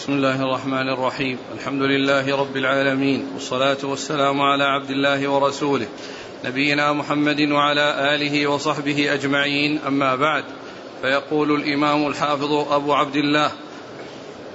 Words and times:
بسم 0.00 0.12
الله 0.12 0.42
الرحمن 0.42 0.88
الرحيم. 0.88 1.38
الحمد 1.54 1.82
لله 1.82 2.36
رب 2.36 2.56
العالمين 2.56 3.26
والصلاة 3.34 3.76
والسلام 3.82 4.40
على 4.40 4.64
عبد 4.64 4.90
الله 4.90 5.28
ورسوله 5.28 5.86
نبينا 6.44 6.92
محمد 6.92 7.40
وعلى 7.40 8.14
آله 8.14 8.46
وصحبه 8.46 9.14
أجمعين. 9.14 9.78
أما 9.86 10.16
بعد 10.16 10.44
فيقول 11.02 11.52
الإمام 11.52 12.06
الحافظ 12.06 12.52
أبو 12.52 12.94
عبد 12.94 13.16
الله 13.16 13.52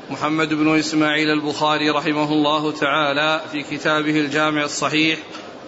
محمد 0.10 0.54
بن 0.54 0.80
إسماعيل 0.80 1.30
البخاري 1.30 1.90
رحمه 1.90 2.34
الله 2.34 2.72
تعالى 2.72 3.42
في 3.52 3.64
كتابه 3.64 4.20
الجامع 4.20 4.64
الصحيح 4.64 5.20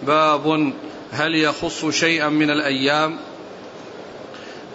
باب 0.02 0.72
هل 1.10 1.34
يخص 1.34 1.86
شيئا 1.86 2.28
من 2.28 2.50
الأيام؟ 2.50 3.18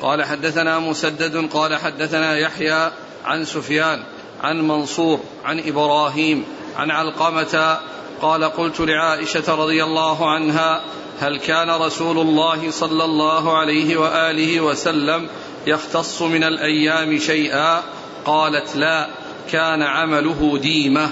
قال 0.01 0.23
حدثنا 0.23 0.79
مسدد 0.79 1.49
قال 1.53 1.75
حدثنا 1.75 2.37
يحيى 2.37 2.91
عن 3.25 3.45
سفيان 3.45 4.03
عن 4.43 4.67
منصور 4.67 5.19
عن 5.45 5.59
إبراهيم 5.59 6.43
عن 6.77 6.91
علقمة 6.91 7.77
قال 8.21 8.43
قلت 8.43 8.79
لعائشة 8.79 9.55
رضي 9.55 9.83
الله 9.83 10.29
عنها 10.29 10.81
هل 11.19 11.39
كان 11.39 11.69
رسول 11.69 12.19
الله 12.19 12.71
صلى 12.71 13.05
الله 13.05 13.57
عليه 13.57 13.97
وآله 13.97 14.61
وسلم 14.61 15.27
يختص 15.67 16.21
من 16.21 16.43
الأيام 16.43 17.17
شيئا؟ 17.17 17.81
قالت 18.25 18.75
لا 18.75 19.07
كان 19.51 19.81
عمله 19.81 20.59
ديمة. 20.61 21.09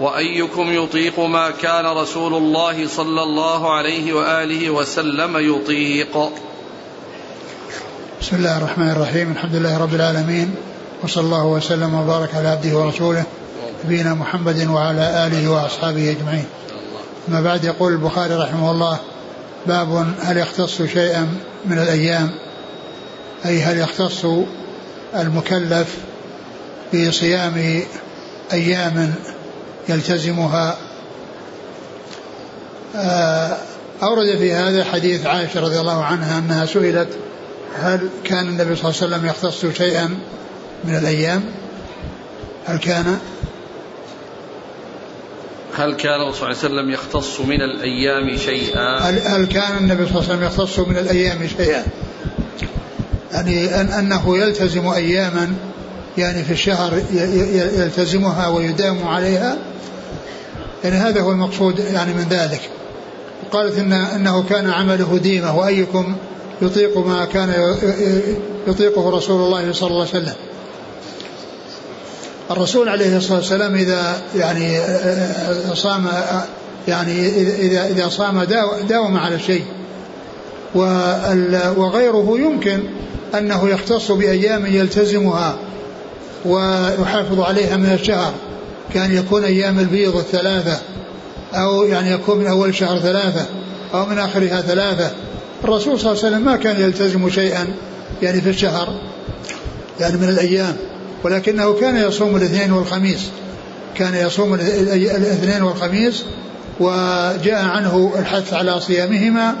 وأيكم 0.00 0.72
يطيق 0.72 1.20
ما 1.20 1.50
كان 1.50 1.86
رسول 1.86 2.34
الله 2.34 2.86
صلى 2.86 3.22
الله 3.22 3.74
عليه 3.74 4.12
وآله 4.12 4.70
وسلم 4.70 5.56
يطيق؟ 5.56 6.32
بسم 8.20 8.36
الله 8.36 8.58
الرحمن 8.58 8.90
الرحيم 8.90 9.32
الحمد 9.32 9.54
لله 9.54 9.82
رب 9.82 9.94
العالمين. 9.94 10.69
وصلى 11.02 11.24
الله 11.24 11.46
وسلم 11.46 11.94
وبارك 11.94 12.34
على 12.34 12.48
عبده 12.48 12.78
ورسوله 12.78 13.24
نبينا 13.84 14.14
محمد 14.14 14.66
وعلى 14.68 15.26
آله 15.26 15.50
وأصحابه 15.50 16.10
أجمعين. 16.10 16.44
أما 17.28 17.40
بعد 17.40 17.64
يقول 17.64 17.92
البخاري 17.92 18.34
رحمه 18.34 18.70
الله 18.70 18.98
باب 19.66 20.14
هل 20.20 20.36
يختص 20.36 20.82
شيئا 20.82 21.28
من 21.66 21.78
الأيام 21.78 22.30
أي 23.46 23.62
هل 23.62 23.78
يختص 23.78 24.26
المكلف 25.16 25.96
بصيام 26.94 27.82
أيام 28.52 29.14
يلتزمها 29.88 30.76
آه، 32.96 33.56
أورد 34.02 34.38
في 34.38 34.52
هذا 34.52 34.84
حديث 34.84 35.26
عائشة 35.26 35.60
رضي 35.60 35.80
الله 35.80 36.04
عنها 36.04 36.38
أنها 36.38 36.66
سئلت 36.66 37.08
هل 37.78 38.08
كان 38.24 38.48
النبي 38.48 38.76
صلى 38.76 38.90
الله 38.90 39.02
عليه 39.02 39.14
وسلم 39.16 39.26
يختص 39.26 39.76
شيئا 39.78 40.18
من 40.84 40.96
الأيام؟ 40.96 41.44
هل 42.66 42.78
كان؟ 42.78 43.18
هل 45.76 45.94
كان 45.94 46.32
صلى 46.32 46.34
الله 46.34 46.46
عليه 46.46 46.56
وسلم 46.56 46.90
يختص 46.90 47.40
من 47.40 47.62
الأيام 47.62 48.36
شيئا؟ 48.36 48.98
هل, 48.98 49.18
هل 49.18 49.46
كان 49.46 49.76
النبي 49.76 50.06
صلى 50.06 50.18
الله 50.18 50.22
عليه 50.22 50.34
وسلم 50.34 50.42
يختص 50.42 50.78
من 50.78 50.96
الأيام 50.96 51.48
شيئا؟ 51.56 51.84
يعني 53.32 53.80
أن 53.80 53.86
أنه 53.88 54.38
يلتزم 54.38 54.88
أياما 54.88 55.54
يعني 56.18 56.44
في 56.44 56.52
الشهر 56.52 57.02
يلتزمها 57.52 58.48
ويداوم 58.48 59.08
عليها؟ 59.08 59.58
يعني 60.84 60.96
هذا 60.96 61.20
هو 61.20 61.30
المقصود 61.30 61.78
يعني 61.78 62.14
من 62.14 62.26
ذلك. 62.30 62.60
قالت 63.52 63.78
إن 63.78 63.92
أنه 63.92 64.42
كان 64.42 64.70
عمله 64.70 65.18
ديمة 65.18 65.58
وأيكم 65.58 66.16
يطيق 66.62 66.98
ما 66.98 67.24
كان 67.24 67.76
يطيقه 68.66 69.10
رسول 69.10 69.44
الله 69.44 69.72
صلى 69.72 69.90
الله 69.90 70.08
عليه 70.08 70.10
وسلم. 70.10 70.34
الرسول 72.50 72.88
عليه 72.88 73.16
الصلاة 73.16 73.38
والسلام 73.38 73.74
إذا 73.74 74.22
يعني 74.36 74.80
صام 75.74 76.08
يعني 76.88 77.28
إذا 77.58 77.86
إذا 77.86 78.08
صام 78.08 78.42
داوم 78.88 79.16
على 79.16 79.34
الشيء 79.34 79.64
وغيره 81.76 82.36
يمكن 82.38 82.80
أنه 83.38 83.68
يختص 83.68 84.12
بأيام 84.12 84.66
يلتزمها 84.66 85.56
ويحافظ 86.44 87.40
عليها 87.40 87.76
من 87.76 87.92
الشهر. 87.92 88.32
كان 88.94 89.16
يكون 89.16 89.44
أيام 89.44 89.78
البيض 89.78 90.16
الثلاثة 90.16 90.78
أو 91.54 91.82
يعني 91.82 92.10
يكون 92.10 92.38
من 92.38 92.46
أول 92.46 92.74
شهر 92.74 92.98
ثلاثة 92.98 93.46
أو 93.94 94.06
من 94.06 94.18
آخرها 94.18 94.60
ثلاثة. 94.60 95.10
الرسول 95.64 96.00
صلى 96.00 96.12
الله 96.12 96.24
عليه 96.24 96.34
وسلم 96.36 96.44
ما 96.44 96.56
كان 96.56 96.80
يلتزم 96.80 97.30
شيئا 97.30 97.66
يعني 98.22 98.40
في 98.40 98.48
الشهر 98.48 98.88
يعني 100.00 100.16
من 100.16 100.28
الأيام. 100.28 100.76
ولكنه 101.24 101.72
كان 101.72 101.96
يصوم 101.96 102.36
الاثنين 102.36 102.72
والخميس. 102.72 103.30
كان 103.94 104.14
يصوم 104.14 104.54
الاثنين 104.54 105.62
والخميس 105.62 106.24
وجاء 106.80 107.64
عنه 107.64 108.12
الحث 108.18 108.54
على 108.54 108.80
صيامهما 108.80 109.56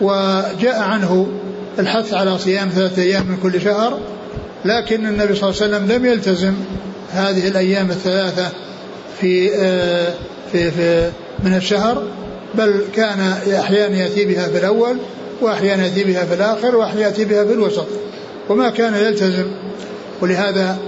وجاء 0.00 0.80
عنه 0.80 1.26
الحث 1.78 2.14
على 2.14 2.38
صيام 2.38 2.68
ثلاثة 2.68 3.02
أيام 3.02 3.26
من 3.26 3.36
كل 3.42 3.60
شهر 3.60 3.98
لكن 4.64 5.06
النبي 5.06 5.34
صلى 5.34 5.50
الله 5.50 5.62
عليه 5.62 5.76
وسلم 5.76 5.92
لم 5.92 6.06
يلتزم 6.06 6.54
هذه 7.12 7.48
الأيام 7.48 7.90
الثلاثة 7.90 8.48
في 9.20 9.50
آه، 9.56 10.14
في 10.52 10.70
في 10.70 11.10
من 11.44 11.54
الشهر 11.54 12.02
بل 12.54 12.84
كان 12.94 13.20
أحيانا 13.60 13.96
يأتي 13.96 14.24
بها 14.24 14.48
في 14.48 14.58
الأول 14.58 14.96
وأحيانا 15.40 15.86
يأتي 15.86 16.04
بها 16.04 16.24
في 16.24 16.34
الآخر 16.34 16.76
وأحيانا 16.76 17.02
يأتي 17.02 17.24
بها 17.24 17.44
في 17.44 17.52
الوسط 17.52 17.86
وما 18.48 18.70
كان 18.70 18.94
يلتزم. 18.94 19.46
ولهذا 20.20 20.78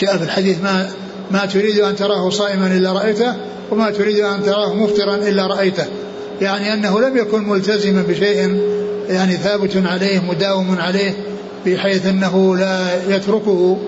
جاء 0.00 0.16
في 0.16 0.24
الحديث 0.24 0.62
ما 0.62 0.90
ما 1.30 1.46
تريد 1.46 1.78
أن 1.78 1.96
تراه 1.96 2.30
صائما 2.30 2.66
إلا 2.66 2.92
رأيته 2.92 3.34
وما 3.70 3.90
تريد 3.90 4.18
أن 4.18 4.42
تراه 4.42 4.74
مفطرا 4.74 5.14
إلا 5.16 5.46
رأيته. 5.46 5.84
يعني 6.40 6.72
أنه 6.72 7.00
لم 7.00 7.16
يكن 7.16 7.48
ملتزما 7.48 8.02
بشيء 8.02 8.60
يعني 9.08 9.36
ثابت 9.36 9.76
عليه 9.86 10.20
مداوم 10.20 10.76
عليه 10.78 11.14
بحيث 11.66 12.06
أنه 12.06 12.56
لا 12.56 12.86
يتركه 13.16 13.78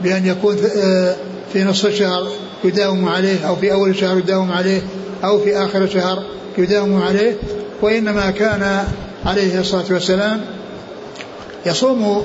بأن 0.00 0.26
يكون 0.26 0.56
آه، 0.76 1.16
في 1.52 1.64
نصف 1.64 1.86
الشهر 1.86 2.28
يداوم 2.64 3.08
عليه 3.08 3.46
أو 3.48 3.56
في 3.56 3.72
أول 3.72 3.90
الشهر 3.90 4.18
يداوم 4.18 4.52
عليه 4.52 4.82
أو 5.24 5.38
في 5.38 5.56
آخر 5.56 5.82
الشهر 5.82 6.22
يداوم 6.58 7.02
عليه. 7.02 7.36
وإنما 7.82 8.30
كان 8.30 8.84
عليه 9.26 9.60
الصلاة 9.60 9.84
والسلام 9.90 10.40
يصوم 11.66 12.22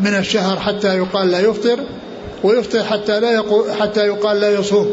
من 0.00 0.14
الشهر 0.14 0.60
حتى 0.60 0.96
يقال 0.96 1.30
لا 1.30 1.40
يفطر 1.40 1.80
ويفطر 2.44 2.84
حتى 2.84 3.20
لا 3.20 3.42
حتى 3.80 4.06
يقال 4.06 4.40
لا 4.40 4.50
يصوم. 4.50 4.90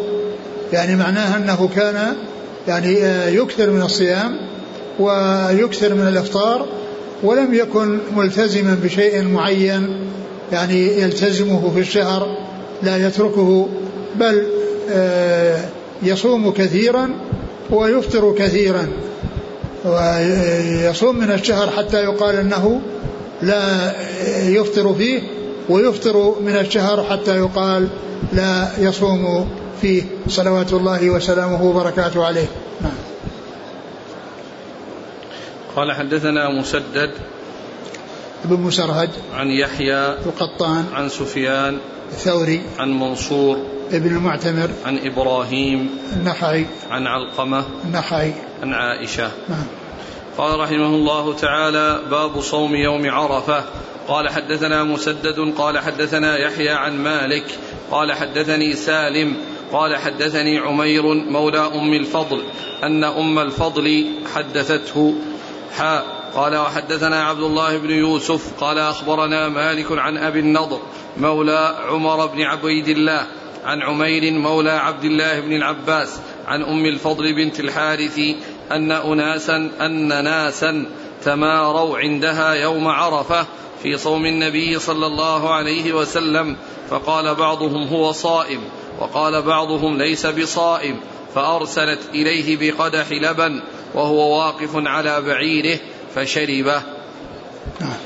يعني 0.73 0.95
معناها 0.95 1.37
أنه 1.37 1.69
كان 1.75 2.15
يعني 2.67 3.05
آه، 3.05 3.29
يكثر 3.29 3.69
من 3.69 3.81
الصيام 3.81 4.37
ويكثر 4.99 5.93
من 5.93 6.07
الإفطار 6.07 6.65
ولم 7.23 7.53
يكن 7.53 7.99
ملتزما 8.15 8.77
بشيء 8.83 9.23
معين 9.23 9.99
يعني 10.51 11.01
يلتزمه 11.01 11.71
في 11.73 11.79
الشهر 11.79 12.37
لا 12.83 13.07
يتركه 13.07 13.69
بل 14.15 14.43
آه، 14.91 15.57
يصوم 16.03 16.51
كثيرا 16.51 17.09
ويفطر 17.69 18.35
كثيرا. 18.37 18.87
ويصوم 19.85 21.19
من 21.19 21.31
الشهر 21.31 21.69
حتى 21.69 22.03
يقال 22.03 22.35
أنه 22.35 22.81
لا 23.41 23.93
يفطر 24.47 24.93
فيه 24.93 25.21
ويفطر 25.69 26.35
من 26.41 26.55
الشهر 26.55 27.03
حتى 27.03 27.37
يقال 27.37 27.87
لا 28.33 28.67
يصوم 28.79 29.49
فيه. 29.81 30.03
صلوات 30.27 30.73
الله 30.73 31.09
وسلامه 31.09 31.63
وبركاته 31.63 32.25
عليه. 32.25 32.47
نعم. 32.81 32.91
قال 35.75 35.91
حدثنا 35.91 36.49
مسدد 36.49 37.11
ابن 38.45 38.59
مسرهد 38.59 39.09
عن 39.33 39.47
يحيى 39.47 40.07
القطان 40.07 40.85
عن 40.93 41.09
سفيان 41.09 41.77
الثوري 42.11 42.61
عن 42.79 42.99
منصور 42.99 43.57
ابن 43.91 44.15
المعتمر 44.15 44.69
عن 44.85 44.97
إبراهيم 44.97 45.89
النخعي 46.13 46.65
عن 46.91 47.07
علقمة 47.07 47.63
النخعي 47.85 48.33
عن 48.63 48.73
عائشة. 48.73 49.31
نعم. 49.49 49.65
قال 50.37 50.59
رحمه 50.59 50.85
الله 50.85 51.33
تعالى 51.33 51.99
باب 52.11 52.41
صوم 52.41 52.75
يوم 52.75 53.09
عرفة. 53.09 53.63
قال 54.07 54.29
حدثنا 54.29 54.83
مسدد 54.83 55.53
قال 55.57 55.79
حدثنا 55.79 56.37
يحيى 56.37 56.69
عن 56.69 56.97
مالك 56.97 57.59
قال 57.91 58.13
حدثني 58.13 58.73
سالم 58.73 59.35
قال 59.71 59.95
حدثني 59.95 60.59
عمير 60.59 61.03
مولى 61.13 61.59
أم 61.59 61.93
الفضل 61.93 62.43
أن 62.83 63.03
أم 63.03 63.39
الفضل 63.39 64.05
حدثته 64.35 65.15
حاء 65.77 66.17
قال 66.35 66.57
وحدثنا 66.57 67.23
عبد 67.23 67.41
الله 67.41 67.77
بن 67.77 67.89
يوسف 67.89 68.53
قال 68.59 68.77
أخبرنا 68.77 69.49
مالك 69.49 69.91
عن 69.91 70.17
أبي 70.17 70.39
النضر 70.39 70.79
مولى 71.17 71.75
عمر 71.89 72.25
بن 72.25 72.41
عبيد 72.41 72.87
الله 72.87 73.27
عن 73.65 73.81
عمير 73.81 74.33
مولى 74.33 74.71
عبد 74.71 75.03
الله 75.03 75.39
بن 75.39 75.53
العباس 75.55 76.19
عن 76.47 76.63
أم 76.63 76.85
الفضل 76.85 77.35
بنت 77.35 77.59
الحارث 77.59 78.19
أن 78.71 78.91
أناسا 78.91 79.71
أن 79.81 80.23
ناسا 80.23 80.85
تماروا 81.23 81.97
عندها 81.97 82.53
يوم 82.53 82.87
عرفة 82.87 83.45
في 83.83 83.97
صوم 83.97 84.25
النبي 84.25 84.79
صلى 84.79 85.05
الله 85.05 85.53
عليه 85.53 85.93
وسلم 85.93 86.57
فقال 86.89 87.35
بعضهم 87.35 87.87
هو 87.87 88.11
صائم 88.11 88.61
وقال 88.99 89.41
بعضهم 89.41 89.97
ليس 89.97 90.25
بصائم 90.25 90.99
فأرسلت 91.35 91.99
إليه 92.13 92.57
بقدح 92.57 93.11
لبن 93.11 93.61
وهو 93.93 94.39
واقف 94.39 94.71
على 94.75 95.21
بعيره 95.21 95.79
فشربه 96.15 96.81
نعم. 97.81 97.97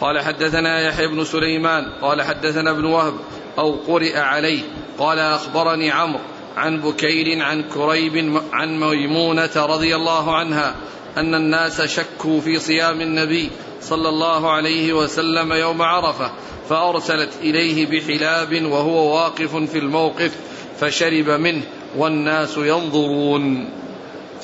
قال 0.00 0.20
حدثنا 0.20 0.80
يحيى 0.80 1.06
بن 1.06 1.24
سليمان 1.24 1.84
قال 2.02 2.22
حدثنا 2.22 2.70
ابن 2.70 2.84
وهب 2.84 3.14
أو 3.58 3.72
قرئ 3.72 4.18
عليه 4.18 4.62
قال 4.98 5.18
أخبرني 5.18 5.90
عمرو 5.90 6.20
عن 6.56 6.80
بكير 6.80 7.42
عن 7.42 7.62
كريب 7.62 8.42
عن 8.52 8.80
ميمونة 8.80 9.50
رضي 9.56 9.96
الله 9.96 10.36
عنها 10.36 10.74
أن 11.16 11.34
الناس 11.34 11.82
شكوا 11.82 12.40
في 12.40 12.58
صيام 12.58 13.00
النبي 13.00 13.50
صلى 13.88 14.08
الله 14.08 14.50
عليه 14.50 14.92
وسلم 14.92 15.52
يوم 15.52 15.82
عرفة 15.82 16.30
فأرسلت 16.68 17.30
إليه 17.40 17.86
بحلاب 17.86 18.62
وهو 18.64 19.16
واقف 19.16 19.56
في 19.56 19.78
الموقف 19.78 20.32
فشرب 20.80 21.28
منه 21.28 21.62
والناس 21.96 22.56
ينظرون. 22.56 23.68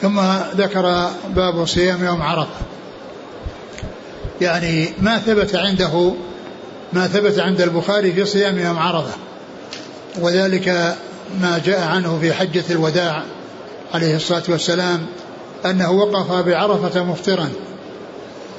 ثم 0.00 0.20
ذكر 0.54 1.10
باب 1.28 1.66
صيام 1.66 2.04
يوم 2.04 2.22
عرفة. 2.22 2.60
يعني 4.40 4.88
ما 5.00 5.18
ثبت 5.18 5.54
عنده 5.54 6.14
ما 6.92 7.06
ثبت 7.06 7.38
عند 7.38 7.60
البخاري 7.60 8.12
في 8.12 8.24
صيام 8.24 8.58
يوم 8.58 8.78
عرفة. 8.78 9.14
وذلك 10.20 10.96
ما 11.40 11.60
جاء 11.64 11.80
عنه 11.80 12.18
في 12.20 12.32
حجة 12.32 12.64
الوداع 12.70 13.22
عليه 13.94 14.16
الصلاة 14.16 14.42
والسلام 14.48 15.06
أنه 15.66 15.90
وقف 15.90 16.32
بعرفة 16.32 17.04
مفطرا. 17.04 17.48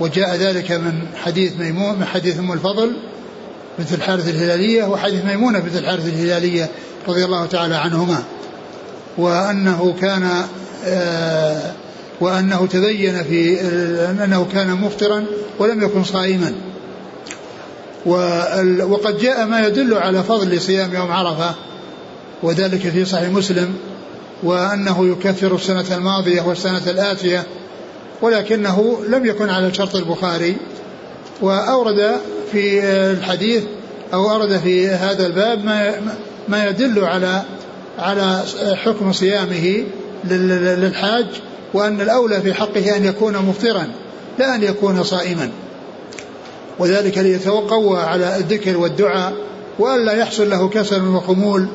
وجاء 0.02 0.36
ذلك 0.36 0.72
من 0.72 1.08
حديث 1.16 1.54
ميمون 1.60 2.00
من 2.00 2.06
حديث 2.06 2.40
أم 2.40 2.52
الفضل 2.52 2.92
بنت 3.80 3.94
الحارث 3.94 4.30
الهلالية 4.30 4.84
وحديث 4.84 5.26
ميمونة 5.26 5.60
بنت 5.60 5.76
الحارث 5.76 6.08
الهلالية 6.08 6.70
رضي 7.08 7.26
الله 7.26 7.46
تعالى 7.46 7.76
عنهما. 7.76 8.24
وأنه 9.18 9.96
كان 10.02 10.30
آه 10.86 11.72
وأنه 12.22 12.66
تبين 12.66 13.24
في 13.24 13.62
أنه 14.24 14.48
كان 14.54 14.72
مفطرا 14.72 15.26
ولم 15.60 15.84
يكن 15.84 16.04
صائما. 16.04 16.54
وقد 18.82 19.18
جاء 19.18 19.46
ما 19.46 19.68
يدل 19.68 19.94
على 19.94 20.24
فضل 20.24 20.62
صيام 20.62 20.94
يوم 20.94 21.12
عرفة 21.12 21.56
وذلك 22.44 22.80
في 22.80 23.06
صحيح 23.06 23.30
مسلم 23.30 23.74
وأنه 24.44 25.08
يكفر 25.08 25.56
السنة 25.56 25.96
الماضية 25.98 26.42
والسنة 26.42 26.82
الآتية 26.88 27.44
ولكنه 28.22 28.98
لم 29.08 29.26
يكن 29.26 29.50
على 29.50 29.74
شرط 29.74 29.96
البخاري 29.96 30.56
وأورد 31.42 32.18
في 32.52 32.84
الحديث 33.12 33.64
أو 34.14 34.32
أورد 34.32 34.58
في 34.58 34.88
هذا 34.88 35.28
الباب 35.28 35.66
ما 35.66 35.94
ما 36.48 36.68
يدل 36.68 37.04
على 37.04 37.42
على 38.00 38.44
حكم 38.84 39.14
صيامه 39.14 39.84
للحاج 40.24 41.26
وأن 41.74 42.02
الأولى 42.02 42.42
في 42.42 42.54
حقه 42.54 42.98
أن 42.98 43.06
يكون 43.06 43.38
مفطرا 43.38 43.88
لا 44.40 44.56
أن 44.56 44.64
يكون 44.64 45.04
صائما. 45.04 45.52
وذلك 46.80 47.18
ليتوقوا 47.18 47.98
على 47.98 48.38
الذكر 48.38 48.78
والدعاء 48.78 49.34
وألا 49.80 50.14
يحصل 50.14 50.50
له 50.50 50.70
كسل 50.70 51.08
وخمول 51.08 51.68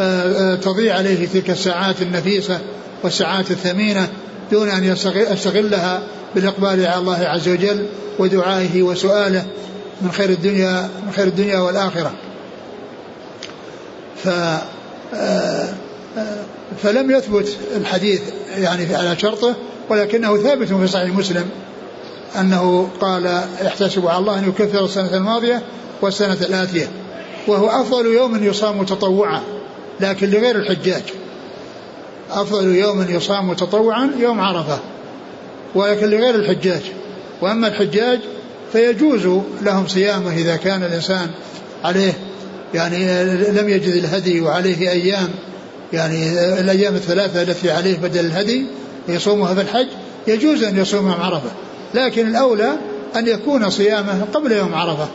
آه، 0.00 0.52
آه، 0.52 0.54
تضيع 0.54 0.94
عليه 0.94 1.26
تلك 1.26 1.50
الساعات 1.50 2.02
النفيسة 2.02 2.60
والساعات 3.02 3.50
الثمينة. 3.50 4.08
دون 4.50 4.68
أن 4.68 4.84
يستغلها 5.14 6.02
بالإقبال 6.34 6.86
على 6.86 6.98
الله 6.98 7.18
عز 7.18 7.48
وجل 7.48 7.86
ودعائه 8.18 8.82
وسؤاله 8.82 9.46
من 10.02 10.12
خير 10.12 10.30
الدنيا 10.30 10.88
من 11.06 11.12
خير 11.16 11.26
الدنيا 11.26 11.58
والآخرة. 11.58 12.12
ف 14.24 14.28
آه، 15.14 15.74
فلم 16.82 17.10
يثبت 17.10 17.56
الحديث 17.76 18.20
يعني 18.58 18.94
على 18.94 19.18
شرطه 19.18 19.54
ولكنه 19.88 20.36
ثابت 20.36 20.68
في 20.68 20.86
صحيح 20.86 21.16
مسلم 21.16 21.48
أنه 22.40 22.88
قال 23.00 23.42
يحتسب 23.62 24.06
على 24.06 24.18
الله 24.18 24.38
أن 24.38 24.48
يكفر 24.48 24.84
السنة 24.84 25.16
الماضية 25.16 25.62
والسنة 26.02 26.32
الآتية 26.32 26.90
وهو 27.46 27.68
أفضل 27.68 28.06
يوم 28.06 28.44
يصام 28.44 28.84
تطوعا 28.84 29.40
لكن 30.00 30.30
لغير 30.30 30.56
الحجاج. 30.56 31.02
أفضل 32.32 32.74
يوم 32.74 33.06
يصام 33.08 33.52
تطوعا 33.52 34.10
يوم 34.18 34.40
عرفة 34.40 34.78
ولكن 35.74 36.06
لغير 36.06 36.34
الحجاج. 36.34 36.82
وأما 37.40 37.68
الحجاج 37.68 38.20
فيجوز 38.72 39.26
لهم 39.62 39.86
صيامه 39.88 40.34
إذا 40.34 40.56
كان 40.56 40.82
الإنسان 40.82 41.30
عليه 41.84 42.12
يعني 42.74 43.24
لم 43.34 43.68
يجد 43.68 43.94
الهدي 43.94 44.40
وعليه 44.40 44.90
أيام 44.90 45.28
يعني 45.92 46.30
الأيام 46.60 46.94
الثلاثة 46.94 47.42
التي 47.42 47.70
عليه 47.70 47.96
بدل 47.96 48.20
الهدي 48.20 48.66
يصومها 49.08 49.54
في 49.54 49.60
الحج 49.60 49.86
يجوز 50.26 50.62
أن 50.62 50.78
يصوم 50.78 51.06
يوم 51.06 51.20
عرفة. 51.20 51.50
لكن 51.94 52.26
الأولى 52.26 52.72
أن 53.16 53.26
يكون 53.26 53.70
صيامه 53.70 54.26
قبل 54.34 54.52
يوم 54.52 54.74
عرفة 54.74 55.08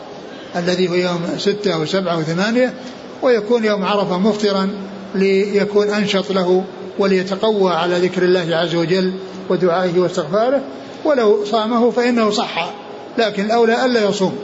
الذي 0.56 0.88
هو 0.88 0.94
يوم 0.94 1.20
ستة 1.38 1.74
أو 1.74 1.86
سبعة 1.86 2.14
أو 2.14 2.22
ثمانية 2.22 2.74
ويكون 3.22 3.64
يوم 3.64 3.84
عرفة 3.84 4.18
مفطرا 4.18 4.70
ليكون 5.14 5.90
أنشط 5.90 6.32
له 6.32 6.64
وليتقوى 6.98 7.72
على 7.72 7.98
ذكر 7.98 8.22
الله 8.22 8.56
عز 8.56 8.74
وجل 8.74 9.12
ودعائه 9.48 9.98
واستغفاره. 9.98 10.60
ولو 11.04 11.44
صامه 11.44 11.90
فإنه 11.90 12.30
صح 12.30 12.70
لكن 13.18 13.44
الأولى 13.44 13.84
ألا 13.84 14.08
يصوم 14.08 14.38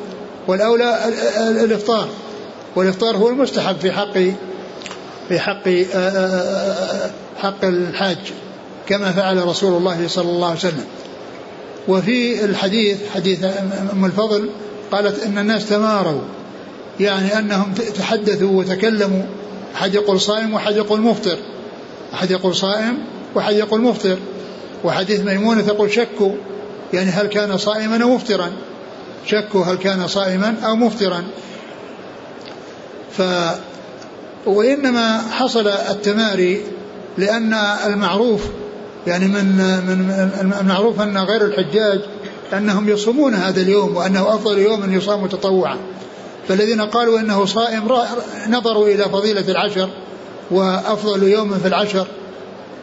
والأولى 0.49 0.99
الإفطار. 1.65 2.09
والإفطار 2.77 3.17
هو 3.17 3.29
المستحب 3.29 3.77
في 3.77 3.93
حق 3.93 4.13
في 5.29 5.39
حق 5.39 5.69
حق 7.39 7.65
الحاج 7.65 8.19
كما 8.89 9.13
فعل 9.13 9.47
رسول 9.47 9.77
الله 9.77 10.09
صلى 10.09 10.31
الله 10.31 10.47
عليه 10.47 10.59
وسلم. 10.59 10.85
وفي 11.89 12.45
الحديث 12.45 12.99
حديث 13.15 13.45
أم 13.93 14.05
الفضل 14.05 14.51
قالت 14.93 15.23
إن 15.25 15.39
الناس 15.39 15.69
تماروا 15.69 16.21
يعني 17.01 17.39
أنهم 17.39 17.75
تحدثوا 17.75 18.59
وتكلموا 18.59 19.23
أحد 19.75 19.95
يقول 19.95 20.21
صائم 20.21 20.55
وأحد 20.55 20.77
يقول 20.77 21.01
مفطر. 21.01 21.39
أحد 22.15 22.31
يقول 22.31 22.55
صائم 22.55 22.99
وأحد 23.35 23.55
يقول 23.55 23.81
مفطر. 23.81 24.19
وحديث 24.85 25.21
ميمونة 25.21 25.63
تقول 25.63 25.91
شكوا 25.93 26.33
يعني 26.93 27.11
هل 27.11 27.27
كان 27.27 27.57
صائما 27.57 28.03
أو 28.03 28.15
مفطرا؟ 28.15 28.53
شكوا 29.27 29.65
هل 29.65 29.77
كان 29.77 30.07
صائما 30.07 30.55
أو 30.65 30.77
مفطرا. 30.77 31.25
ف 33.19 33.23
وإنما 34.47 35.19
حصل 35.31 35.69
التماري 35.69 36.63
لأن 37.19 37.55
المعروف 37.87 38.43
يعني 39.07 39.27
من 39.27 39.45
من 39.87 40.59
المعروف 40.61 41.01
أن 41.01 41.19
غير 41.19 41.45
الحجاج 41.45 42.01
أنهم 42.53 42.89
يصومون 42.89 43.35
هذا 43.35 43.61
اليوم 43.61 43.97
وأنه 43.97 44.35
أفضل 44.35 44.59
يوم 44.59 44.93
يصام 44.93 45.27
تطوعا 45.27 45.79
فالذين 46.49 46.81
قالوا 46.81 47.21
إنه 47.21 47.45
صائم 47.45 47.89
نظروا 48.49 48.89
إلى 48.89 49.05
فضيلة 49.05 49.51
العشر 49.51 49.91
وأفضل 50.51 51.23
يوم 51.23 51.59
في 51.59 51.69
العشر. 51.69 52.07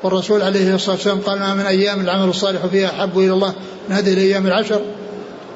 والرسول 0.04 0.42
عليه 0.42 0.76
الصلاة 0.76 0.96
والسلام 0.96 1.20
قال 1.20 1.40
ما 1.40 1.54
من 1.54 1.66
أيام 1.66 2.02
العمل 2.02 2.30
الصالح 2.30 2.66
فيها 2.66 2.90
أحب 2.90 3.20
إلى 3.20 3.34
الله 3.34 3.54
من 3.90 3.96
هذه 3.96 4.14
الأيام 4.14 4.48
العشر. 4.48 4.82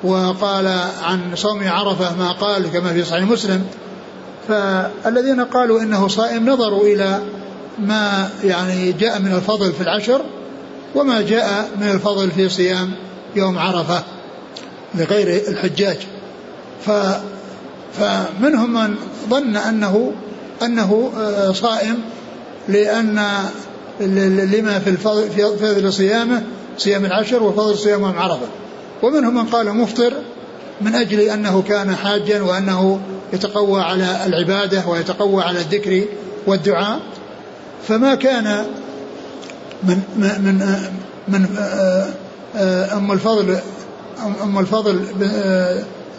وقال 0.04 0.68
عن 1.04 1.36
صوم 1.36 1.68
عرفة 1.68 2.16
ما 2.16 2.32
قال 2.32 2.72
كما 2.72 2.94
في 2.94 3.04
صحيح 3.04 3.24
مسلم. 3.24 3.66
فالذين 4.48 5.42
قالوا 5.42 5.82
إنه 5.82 6.08
صائم 6.08 6.50
نظروا 6.50 6.84
إلى 6.84 7.20
ما 7.80 8.30
يعني 8.44 8.92
جاء 8.92 9.20
من 9.20 9.34
الفضل 9.36 9.74
في 9.74 9.82
العشر 9.82 10.22
وما 10.96 11.22
جاء 11.22 11.70
من 11.78 11.92
الفضل 11.92 12.32
في 12.32 12.50
صيام 12.50 12.92
يوم 13.36 13.58
عرفة 13.60 14.04
لغير 14.96 15.44
الحجاج. 15.48 15.98
ف 16.86 16.92
فمنهم 18.00 18.74
من 18.74 18.96
ظن 19.30 19.56
أنه 19.56 20.14
أنه 20.62 21.12
آه، 21.18 21.52
صائم 21.52 21.98
لأن 22.68 23.28
لما 24.00 24.80
في 24.80 24.98
فضل 25.58 25.94
صيامه 25.94 26.44
صيام 26.78 27.06
العشر 27.06 27.44
وفضل 27.44 27.78
صيام 27.78 28.02
يوم 28.02 28.20
عرفة 28.20 28.48
ومنهم 29.04 29.36
من 29.36 29.44
قال 29.44 29.74
مفطر 29.74 30.14
من 30.82 30.96
أجل 30.96 31.20
أنه 31.20 31.62
كان 31.62 31.96
حاجا 31.96 32.42
وأنه 32.42 33.00
يتقوى 33.34 33.82
على 33.82 34.26
العبادة 34.26 34.84
ويتقوى 34.88 35.44
على 35.44 35.60
الذكر 35.60 36.04
والدعاء. 36.48 37.00
فما 37.88 38.16
كان 38.16 38.66
من 39.84 40.02
من 40.18 40.80
من 41.28 41.58
آه، 41.58 42.08
آه، 42.56 42.98
أم 42.98 43.12
الفضل 43.12 43.58
أم 44.44 44.60
الفضل 44.60 45.06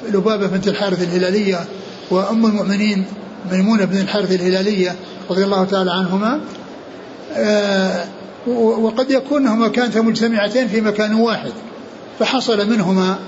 لبابة 0.09 0.47
بنت 0.47 0.69
الحارث 0.69 1.03
الهلالية 1.03 1.65
وأم 2.11 2.47
المؤمنين 2.47 3.05
ميمونة 3.53 3.85
بن 3.85 3.97
الحارث 3.97 4.33
الهلالية 4.33 4.95
رضي 5.31 5.45
الله 5.45 5.65
تعالى 5.65 5.91
عنهما 5.91 6.41
آه، 7.35 8.05
وقد 8.57 9.11
يكونهما 9.11 9.69
كانتا 9.69 10.01
مجتمعتين 10.01 10.69
في 10.69 10.81
مكان 10.81 11.15
واحد 11.15 11.53
فحصل 12.19 12.71
منهما 12.71 13.19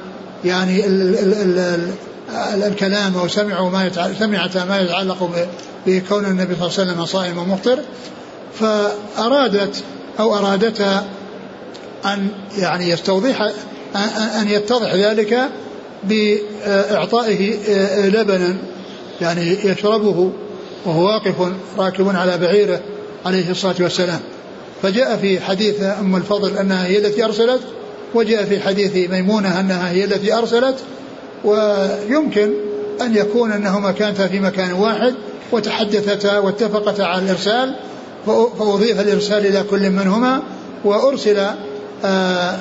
يعني 0.44 0.86
ال 0.86 1.18
ال 1.18 1.58
ال 1.58 2.62
الكلام 2.62 3.16
أو 3.16 3.28
سمعوا 3.28 3.70
ما 3.70 3.90
سمعت 4.18 4.56
ما 4.56 4.80
يتعلق 4.80 5.48
بكون 5.86 6.24
النبي 6.24 6.54
صلى 6.54 6.66
الله 6.66 6.78
عليه 6.78 6.92
وسلم 6.92 7.04
صائم 7.04 7.38
ومفطر 7.38 7.78
فأرادت 8.60 9.84
أو 10.20 10.36
أرادتا 10.36 11.04
أن 12.04 12.28
يعني 12.58 12.88
يستوضح 12.88 13.50
أن 14.40 14.48
يتضح 14.48 14.94
ذلك 14.94 15.48
بإعطائه 16.04 17.56
لبنا. 18.08 18.56
يعني 19.20 19.58
يشربه 19.64 20.30
وهو 20.84 21.06
واقف 21.06 21.34
راكب 21.78 22.16
على 22.16 22.38
بعيره 22.38 22.80
عليه 23.26 23.50
الصلاة 23.50 23.76
والسلام. 23.80 24.20
فجاء 24.82 25.16
في 25.16 25.40
حديث 25.40 25.82
أم 25.82 26.16
الفضل 26.16 26.56
أنها 26.56 26.86
هي 26.86 26.98
التي 26.98 27.24
أرسلت 27.24 27.60
وجاء 28.14 28.44
في 28.44 28.60
حديث 28.60 29.10
ميمونة 29.10 29.60
أنها 29.60 29.90
هي 29.90 30.04
التي 30.04 30.34
أرسلت 30.34 30.76
ويمكن 31.44 32.50
أن 33.00 33.16
يكون 33.16 33.52
أنهما 33.52 33.92
كانتا 33.92 34.26
في 34.26 34.40
مكان 34.40 34.72
واحد 34.72 35.14
وتحدثتا 35.52 36.38
واتفقتا 36.38 37.02
على 37.02 37.22
الإرسال 37.22 37.74
فأضيف 38.26 39.00
الإرسال 39.00 39.46
إلى 39.46 39.62
كل 39.62 39.90
منهما 39.90 40.42
وأرسل 40.84 41.46
آه، 42.04 42.58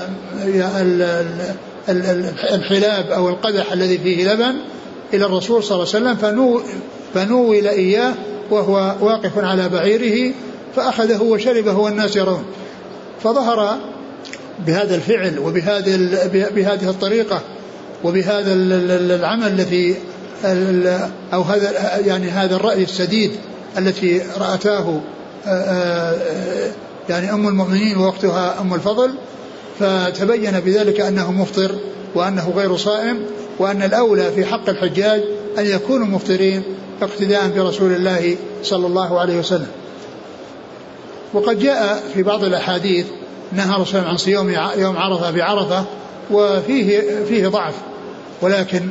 الحلاب 2.51 3.11
أو 3.11 3.29
القدح 3.29 3.71
الذي 3.71 3.97
فيه 3.97 4.33
لبن 4.33 4.55
إلى 5.13 5.25
الرسول 5.25 5.63
صلى 5.63 5.75
الله 5.75 5.87
عليه 5.95 6.05
وسلم 6.05 6.15
فنو 6.15 6.61
فنول 7.13 7.67
إياه 7.67 8.13
وهو 8.49 8.95
واقف 9.01 9.37
على 9.37 9.69
بعيره 9.69 10.33
فأخذه 10.75 11.21
وشربه 11.21 11.77
والناس 11.77 12.15
يرون. 12.15 12.45
فظهر 13.23 13.77
بهذا 14.65 14.95
الفعل 14.95 15.39
وبهذه 15.39 15.95
بهذه 16.55 16.89
الطريقة 16.89 17.41
وبهذا 18.03 18.53
العمل 18.53 19.47
الذي 19.47 19.95
أو 21.33 21.41
هذا 21.41 21.99
يعني 22.05 22.29
هذا 22.29 22.55
الرأي 22.55 22.83
السديد 22.83 23.31
التي 23.77 24.21
رأتاه 24.39 25.01
يعني 27.09 27.33
أم 27.33 27.47
المؤمنين 27.47 27.97
ووقتها 27.97 28.61
أم 28.61 28.73
الفضل 28.73 29.11
فتبين 29.79 30.59
بذلك 30.59 30.99
أنه 31.01 31.31
مفطر. 31.31 31.75
وأنه 32.15 32.53
غير 32.55 32.77
صائم 32.77 33.19
وأن 33.59 33.83
الأولى 33.83 34.31
في 34.31 34.45
حق 34.45 34.69
الحجاج 34.69 35.21
أن 35.57 35.65
يكونوا 35.65 36.07
مفطرين 36.07 36.63
اقتداء 37.01 37.47
برسول 37.47 37.91
الله 37.91 38.35
صلى 38.63 38.87
الله 38.87 39.19
عليه 39.19 39.39
وسلم. 39.39 39.67
وقد 41.33 41.59
جاء 41.59 42.03
في 42.13 42.23
بعض 42.23 42.43
الأحاديث 42.43 43.05
نهى 43.51 43.81
رسول 43.81 44.01
عن 44.01 44.17
صيام 44.17 44.49
يوم 44.77 44.97
عرفة 44.97 45.31
بعرفة 45.31 45.83
وفيه 46.31 47.01
فيه 47.27 47.47
ضعف. 47.47 47.73
ولكن 48.41 48.89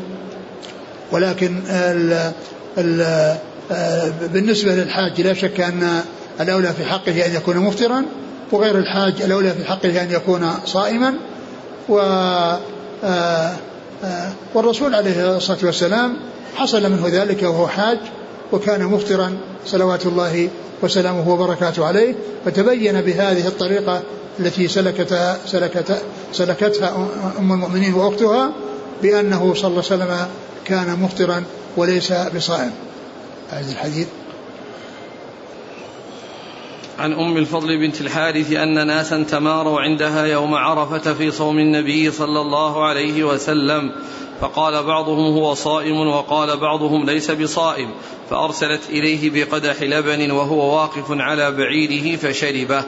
ولكن 1.12 1.62
ال 1.68 2.32
ال 2.78 3.36
بالنسبة 4.32 4.74
للحاج 4.74 5.20
لا 5.20 5.34
شك 5.34 5.60
أن 5.60 6.02
الأولى 6.40 6.72
في 6.72 6.84
حقه 6.84 7.26
أن 7.26 7.34
يكون 7.34 7.56
مفطرا 7.56 8.04
وغير 8.52 8.78
الحاج 8.78 9.22
الأولى 9.22 9.50
في 9.50 9.64
حقه 9.64 10.02
أن 10.02 10.10
يكون 10.10 10.50
صائما. 10.64 11.14
و 11.88 12.00
والرسول 14.54 14.94
عليه 14.94 15.36
الصلاة 15.36 15.58
والسلام 15.62 16.16
حصل 16.56 16.90
منه 16.90 17.08
ذلك 17.08 17.42
وهو 17.42 17.68
حاج 17.68 17.98
وكان 18.52 18.84
مفطرا 18.84 19.36
صلوات 19.66 20.06
الله 20.06 20.48
وسلامه 20.82 21.28
وبركاته 21.28 21.86
عليه 21.86 22.14
فتبين 22.44 23.00
بهذه 23.00 23.46
الطريقة 23.46 24.02
التي 24.40 24.68
سلكتها 24.68 25.38
سلكتها 25.46 25.98
سلكتها 26.32 26.96
أم 27.38 27.52
المؤمنين 27.52 27.94
وأختها 27.94 28.52
بأنه 29.02 29.54
صلى 29.54 29.68
الله 29.68 29.84
عليه 29.90 30.04
وسلم 30.04 30.28
كان 30.64 30.98
مفطرا 31.00 31.44
وليس 31.76 32.12
بصائم. 32.12 32.72
هذا 33.50 33.70
الحديث. 33.72 34.06
عن 36.98 37.12
أم 37.12 37.36
الفضل 37.36 37.78
بنت 37.78 38.00
الحارث 38.00 38.52
أن 38.52 38.86
ناسا 38.86 39.22
تماروا 39.22 39.80
عندها 39.80 40.26
يوم 40.26 40.54
عرفة 40.54 41.14
في 41.14 41.30
صوم 41.30 41.58
النبي 41.58 42.10
صلى 42.10 42.40
الله 42.40 42.84
عليه 42.84 43.24
وسلم. 43.24 43.92
فقال 44.40 44.82
بعضهم 44.82 45.34
هو 45.34 45.54
صائم 45.54 46.08
وقال 46.08 46.56
بعضهم 46.56 47.06
ليس 47.06 47.30
بصائم. 47.30 47.90
فأرسلت 48.30 48.80
إليه 48.90 49.30
بقدح 49.30 49.82
لبن 49.82 50.30
وهو 50.30 50.76
واقف 50.76 51.04
على 51.10 51.50
بعيره 51.50 52.16
فشربه. 52.16 52.84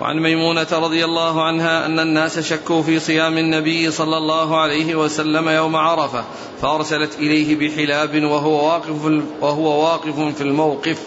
وعن 0.00 0.20
ميمونة 0.20 0.66
رضي 0.72 1.04
الله 1.04 1.42
عنها 1.42 1.86
أن 1.86 1.98
الناس 1.98 2.38
شكوا 2.38 2.82
في 2.82 2.98
صيام 2.98 3.38
النبي 3.38 3.90
صلى 3.90 4.16
الله 4.16 4.60
عليه 4.60 4.94
وسلم 4.94 5.48
يوم 5.48 5.76
عرفة. 5.76 6.24
فأرسلت 6.62 7.18
إليه 7.18 7.56
بحلاب 7.56 8.24
وهو 8.24 8.68
واقف 8.68 9.22
وهو 9.40 9.84
واقف 9.84 10.20
في 10.36 10.40
الموقف. 10.40 10.98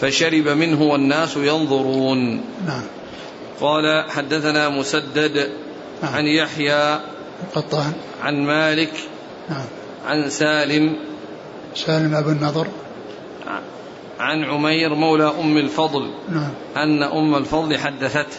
فشرب 0.00 0.48
منه 0.48 0.82
والناس 0.82 1.36
ينظرون. 1.36 2.40
نعم. 2.66 2.82
قال 3.60 4.10
حدثنا 4.10 4.68
مسدد 4.68 5.50
نعم. 6.02 6.14
عن 6.14 6.24
يحيى 6.24 7.00
قطان 7.54 7.92
عن 8.22 8.34
مالك 8.34 8.92
نعم. 9.48 9.64
عن 10.06 10.30
سالم 10.30 10.96
سالم 11.74 12.14
أبو 12.14 12.30
النضر. 12.30 12.66
عن 14.20 14.44
عمير 14.44 14.94
مولى 14.94 15.32
أم 15.40 15.56
الفضل 15.56 16.10
نعم. 16.28 16.50
أن 16.76 17.02
أم 17.02 17.34
الفضل 17.34 17.78
حدثته. 17.78 18.36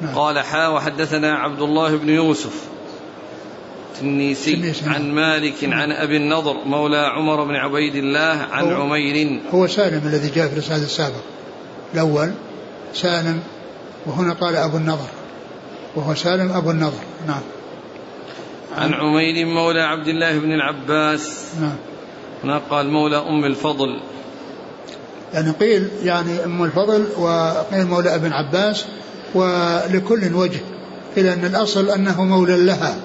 نعم. 0.00 0.14
قال 0.14 0.38
حا 0.38 0.68
وحدثنا 0.68 1.34
عبد 1.34 1.62
الله 1.62 1.96
بن 1.96 2.08
يوسف. 2.08 2.71
التنيسي 3.94 4.72
عن 4.86 5.12
مالك 5.14 5.54
عن 5.62 5.92
أبي 5.92 6.16
النضر 6.16 6.56
مولى 6.66 6.98
عمر 6.98 7.44
بن 7.44 7.54
عبيد 7.54 7.94
الله 7.94 8.46
عن 8.50 8.64
هو 8.64 8.82
عمير. 8.82 9.40
هو 9.54 9.66
سالم 9.66 10.06
الذي 10.06 10.30
جاء 10.30 10.48
في 10.48 10.54
الإسناد 10.54 10.82
السابق 10.82 11.22
الأول 11.94 12.32
سالم 12.94 13.40
وهنا 14.06 14.32
قال 14.32 14.56
أبو 14.56 14.76
النضر. 14.76 15.08
وهو 15.96 16.14
سالم 16.14 16.52
أبو 16.52 16.70
النضر. 16.70 17.02
نعم. 17.26 17.42
عن 18.76 18.94
عمير 18.94 19.46
مولى 19.46 19.80
عبد 19.82 20.08
الله 20.08 20.38
بن 20.38 20.52
العباس. 20.52 21.44
نعم. 21.60 21.76
هنا 22.44 22.60
قال 22.70 22.90
مولى 22.90 23.16
أم 23.16 23.44
الفضل. 23.44 24.00
يعني 25.34 25.50
قيل 25.50 25.88
يعني 26.02 26.44
أم 26.44 26.64
الفضل 26.64 27.06
وقيل 27.18 27.86
مولى 27.86 28.14
ابن 28.14 28.32
عباس 28.32 28.84
ولكل 29.34 30.34
وجه 30.34 30.60
إلى 31.16 31.32
أن 31.32 31.44
الأصل 31.44 31.90
أنه 31.90 32.24
مولى 32.24 32.56
لها. 32.56 32.96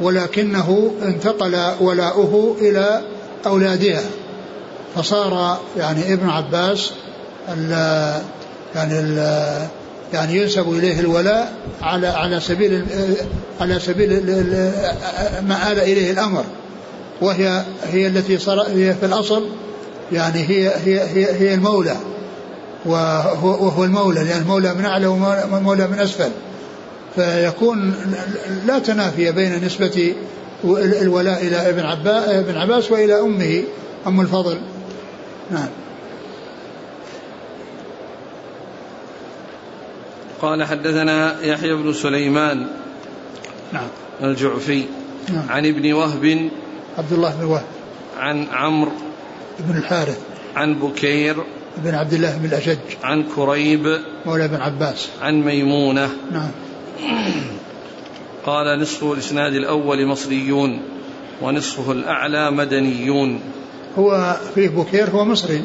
ولكنه 0.00 0.92
انتقل 1.02 1.72
ولاؤه 1.80 2.56
إلى 2.60 3.00
أولادها. 3.46 4.02
فصار 4.94 5.58
يعني 5.78 6.12
ابن 6.12 6.28
عباس 6.28 6.90
ال 7.48 7.70
يعني 8.74 9.00
ال 9.00 9.18
يعني 10.12 10.36
ينسب 10.36 10.72
إليه 10.72 11.00
الولاء 11.00 11.52
على 11.82 12.06
على 12.06 12.40
سبيل 12.40 12.84
على 13.60 13.80
سبيل 13.80 14.10
ما 15.48 15.72
آل 15.72 15.78
إليه 15.78 16.10
الأمر. 16.10 16.44
وهي 17.20 17.62
هي 17.92 18.06
التي 18.06 18.38
صار 18.38 18.60
هي 18.60 18.94
في 18.94 19.06
الأصل 19.06 19.48
يعني 20.12 20.40
هي 20.48 20.68
هي 20.68 21.00
هي, 21.00 21.32
هي 21.32 21.54
المولى. 21.54 21.96
وهو, 22.86 23.48
وهو 23.48 23.84
المولى 23.84 24.24
لأن 24.24 24.42
المولى 24.42 24.74
من 24.74 24.84
أعلى 24.84 25.06
ومولى 25.06 25.86
من 25.86 25.98
أسفل. 25.98 26.30
فيكون 27.18 27.94
لا 28.66 28.78
تنافي 28.78 29.32
بين 29.32 29.64
نسبة 29.64 30.14
الولاء 31.02 31.46
إلى 31.46 31.70
ابن 31.70 31.80
عباس, 31.80 32.28
ابن 32.28 32.56
عباس 32.56 32.92
وإلى 32.92 33.20
أمه 33.20 33.62
أم 34.06 34.20
الفضل. 34.20 34.58
نعم. 35.50 35.68
قال 40.42 40.64
حدثنا 40.64 41.40
يحيى 41.42 41.74
بن 41.74 41.92
سليمان 41.92 42.66
نعم. 43.72 43.88
الجعفي 44.22 44.84
نعم. 45.32 45.48
عن 45.48 45.66
ابن 45.66 45.92
وهب 45.92 46.50
عبد 46.98 47.12
الله 47.12 47.34
بن 47.40 47.44
وهب. 47.44 47.64
عن 48.18 48.46
عمرو 48.52 48.92
بن 49.58 49.78
الحارث. 49.78 50.18
عن 50.56 50.74
بكير 50.74 51.36
بن 51.76 51.94
عبد 51.94 52.12
الله 52.12 52.36
بن 52.36 52.44
الأشج. 52.44 52.78
عن 53.02 53.24
كريب 53.36 53.98
مولى 54.26 54.48
بن 54.48 54.56
عباس. 54.56 55.08
عن 55.22 55.42
ميمونة. 55.42 56.10
نعم. 56.32 56.50
قال 58.46 58.80
نصف 58.80 59.04
الإسناد 59.04 59.52
الأول 59.52 60.06
مصريون 60.06 60.82
ونصفه 61.42 61.92
الأعلى 61.92 62.50
مدنيون. 62.50 63.40
هو 63.98 64.36
فيه 64.54 64.68
بكير 64.68 65.10
هو 65.10 65.24
مصري. 65.24 65.64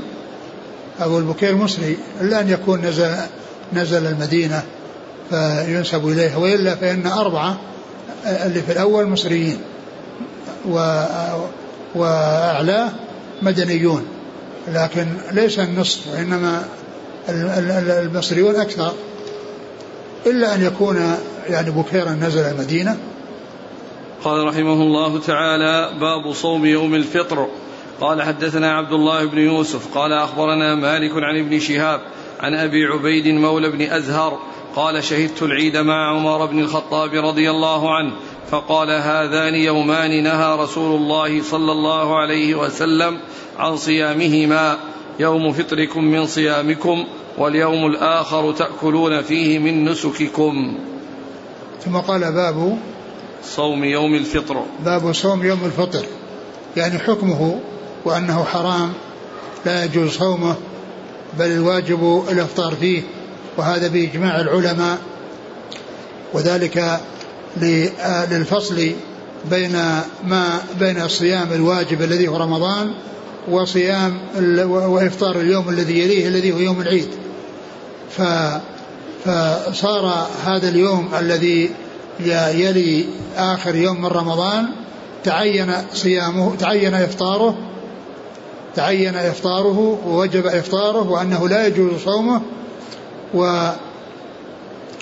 أبو 1.00 1.18
البكير 1.18 1.56
مصري. 1.56 1.98
إلا 2.22 2.40
أن 2.40 2.50
يكون 2.50 2.82
نزل 2.82 3.16
نزل 3.74 4.06
المدينة 4.06 4.64
فينسب 5.30 6.08
إليه 6.08 6.38
وإلا 6.38 6.76
فإن 6.76 7.08
أربعة 7.08 7.60
اللي 8.26 8.62
في 8.62 8.72
الأول 8.72 9.08
مصريين 9.08 9.58
و 10.70 11.04
وأعلاه 11.96 12.90
مدنيون. 13.42 14.06
لكن 14.68 15.08
ليس 15.32 15.60
النصف 15.60 16.08
وإنما 16.14 16.66
المصريون 17.30 18.56
أكثر. 18.56 18.94
إلا 20.26 20.56
أن 20.56 20.66
يكون 20.66 21.16
يعني 21.50 21.72
بكيرا 21.72 22.12
نزل 22.12 22.42
المدينة. 22.42 22.98
قال 24.24 24.48
رحمه 24.48 24.74
الله 24.74 25.20
تعالى 25.20 26.00
باب 26.00 26.34
صوم 26.34 26.66
يوم 26.66 26.96
الفطر. 26.96 27.48
قال 28.02 28.22
حدثنا 28.22 28.74
عبد 28.78 28.94
الله 28.94 29.26
بن 29.26 29.38
يوسف. 29.38 29.98
قال 29.98 30.14
أخبرنا 30.14 30.76
مالك 30.76 31.12
عن 31.16 31.40
ابن 31.40 31.60
شهاب 31.60 32.02
عن 32.40 32.54
أبي 32.54 32.86
عبيد 32.86 33.28
مولى 33.28 33.70
بن 33.70 33.82
أزهر. 33.82 34.40
قال 34.76 35.04
شهدت 35.04 35.44
العيد 35.44 35.78
مع 35.78 36.16
عمر 36.16 36.46
بن 36.46 36.60
الخطاب 36.60 37.14
رضي 37.14 37.52
الله 37.52 37.96
عنه 37.96 38.12
فقال 38.52 38.90
هذان 38.92 39.56
يومان 39.56 40.24
نهى 40.24 40.56
رسول 40.60 40.96
الله 40.96 41.42
صلى 41.42 41.72
الله 41.72 42.18
عليه 42.20 42.56
وسلم 42.56 43.20
عن 43.58 43.78
صيامهما. 43.78 44.78
يوم 45.20 45.54
فطركم 45.54 46.04
من 46.04 46.26
صيامكم. 46.26 47.06
واليوم 47.38 47.86
الآخر 47.86 48.52
تأكلون 48.52 49.22
فيه 49.22 49.60
من 49.60 49.86
نسككم. 49.90 50.78
ثم 51.86 51.98
قال 51.98 52.32
باب 52.32 52.78
صوم 53.44 53.84
يوم 53.84 54.16
الفطر. 54.16 54.64
باب 54.86 55.14
صوم 55.14 55.46
يوم 55.46 55.66
الفطر. 55.66 56.06
يعني 56.78 57.00
حكمه 57.00 57.60
وأنه 58.06 58.44
حرام 58.44 58.94
لا 59.66 59.86
يجوز 59.86 60.10
صومه 60.10 60.56
بل 61.40 61.46
الواجب 61.46 62.24
الإفطار 62.32 62.76
فيه 62.76 63.02
وهذا 63.58 63.88
بإجماع 63.88 64.40
العلماء. 64.40 64.98
وذلك 66.34 67.00
للفصل 68.32 68.92
بين 69.50 69.74
ما 70.28 70.62
بين 70.80 71.02
الصيام 71.02 71.54
الواجب 71.54 72.02
الذي 72.02 72.28
هو 72.28 72.38
رمضان 72.38 72.94
وصيام 73.52 74.18
وإفطار 74.68 75.40
اليوم 75.40 75.70
الذي 75.70 76.00
يليه 76.00 76.28
الذي 76.28 76.52
هو 76.52 76.58
يوم 76.58 76.82
العيد. 76.82 77.08
ف 78.18 78.22
فصار 79.26 80.28
هذا 80.46 80.70
اليوم 80.70 81.10
الذي 81.20 81.72
يلي 82.54 83.06
آخر 83.38 83.76
يوم 83.76 84.02
من 84.02 84.08
رمضان 84.08 84.66
تعين 85.24 85.74
صيامه 85.94 86.56
تعين 86.56 86.94
إفطاره 86.94 87.56
تعين 88.76 89.16
إفطاره 89.16 90.00
ووجب 90.08 90.46
إفطاره 90.46 91.10
وأنه 91.10 91.50
لا 91.50 91.68
يجوز 91.68 92.02
صومه 92.06 92.42
و 93.34 93.70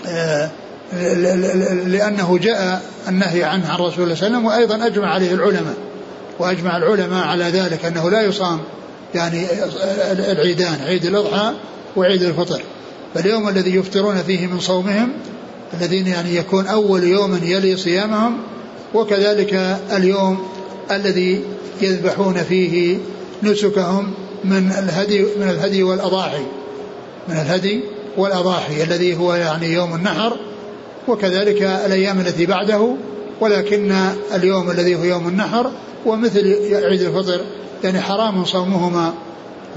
آه، 0.07 0.49
لأنه 1.85 2.37
جاء 2.37 2.81
النهي 3.07 3.43
عنه 3.43 3.69
عن 3.69 3.79
رسول 3.79 4.03
الله 4.03 4.15
صلى 4.15 4.27
الله 4.27 4.37
عليه 4.37 4.37
وسلم 4.37 4.45
وأيضا 4.45 4.87
أجمع 4.87 5.13
عليه 5.13 5.33
العلماء 5.33 5.75
وأجمع 6.39 6.77
العلماء 6.77 7.27
على 7.27 7.43
ذلك 7.43 7.85
أنه 7.85 8.09
لا 8.09 8.21
يصام 8.21 8.59
يعني 9.15 9.47
العيدان 10.31 10.81
عيد 10.85 11.05
الأضحى 11.05 11.53
وعيد 11.95 12.23
الفطر. 12.23 12.61
فاليوم 13.13 13.49
الذي 13.49 13.75
يفطرون 13.75 14.15
فيه 14.15 14.47
من 14.47 14.59
صومهم 14.59 15.11
الذين 15.73 16.07
يعني 16.07 16.35
يكون 16.35 16.67
أول 16.67 17.03
يوم 17.03 17.39
يلي 17.43 17.77
صيامهم 17.77 18.37
وكذلك 18.93 19.53
اليوم 19.91 20.37
الذي 20.91 21.41
يذبحون 21.81 22.43
فيه 22.43 22.97
نسكهم 23.43 24.13
من 24.43 24.71
الهدي 24.71 25.21
من 25.21 25.49
الهدي 25.49 25.83
والأضاحي 25.83 26.43
من 27.27 27.35
الهدي 27.35 27.83
والأضاحي 28.17 28.83
الذي 28.83 29.17
هو 29.17 29.33
يعني 29.33 29.73
يوم 29.73 29.95
النحر 29.95 30.37
وكذلك 31.07 31.61
الأيام 31.61 32.19
التي 32.19 32.45
بعده 32.45 32.95
ولكن 33.41 33.95
اليوم 34.35 34.71
الذي 34.71 34.95
هو 34.95 35.03
يوم 35.03 35.27
النحر 35.27 35.71
ومثل 36.05 36.55
عيد 36.73 37.01
الفطر 37.01 37.41
يعني 37.83 38.01
حرام 38.01 38.45
صومهما 38.45 39.13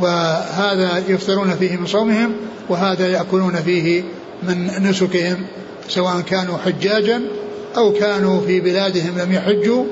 وهذا 0.00 1.02
يفطرون 1.08 1.56
فيه 1.56 1.76
من 1.76 1.86
صومهم 1.86 2.32
وهذا 2.68 3.08
يأكلون 3.08 3.56
فيه 3.56 4.02
من 4.42 4.66
نسكهم 4.90 5.46
سواء 5.88 6.20
كانوا 6.20 6.58
حجاجا 6.58 7.22
أو 7.76 7.92
كانوا 7.92 8.40
في 8.40 8.60
بلادهم 8.60 9.18
لم 9.18 9.32
يحجوا 9.32 9.84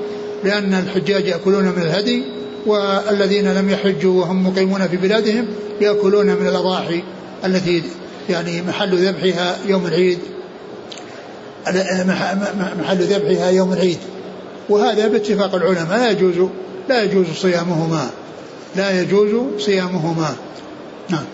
لأن 0.43 0.73
الحجاج 0.73 1.27
يأكلون 1.27 1.63
من 1.63 1.81
الهدي 1.81 2.23
والذين 2.65 3.53
لم 3.53 3.69
يحجوا 3.69 4.21
وهم 4.21 4.47
مقيمون 4.47 4.87
في 4.87 4.97
بلادهم 4.97 5.45
يأكلون 5.81 6.25
من 6.25 6.47
الأضاحي 6.47 7.03
التي 7.45 7.83
يعني 8.29 8.61
محل 8.61 8.95
ذبحها 8.95 9.57
يوم 9.65 9.85
العيد. 9.85 10.19
محل 12.79 12.97
ذبحها 12.97 13.49
يوم 13.49 13.73
العيد. 13.73 13.97
وهذا 14.69 15.07
باتفاق 15.07 15.55
العلماء 15.55 15.97
لا 15.97 16.11
يجوز 16.11 16.49
لا 16.89 17.03
يجوز 17.03 17.25
صيامهما. 17.41 18.09
لا 18.75 19.01
يجوز 19.01 19.61
صيامهما. 19.61 20.35
نعم. 21.09 21.25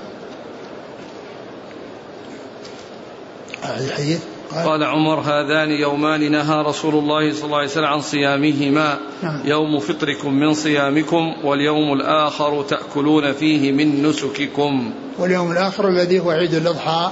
الحديث 3.64 4.20
قال, 4.52 4.66
قال 4.66 4.84
عمر 4.84 5.20
هذان 5.20 5.72
يومان 5.72 6.32
نهى 6.32 6.62
رسول 6.62 6.96
الله 6.96 7.34
صلى 7.34 7.46
الله 7.46 7.58
عليه 7.58 7.68
وسلم 7.68 7.86
عن 7.86 8.02
صيامهما. 8.02 8.98
نعم. 9.24 9.42
يوم 9.46 9.80
فطركم 9.80 10.34
من 10.34 10.54
صيامكم 10.54 11.34
واليوم 11.44 11.94
الآخر 11.94 12.64
تأكلون 12.64 13.34
فيه 13.34 13.72
من 13.72 14.04
نسككم. 14.04 14.92
واليوم 15.20 15.52
الآخر 15.52 15.88
الذي 15.88 16.20
هو 16.20 16.30
عيد 16.30 16.54
الأضحى 16.54 17.12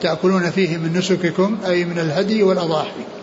تأكلون 0.00 0.50
فيه 0.50 0.76
من 0.76 0.92
نسككم 0.92 1.58
أي 1.66 1.84
من 1.84 1.98
الهدي 1.98 2.42
والأضاحي. 2.42 3.13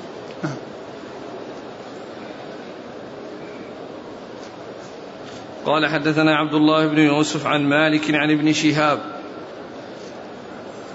قال 5.65 5.87
حدثنا 5.87 6.35
عبد 6.35 6.53
الله 6.53 6.87
بن 6.87 6.99
يوسف 6.99 7.45
عن 7.47 7.69
مالك 7.69 8.15
عن 8.15 8.31
ابن 8.31 8.53
شهاب. 8.53 8.99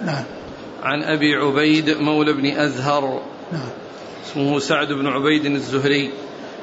نعم. 0.04 0.24
عن 0.82 1.02
أبي 1.02 1.34
عبيد 1.34 1.90
مولى 1.90 2.32
بن 2.32 2.46
أزهر. 2.46 3.22
نعم. 3.52 3.68
اسمه 4.26 4.58
سعد 4.58 4.92
بن 4.92 5.06
عبيد 5.06 5.46
الزهري. 5.46 6.10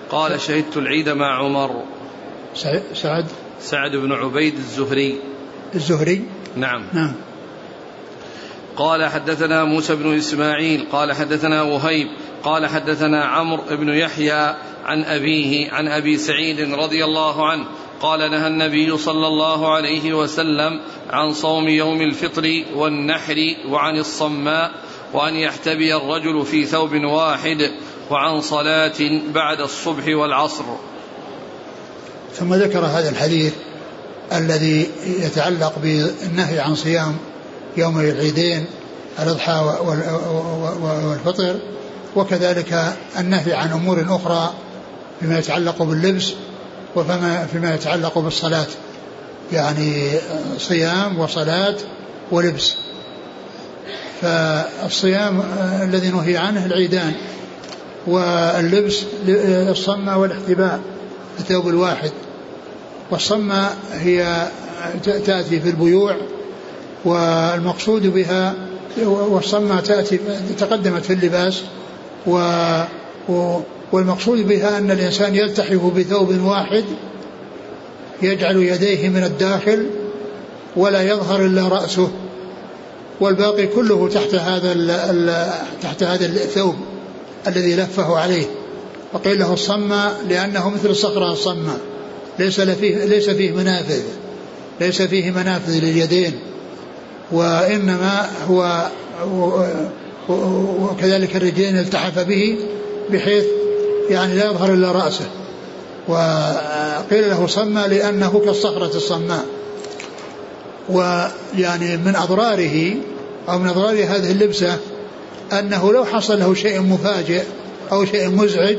قال 0.09 0.41
شهدت 0.41 0.77
العيد 0.77 1.09
مع 1.09 1.43
عمر. 1.43 1.83
سعد. 2.93 3.25
سعد 3.59 3.95
بن 3.95 4.11
عبيد 4.11 4.53
الزهري. 4.53 5.19
الزهري؟ 5.75 6.25
نعم. 6.55 6.83
نعم. 6.93 7.13
قال 8.75 9.05
حدثنا 9.05 9.63
موسى 9.63 9.95
بن 9.95 10.17
إسماعيل. 10.17 10.87
قال 10.91 11.13
حدثنا 11.13 11.61
وهيب. 11.61 12.07
قال 12.43 12.67
حدثنا 12.67 13.25
عمرو 13.25 13.63
بن 13.71 13.89
يحيى 13.89 14.55
عن 14.85 15.03
أبيه 15.03 15.71
عن 15.71 15.87
أبي 15.87 16.17
سعيد 16.17 16.73
رضي 16.73 17.05
الله 17.05 17.49
عنه. 17.49 17.65
قال 18.03 18.31
نهى 18.31 18.47
النبي 18.47 18.97
صلى 18.97 19.27
الله 19.27 19.73
عليه 19.73 20.13
وسلم 20.13 20.79
عن 21.09 21.33
صوم 21.33 21.67
يوم 21.67 22.01
الفطر 22.01 22.63
والنحر 22.75 23.35
وعن 23.69 23.97
الصماء 23.97 24.71
وأن 25.13 25.35
يحتبي 25.35 25.95
الرجل 25.95 26.45
في 26.45 26.65
ثوب 26.65 26.93
واحد 26.93 27.71
وعن 28.11 28.41
صلاة 28.41 29.21
بعد 29.33 29.61
الصبح 29.61 30.07
والعصر. 30.07 30.63
ثم 32.33 32.53
ذكر 32.53 32.79
هذا 32.79 33.09
الحديث 33.09 33.53
الذي 34.33 34.87
يتعلق 35.05 35.73
بالنهي 35.83 36.59
عن 36.59 36.75
صيام 36.75 37.17
يوم 37.77 37.99
العيدين 37.99 38.65
الأضحى 39.19 39.79
والفطر 40.81 41.59
وكذلك 42.15 42.95
النهي 43.19 43.53
عن 43.53 43.71
أمور 43.71 44.05
أخرى 44.09 44.53
فيما 45.19 45.39
يتعلق 45.39 45.83
باللبس 45.83 46.33
وفيما 46.95 47.45
فيما 47.45 47.75
يتعلق 47.75 48.19
بالصلاة. 48.19 48.67
يعني 49.51 50.11
صيام 50.57 51.19
وصلاة 51.19 51.75
ولبس. 52.31 52.75
فالصيام 54.21 55.43
الذي 55.81 56.09
نهي 56.09 56.37
عنه 56.37 56.65
العيدان. 56.65 57.13
واللبس 58.07 59.03
الصمة 59.69 60.17
والاحتباء 60.17 60.79
الثوب 61.39 61.67
الواحد. 61.67 62.11
والصمة 63.11 63.69
هي 63.93 64.47
تأتي 65.03 65.59
في 65.59 65.69
البيوع. 65.69 66.15
والمقصود 67.05 68.07
بها 68.07 68.53
والصمة 69.05 69.79
تأتي 69.79 70.19
تقدمت 70.59 71.05
في 71.05 71.13
اللباس. 71.13 71.63
و 72.27 73.59
والمقصود 73.93 74.47
بها 74.47 74.77
أن 74.77 74.91
الإنسان 74.91 75.35
يلتحف 75.35 75.85
بثوب 75.97 76.41
واحد 76.41 76.83
يجعل 78.21 78.57
يديه 78.57 79.09
من 79.09 79.23
الداخل 79.23 79.85
ولا 80.75 81.01
يظهر 81.01 81.45
إلا 81.45 81.67
رأسه 81.67 82.11
والباقي 83.19 83.67
كله 83.67 84.09
تحت 84.09 84.35
هذا 84.35 84.71
ال 84.71 85.49
تحت 85.81 86.03
هذا 86.03 86.25
الثوب 86.25 86.75
الذي 87.47 87.75
لفه 87.75 88.17
عليه. 88.17 88.45
وقيل 89.13 89.39
له 89.39 89.53
الصمة 89.53 90.21
لأنه 90.29 90.69
مثل 90.69 90.89
الصخرة 90.89 91.31
الصمة 91.31 91.77
ليس 92.39 92.61
فيه 92.61 93.05
ليس 93.05 93.29
فيه 93.29 93.51
منافذ 93.51 94.01
ليس 94.81 95.01
فيه 95.01 95.31
منافذ 95.31 95.79
لليدين 95.79 96.33
وإنما 97.31 98.29
هو 98.49 98.87
وكذلك 100.79 101.35
الرجلين 101.35 101.77
التحف 101.77 102.19
به 102.19 102.57
بحيث 103.09 103.45
يعني 104.09 104.35
لا 104.35 104.45
يظهر 104.45 104.73
إلا 104.73 104.91
رأسه. 104.91 105.25
وقيل 106.07 107.29
له 107.29 107.47
صمى 107.47 107.87
لأنه 107.87 108.41
كالصخرة 108.45 108.97
الصماء. 108.97 109.45
ويعني 110.89 111.97
من 111.97 112.15
أضراره 112.15 112.93
أو 113.49 113.59
من 113.59 113.69
أضرار 113.69 113.93
هذه 113.93 114.31
اللبسة 114.31 114.77
أنه 115.53 115.93
لو 115.93 116.05
حصل 116.05 116.39
له 116.39 116.53
شيء 116.53 116.81
مفاجئ 116.81 117.43
أو 117.91 118.05
شيء 118.05 118.29
مزعج 118.29 118.77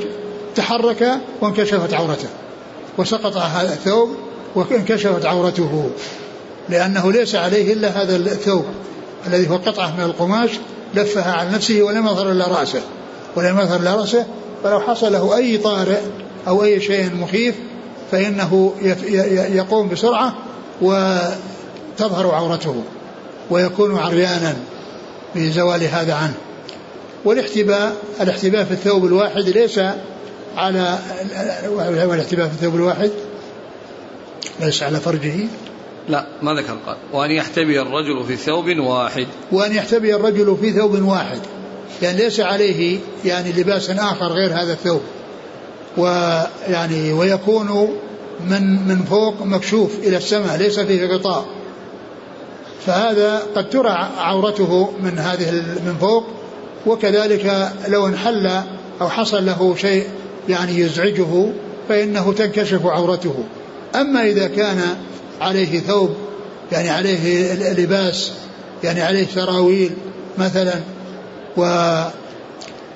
تحرك 0.56 1.18
وانكشفت 1.40 1.94
عورته. 1.94 2.28
وسقط 2.98 3.37
هذا 3.37 3.72
الثوب 3.72 4.08
وانكشفت 4.54 5.24
عورته. 5.24 5.90
لأنه 6.68 7.12
ليس 7.12 7.34
عليه 7.34 7.72
إلا 7.72 8.02
هذا 8.02 8.16
الثوب 8.16 8.64
الذي 9.26 9.50
هو 9.50 9.56
قطعة 9.56 9.96
من 9.96 10.04
القماش 10.04 10.50
لفها 10.94 11.32
على 11.32 11.50
نفسه 11.50 11.82
ولم 11.82 12.06
يظهر 12.06 12.32
إلا 12.32 12.48
رأسه. 12.48 12.82
ولم 13.37 13.60
يظهر 13.60 13.80
إلا 13.80 13.94
رأسه 13.94 14.26
فلو 14.64 14.81
حصل 14.81 15.12
له 15.12 15.37
أي 15.37 15.59
طارئ 15.59 16.00
أو 16.48 16.64
أي 16.64 16.81
شيء 16.81 17.14
مخيف 17.14 17.55
فإنه 18.11 18.72
يقوم 19.53 19.88
بسرعة 19.88 20.35
وتظهر 20.83 22.31
عورته 22.31 22.83
ويكون 23.50 23.98
عريانا 23.98 24.57
بزوال 25.37 25.85
هذا 25.85 26.14
عنه. 26.14 26.35
والاحتباء 27.24 27.96
الاحتباء 28.20 28.64
في 28.64 28.70
الثوب 28.70 29.05
الواحد 29.05 29.48
ليس 29.48 29.81
على 30.57 30.98
والاحتباء 32.07 32.48
في 32.48 32.55
الثوب 32.55 32.74
الواحد 32.74 33.11
ليس 34.61 34.83
على 34.83 35.00
فرجه. 35.00 35.35
لا 36.09 36.27
ما 36.42 36.55
ذكر 36.55 36.77
قال. 36.87 36.96
وأن 37.12 37.31
يحتبي 37.31 37.81
الرجل 37.81 38.24
في 38.24 38.37
ثوب 38.37 38.66
واحد. 38.79 39.27
وأن 39.53 39.72
يحتبي 39.72 40.14
الرجل 40.14 40.57
في 40.61 40.72
ثوب 40.72 41.03
واحد. 41.03 41.38
يعني 42.02 42.18
ليس 42.18 42.40
عليه 42.40 42.98
يعني 43.24 43.52
لباس 43.52 43.90
آخر 43.90 44.26
غير 44.26 44.52
هذا 44.52 44.72
الثوب. 44.72 45.00
ويعني 45.96 47.12
ويكون 47.12 47.88
من 48.50 48.88
من 48.88 49.04
فوق 49.11 49.42
مكشوف 49.42 49.98
إلى 49.98 50.16
السماء 50.16 50.57
ليس 50.57 50.80
فيه 50.80 51.07
غطاء. 51.07 51.44
فهذا 52.87 53.42
قد 53.57 53.70
ترى 53.70 54.11
عورته 54.18 54.92
من 55.02 55.18
هذه 55.18 55.52
من 55.87 55.96
فوق 56.00 56.24
وكذلك 56.87 57.72
لو 57.88 58.07
انحل 58.07 58.50
أو 59.00 59.09
حصل 59.09 59.46
له 59.46 59.74
شيء 59.76 60.07
يعني 60.48 60.78
يزعجه 60.78 61.52
فإنه 61.88 62.33
تنكشف 62.33 62.87
عورته. 62.87 63.35
أما 63.94 64.24
إذا 64.24 64.46
كان 64.46 64.80
عليه 65.40 65.80
ثوب 65.80 66.11
يعني 66.72 66.90
عليه 66.90 67.54
لباس 67.72 68.33
يعني 68.85 69.02
عليه 69.02 69.26
سراويل 69.35 69.90
مثلا 70.38 70.74
و 71.56 71.62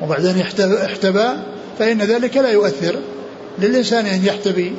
وبعدين 0.03 0.40
احتبى 0.85 1.29
فإن 1.79 2.03
ذلك 2.03 2.37
لا 2.37 2.51
يؤثر 2.51 2.97
للإنسان 3.59 4.07
أن 4.07 4.25
يحتبي 4.25 4.73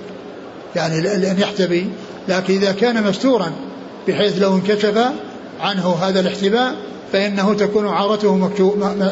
يعني 0.75 1.15
أن 1.31 1.39
يحتبي 1.39 1.89
لكن 2.27 2.53
إذا 2.53 2.71
كان 2.71 3.03
مستورا 3.03 3.51
بحيث 4.07 4.41
لو 4.41 4.55
انكشف 4.55 5.11
عنه 5.59 5.95
هذا 6.01 6.19
الاحتباء 6.19 6.75
فإنه 7.13 7.53
تكون 7.53 7.87
عورته 7.87 8.51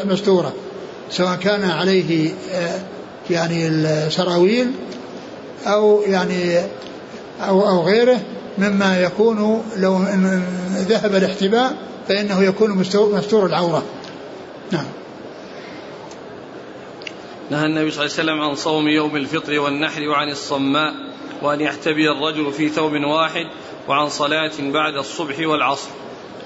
مستورة 0.04 0.52
سواء 1.10 1.36
كان 1.36 1.70
عليه 1.70 2.30
آه، 2.54 2.80
يعني 3.30 3.68
السراويل 3.68 4.70
أو 5.66 6.02
يعني 6.06 6.60
أو 7.40 7.68
أو 7.68 7.82
غيره 7.82 8.20
مما 8.58 9.00
يكون 9.00 9.62
لو 9.76 9.98
ذهب 10.74 11.14
الاحتباء 11.14 11.76
فإنه 12.08 12.42
يكون 12.42 12.70
مستور 12.94 13.46
العورة. 13.46 13.82
نعم. 14.72 14.84
نهى 17.50 17.66
النبي 17.66 17.90
صلى 17.90 18.04
الله 18.04 18.14
عليه 18.18 18.22
وسلم 18.22 18.40
عن 18.40 18.54
صوم 18.54 18.88
يوم 18.88 19.16
الفطر 19.16 19.58
والنحر 19.60 20.08
وعن 20.08 20.30
الصماء 20.30 20.94
وأن 21.42 21.60
يحتبي 21.60 22.10
الرجل 22.10 22.52
في 22.52 22.68
ثوب 22.68 22.92
واحد 22.92 23.46
وعن 23.88 24.08
صلاة 24.08 24.52
بعد 24.60 24.96
الصبح 24.96 25.38
والعصر. 25.40 25.88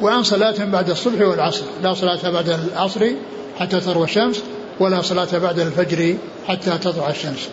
وعن 0.00 0.22
صلاة 0.22 0.64
بعد 0.64 0.90
الصبح 0.90 1.20
والعصر. 1.28 1.64
لا 1.82 1.94
صلاة 1.94 2.30
بعد 2.30 2.48
العصر 2.48 3.10
حتى 3.58 3.80
تروى 3.80 4.04
الشمس 4.04 4.42
ولا 4.80 5.02
صلاة 5.02 5.38
بعد 5.38 5.58
الفجر 5.58 6.16
حتى 6.48 6.78
تطلع 6.78 7.10
الشمس. 7.10 7.48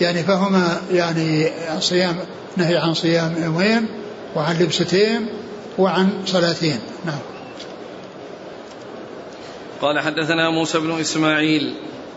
يعني 0.00 0.22
فهما 0.22 0.80
يعني 0.92 1.50
صيام 1.80 2.16
نهي 2.56 2.76
عن 2.76 2.94
صيام 2.94 3.42
يومين 3.42 3.86
وعن 4.36 4.58
لبستين 4.58 5.26
وعن 5.78 6.08
صلاتين. 6.26 6.80
نعم. 7.04 7.37
قال 9.82 10.00
حدثنا 10.00 10.50
موسى 10.50 10.78
بن 10.78 11.00
إسماعيل 11.00 11.74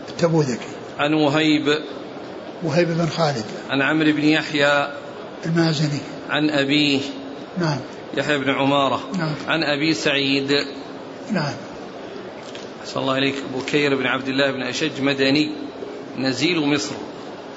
التبوذكي 0.08 0.68
عن 0.98 1.14
وهيب. 1.14 1.78
وهيب 2.62 2.88
بن 2.88 3.06
خالد. 3.06 3.44
عن 3.70 3.82
عمرو 3.82 4.12
بن 4.12 4.24
يحيى. 4.24 4.88
المازني. 5.46 6.00
عن 6.30 6.50
أبيه. 6.50 7.00
نعم. 7.58 7.78
يحيى 8.16 8.38
بن 8.38 8.50
عمارة. 8.50 9.00
نعم. 9.18 9.34
عن 9.48 9.62
أبي 9.62 9.94
سعيد. 9.94 10.52
نعم. 11.32 11.54
صلى 12.86 13.02
الله 13.02 13.14
عليك 13.14 13.34
بكير 13.56 13.96
بن 13.96 14.06
عبد 14.06 14.28
الله 14.28 14.52
بن 14.52 14.62
أشج 14.62 15.00
مدني. 15.00 15.54
نزيل 16.18 16.60
مصر. 16.60 16.94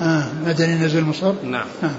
آه 0.02 0.26
مدني 0.46 0.76
نزيل 0.76 1.04
مصر؟ 1.04 1.34
نعم, 1.44 1.68
نعم. 1.82 1.96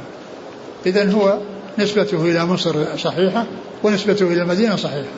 إذا 0.86 1.12
هو 1.12 1.38
نسبته 1.78 2.22
إلى 2.22 2.46
مصر 2.46 2.96
صحيحة 2.96 3.46
ونسبته 3.82 4.32
إلى 4.32 4.42
المدينة 4.42 4.76
صحيحة. 4.76 5.08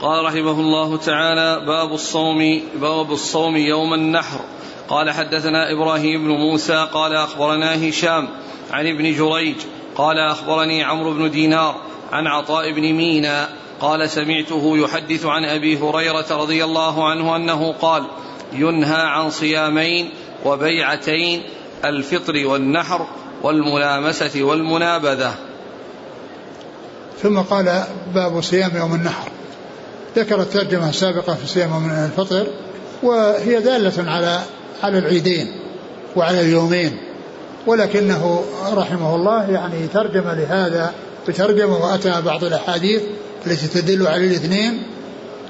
قال 0.00 0.24
رحمه 0.24 0.60
الله 0.60 0.96
تعالى 0.96 1.66
باب 1.66 1.92
الصوم 1.92 2.60
باب 2.80 3.12
الصوم 3.12 3.56
يوم 3.56 3.94
النحر. 3.94 4.40
قال 4.88 5.10
حدثنا 5.10 5.72
إبراهيم 5.72 6.24
بن 6.24 6.30
موسى 6.30 6.86
قال 6.92 7.14
أخبرنا 7.14 7.88
هشام 7.88 8.28
عن 8.70 8.86
ابن 8.86 9.12
جريج 9.12 9.56
قال 9.96 10.18
أخبرني 10.18 10.84
عمرو 10.84 11.12
بن 11.12 11.30
دينار 11.30 11.80
عن 12.12 12.26
عطاء 12.26 12.72
بن 12.72 12.82
مينا 12.82 13.48
قال 13.80 14.10
سمعته 14.10 14.78
يحدث 14.78 15.26
عن 15.26 15.44
أبي 15.44 15.78
هريرة 15.78 16.26
رضي 16.30 16.64
الله 16.64 17.08
عنه 17.08 17.36
أنه 17.36 17.72
قال 17.72 18.06
ينهى 18.52 19.02
عن 19.02 19.30
صيامين 19.30 20.10
وبيعتين 20.44 21.42
الفطر 21.84 22.46
والنحر 22.46 23.06
والملامسة 23.42 24.42
والمنابذة. 24.42 25.34
ثم 27.22 27.38
قال 27.38 27.84
باب 28.14 28.40
صيام 28.40 28.76
يوم 28.76 28.94
النحر. 28.94 29.28
ذكر 30.16 30.40
الترجمة 30.40 30.88
السابقة 30.88 31.34
في 31.34 31.46
صيام 31.46 31.82
من 31.82 31.90
الفطر 31.90 32.46
وهي 33.02 33.60
دالة 33.60 34.10
على 34.10 34.40
على 34.82 34.98
العيدين 34.98 35.46
وعلى 36.16 36.40
اليومين 36.40 36.96
ولكنه 37.66 38.44
رحمه 38.72 39.14
الله 39.14 39.50
يعني 39.50 39.86
ترجم 39.94 40.24
لهذا 40.30 40.92
بترجمة 41.28 41.84
وأتى 41.84 42.22
بعض 42.22 42.44
الأحاديث 42.44 43.02
التي 43.46 43.80
تدل 43.80 44.06
على 44.06 44.26
الاثنين 44.26 44.82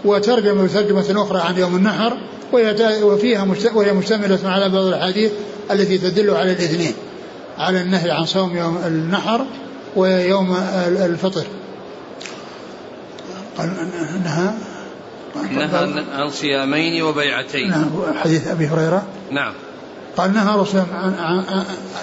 وترجم 0.04 0.66
بترجمة 0.66 1.22
أخرى 1.22 1.40
عن 1.40 1.58
يوم 1.58 1.76
النحر 1.76 2.16
وفيها 3.02 3.46
وهي 3.74 3.92
مشتملة 3.92 4.38
على 4.44 4.68
بعض 4.68 4.84
الأحاديث 4.84 5.32
التي 5.70 5.98
تدل 5.98 6.30
على 6.30 6.52
الاثنين 6.52 6.92
على 7.58 7.80
النهي 7.80 8.10
عن 8.10 8.24
صوم 8.24 8.56
يوم 8.56 8.78
النحر 8.86 9.46
ويوم 9.96 10.56
الفطر. 10.86 11.44
قال 13.58 13.70
نهى 14.24 14.52
نهى 15.52 16.04
عن 16.12 16.30
صيامين 16.30 17.02
وبيعتين. 17.02 17.70
نعم 17.70 17.90
حديث 18.22 18.48
أبي 18.48 18.66
هريرة. 18.66 19.06
نعم. 19.30 19.52
قال 20.16 20.34
نهى 20.34 20.60
رسول 20.60 20.80
عن 20.92 21.44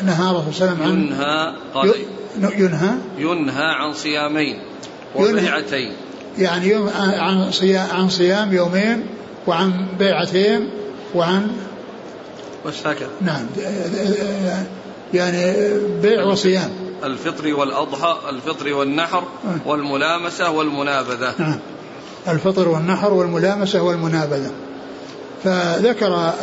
نهى 0.05 0.35
رسول 0.35 0.67
الله 0.67 0.85
عن 0.85 0.91
ينهى 0.91 1.53
قال 1.73 1.93
ينهى. 2.37 2.95
ينهى 3.17 3.65
عن 3.65 3.93
صيامين 3.93 4.61
وبيعتين. 5.15 5.93
يعني 6.37 6.67
يوم 6.67 6.89
عن 6.99 7.51
صيام 7.51 7.87
عن 7.91 8.09
صيام 8.09 8.53
يومين 8.53 9.05
وعن 9.47 9.87
بيعتين 9.99 10.69
وعن 11.15 11.51
بس 12.65 12.87
هكذا. 12.87 13.09
نعم. 13.21 13.45
يعني 15.13 15.53
بيع 16.01 16.23
وصيام. 16.23 16.69
الفطر 17.03 17.53
والأضحى 17.53 18.17
الفطر 18.29 18.73
والنحر 18.73 19.23
والملامسة 19.65 20.51
والمنابذة. 20.51 21.33
نعم 21.39 21.59
الفطر 22.27 22.69
والنحر 22.69 23.13
والملامسة 23.13 23.81
والمنابذة. 23.81 24.51
فذكر 25.43 26.33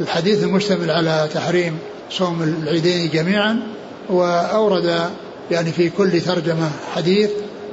الحديث 0.00 0.42
المشتمل 0.42 0.90
على 0.90 1.28
تحريم 1.34 1.78
صوم 2.10 2.42
العيدين 2.42 3.10
جميعا 3.10 3.60
وأورد 4.08 5.10
يعني 5.50 5.72
في 5.72 5.90
كل 5.90 6.20
ترجمة 6.20 6.70
حديث 6.94 7.30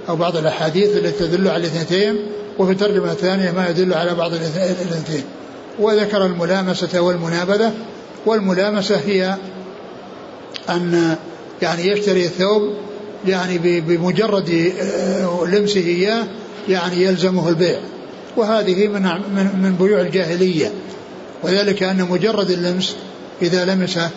أو 0.10 0.16
بعض 0.16 0.38
الأحاديث 0.38 0.98
التي 0.98 1.28
تدل 1.28 1.48
على 1.48 1.58
الاثنتين 1.58 2.16
وفي 2.60 2.72
الترجمة 2.72 3.12
الثانية 3.12 3.52
ما 3.52 3.70
يدل 3.70 3.94
على 3.94 4.16
بعض 4.16 4.34
الاثنتين. 4.34 5.24
وذكر 5.80 6.26
الملامسة 6.26 7.02
والمنابذة. 7.02 7.74
والملامسة 8.26 8.98
هي 8.98 9.38
أن 10.70 11.16
يعني 11.64 11.88
يشتري 11.88 12.26
الثوب 12.26 12.62
يعني 13.28 13.58
بمجرد 13.80 14.74
آه، 14.82 15.46
لمسه 15.46 15.80
إياه 15.80 16.24
يعني 16.70 17.04
يلزمه 17.04 17.50
البيع. 17.50 17.80
وهذه 18.38 18.88
من 18.88 19.02
من 19.62 19.76
بيوع 19.80 20.02
الجاهلية. 20.02 20.72
وذلك 21.44 21.84
أن 21.84 22.08
مجرد 22.10 22.52
اللمس 22.52 22.96
إذا 23.42 23.66
لمسه 23.66 24.10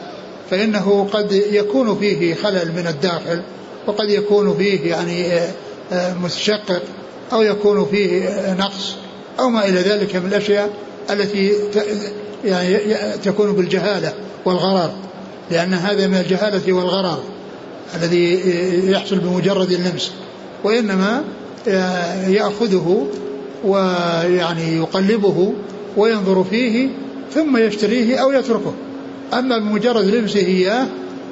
فإنه 0.50 1.09
قد 1.12 1.32
يكون 1.32 1.98
فيه 1.98 2.35
خلل 2.35 2.72
من 2.72 2.87
الداخل 2.87 3.42
وقد 3.87 4.11
يكون 4.11 4.56
فيه 4.56 4.90
يعني 4.90 5.32
آه، 5.32 5.50
آه، 5.92 6.14
متشقق 6.14 6.82
أو 7.32 7.42
يكون 7.42 7.87
فيه 7.90 8.28
نقص 8.59 8.94
أو 9.40 9.48
ما 9.48 9.68
إلى 9.68 9.80
ذلك 9.80 10.16
من 10.16 10.26
الأشياء 10.26 10.70
التي 11.11 11.52
يعني 12.44 12.78
تكون 13.24 13.52
بالجهالة 13.52 14.12
والغرر 14.44 14.90
لأن 15.50 15.74
هذا 15.74 16.06
من 16.06 16.16
الجهالة 16.16 16.72
والغرر 16.72 17.36
الذي 17.94 18.40
يحصل 18.90 19.18
بمجرد 19.18 19.70
اللمس 19.72 20.12
وإنما 20.64 21.25
يأخذه 22.29 23.07
ويعني 23.64 24.77
يقلبه 24.77 25.53
وينظر 25.96 26.44
فيه 26.44 26.88
ثم 27.35 27.57
يشتريه 27.57 28.16
أو 28.16 28.33
يتركه. 28.33 28.75
أما 29.33 29.59
بمجرد 29.59 30.05
لمسه 30.05 30.40
إياه 30.40 30.87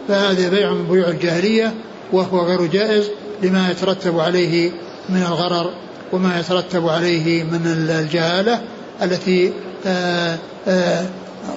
فهذا 0.08 0.48
بيع 0.48 0.72
من 0.72 0.84
بيوع 0.84 1.08
الجاهلية 1.08 1.74
وهو 2.12 2.40
غير 2.40 2.66
جائز 2.66 3.10
لما 3.42 3.70
يترتب 3.70 4.20
عليه 4.20 4.70
من 5.08 5.22
الغرر 5.28 5.70
وما 6.12 6.40
يترتب 6.40 6.88
عليه 6.88 7.44
من 7.44 7.86
الجهالة 7.90 8.62
التي 9.02 9.52
آآ 9.86 10.38
آآ 10.68 11.06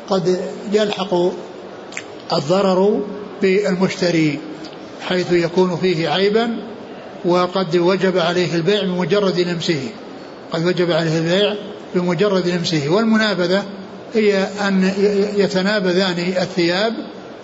قد 0.10 0.40
يلحق 0.74 1.14
الضرر 2.34 3.02
بالمشتري. 3.42 4.40
حيث 5.08 5.32
يكون 5.32 5.78
فيه 5.78 6.10
عيبا 6.10 6.58
وقد 7.26 7.78
وجب 7.78 8.18
عليه 8.18 8.56
البيع 8.56 8.84
بمجرد 8.84 9.40
لمسه. 9.40 9.90
قد 10.52 10.66
وجب 10.66 10.92
عليه 10.92 11.18
البيع 11.18 11.56
بمجرد 11.96 12.48
لمسه. 12.48 12.90
والمنابذة 12.90 13.64
هي 14.14 14.48
أن 14.68 14.92
يتنابذان 15.36 16.20
الثياب 16.20 16.94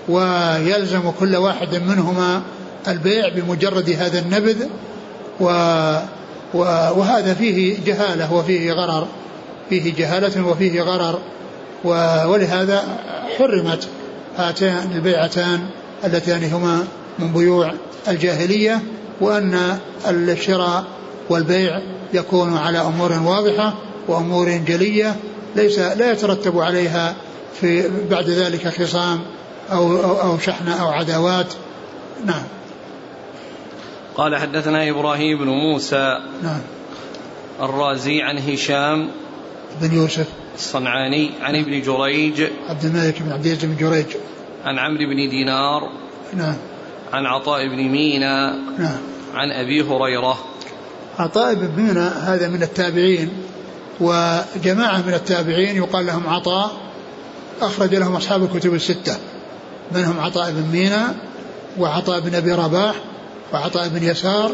ويلزم 0.10 1.12
كل 1.19 1.36
واحد 1.36 1.76
منهما 1.76 2.41
البيع 2.88 3.30
بمجرد 3.30 3.89
هذا 3.89 4.19
النبذ 4.19 4.65
و 5.39 5.45
وهذا 6.95 7.34
فيه 7.34 7.78
جهالة 7.86 8.34
وفيه 8.34 8.73
غرر. 8.73 9.08
فيه 9.69 9.93
جهالة 9.93 10.47
وفيه 10.47 10.82
غرر. 10.82 11.19
ولهذا 12.30 12.84
حرمت 13.38 13.88
هاتان 14.38 14.91
البيعتان 14.95 15.60
اللتان 16.06 16.43
هما 16.43 16.88
من 17.19 17.34
بيوع 17.34 17.73
الجاهلية 18.08 18.82
وأن 19.21 19.80
الشراء 20.08 20.84
والبيع 21.30 21.82
يكون 22.13 22.58
على 22.58 22.80
أمور 22.80 23.12
واضحة 23.12 23.73
وأمور 24.08 24.49
جلية 24.49 25.15
ليس 25.56 25.80
لا 25.80 26.12
يترتب 26.12 26.60
عليها 26.60 27.15
في 27.62 27.89
بعد 28.10 28.30
ذلك 28.30 28.67
خصام 28.67 29.19
أو, 29.71 30.04
أو, 30.04 30.21
أو 30.21 30.38
شحنة 30.38 30.82
أو 30.82 30.88
عداوات. 30.88 31.54
نعم. 32.26 32.43
قال 34.15 34.36
حدثنا 34.36 34.89
إبراهيم 34.89 35.38
بن 35.38 35.47
موسى 35.47 36.19
نعم. 36.43 36.62
الرازي 37.62 38.21
عن 38.21 38.38
هشام 38.38 39.10
بن 39.82 39.95
يوسف 39.95 40.28
الصنعاني 40.56 41.32
عن 41.41 41.56
ابن 41.56 41.82
جريج 41.82 42.43
عبد 42.69 42.86
الملك 42.86 43.21
بن 43.21 43.32
عبد 43.32 43.45
العزيز 43.45 43.65
بن 43.65 43.76
جريج. 43.76 44.06
عن 44.65 44.80
عمرو 44.80 45.06
بن 45.06 45.30
دينار 45.30 45.82
نعم. 46.34 46.56
عن 47.13 47.26
عطاء 47.26 47.67
بن 47.67 47.78
مينا 47.78 48.56
نعم. 48.78 48.97
عن 49.34 49.52
أبي 49.52 49.82
هريرة. 49.82 50.38
عطاء 51.19 51.54
بن 51.54 51.84
مينا 51.84 52.34
هذا 52.34 52.47
من 52.47 52.63
التابعين 52.63 53.30
وجماعة 53.99 54.97
من 54.97 55.13
التابعين 55.13 55.76
يقال 55.76 56.06
لهم 56.06 56.28
عطاء 56.28 56.71
أخرج 57.62 57.95
لهم 57.95 58.15
أصحاب 58.15 58.43
الكتب 58.43 58.73
الستة. 58.73 59.17
منهم 59.91 60.19
عطاء 60.19 60.52
بن 60.52 60.71
مينا 60.71 61.15
وعطاء 61.80 62.19
بن 62.19 62.36
أبي 62.36 62.52
رباح 62.52 62.95
وعطاء 63.54 63.88
بن 63.88 64.04
يسار 64.04 64.52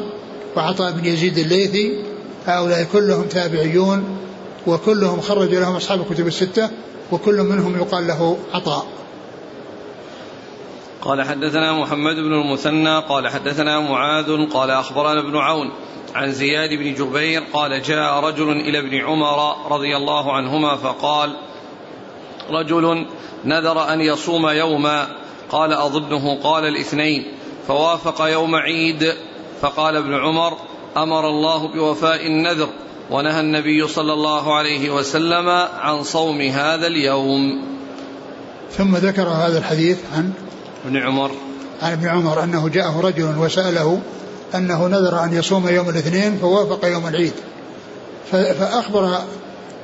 وعطاء 0.55 0.91
بن 0.91 1.05
يزيد 1.05 1.37
الليثي. 1.37 2.03
هؤلاء 2.45 2.83
كلهم 2.83 3.23
تابعيون 3.23 4.17
وكلهم 4.67 5.21
خرج 5.21 5.55
لهم 5.55 5.75
أصحاب 5.75 6.01
الكتب 6.01 6.27
الستة 6.27 6.69
وكل 7.11 7.41
منهم 7.43 7.77
يقال 7.77 8.07
له 8.07 8.37
عطاء. 8.53 8.85
قال 11.01 11.21
حدثنا 11.21 11.73
محمد 11.73 12.15
بن 12.15 12.33
المثنى 12.33 12.99
قال 12.99 13.27
حدثنا 13.27 13.79
معاذ 13.79 14.49
قال 14.49 14.71
أخبرنا 14.71 15.19
ابن 15.19 15.37
عون 15.37 15.71
عن 16.15 16.31
زياد 16.31 16.69
بن 16.69 16.93
جبير 16.93 17.43
قال 17.53 17.81
جاء 17.81 18.19
رجل 18.19 18.51
إلى 18.51 18.79
ابن 18.79 18.97
عمر 18.97 19.55
رضي 19.71 19.97
الله 19.97 20.33
عنهما 20.33 20.75
فقال 20.75 21.35
رجل 22.49 23.05
نذر 23.45 23.93
أن 23.93 24.01
يصوم 24.01 24.49
يوما. 24.49 25.07
قال 25.49 25.73
أظنه 25.73 26.39
قال 26.43 26.67
الاثنين. 26.67 27.25
فوافق 27.67 28.21
يوم 28.21 28.55
عيد 28.55 29.13
فقال 29.61 29.95
ابن 29.95 30.13
عمر 30.13 30.57
أمر 30.97 31.27
الله 31.27 31.67
بوفاء 31.67 32.27
النذر. 32.27 32.69
ونهى 33.11 33.39
النبي 33.39 33.87
صلى 33.87 34.13
الله 34.13 34.55
عليه 34.55 34.89
وسلم 34.89 35.49
عن 35.79 36.03
صوم 36.03 36.41
هذا 36.41 36.87
اليوم. 36.87 37.65
ثم 38.71 38.95
ذكر 38.95 39.27
هذا 39.27 39.57
الحديث 39.57 39.97
عن 40.13 40.33
ابن 40.85 40.97
عمر. 40.97 41.31
عن 41.81 41.91
ابن 41.91 42.07
عمر 42.07 42.43
أنه 42.43 42.69
جاءه 42.69 42.99
رجل 42.99 43.37
وسأله 43.37 43.99
أنه 44.55 44.87
نذر 44.87 45.23
أن 45.23 45.33
يصوم 45.33 45.67
يوم 45.67 45.89
الاثنين 45.89 46.37
فوافق 46.37 46.85
يوم 46.85 47.07
العيد. 47.07 47.33
فأخبر 48.31 49.17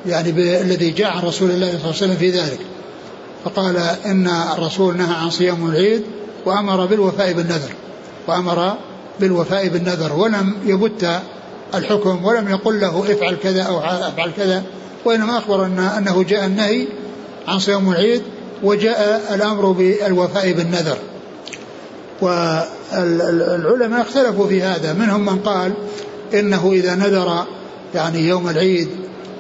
يعني 0.06 0.32
بالذي 0.32 0.92
جاء 0.92 1.12
عن 1.12 1.24
رسول 1.24 1.52
الله 1.52 1.68
صلى 1.68 1.76
الله 1.76 1.86
عليه 1.86 1.96
وسلم 1.96 2.16
في 2.16 2.30
ذلك. 2.30 2.60
فقال 3.46 3.78
إن 4.06 4.28
الرسول 4.28 4.98
نهى 4.98 5.16
عن 5.16 5.30
صيام 5.30 5.70
العيد 5.70 6.04
وأمر 6.46 6.86
بالوفاء 6.86 7.34
بالنذر. 7.34 7.70
وأمر 8.28 8.74
بالوفاء 9.20 9.68
بالنذر 9.68 10.14
ولم 10.14 10.56
يبت 10.66 11.22
الحكم 11.76 12.26
ولم 12.26 12.50
يقل 12.50 12.82
له 12.82 13.12
افعل 13.12 13.36
كذا 13.44 13.64
أو 13.64 13.80
افعل 13.80 14.32
كذا. 14.38 14.64
وإنما 15.06 15.38
أخبر 15.38 15.66
أن 15.66 15.80
أنه 15.80 16.24
جاء 16.24 16.46
النهي 16.46 16.88
عن 17.48 17.60
صيام 17.60 17.90
العيد 17.90 18.22
وجاء 18.64 19.32
الأمر 19.36 19.72
بالوفاء 19.72 20.52
بالنذر. 20.52 20.98
والعلماء 22.22 24.02
اختلفوا 24.02 24.48
في 24.48 24.62
هذا. 24.62 24.94
منهم 24.94 25.26
من 25.26 25.40
قال 25.40 25.74
إنه 26.34 26.72
إذا 26.72 26.96
نذر 26.96 27.46
يعني 27.96 28.28
يوم 28.28 28.50
العيد 28.50 28.88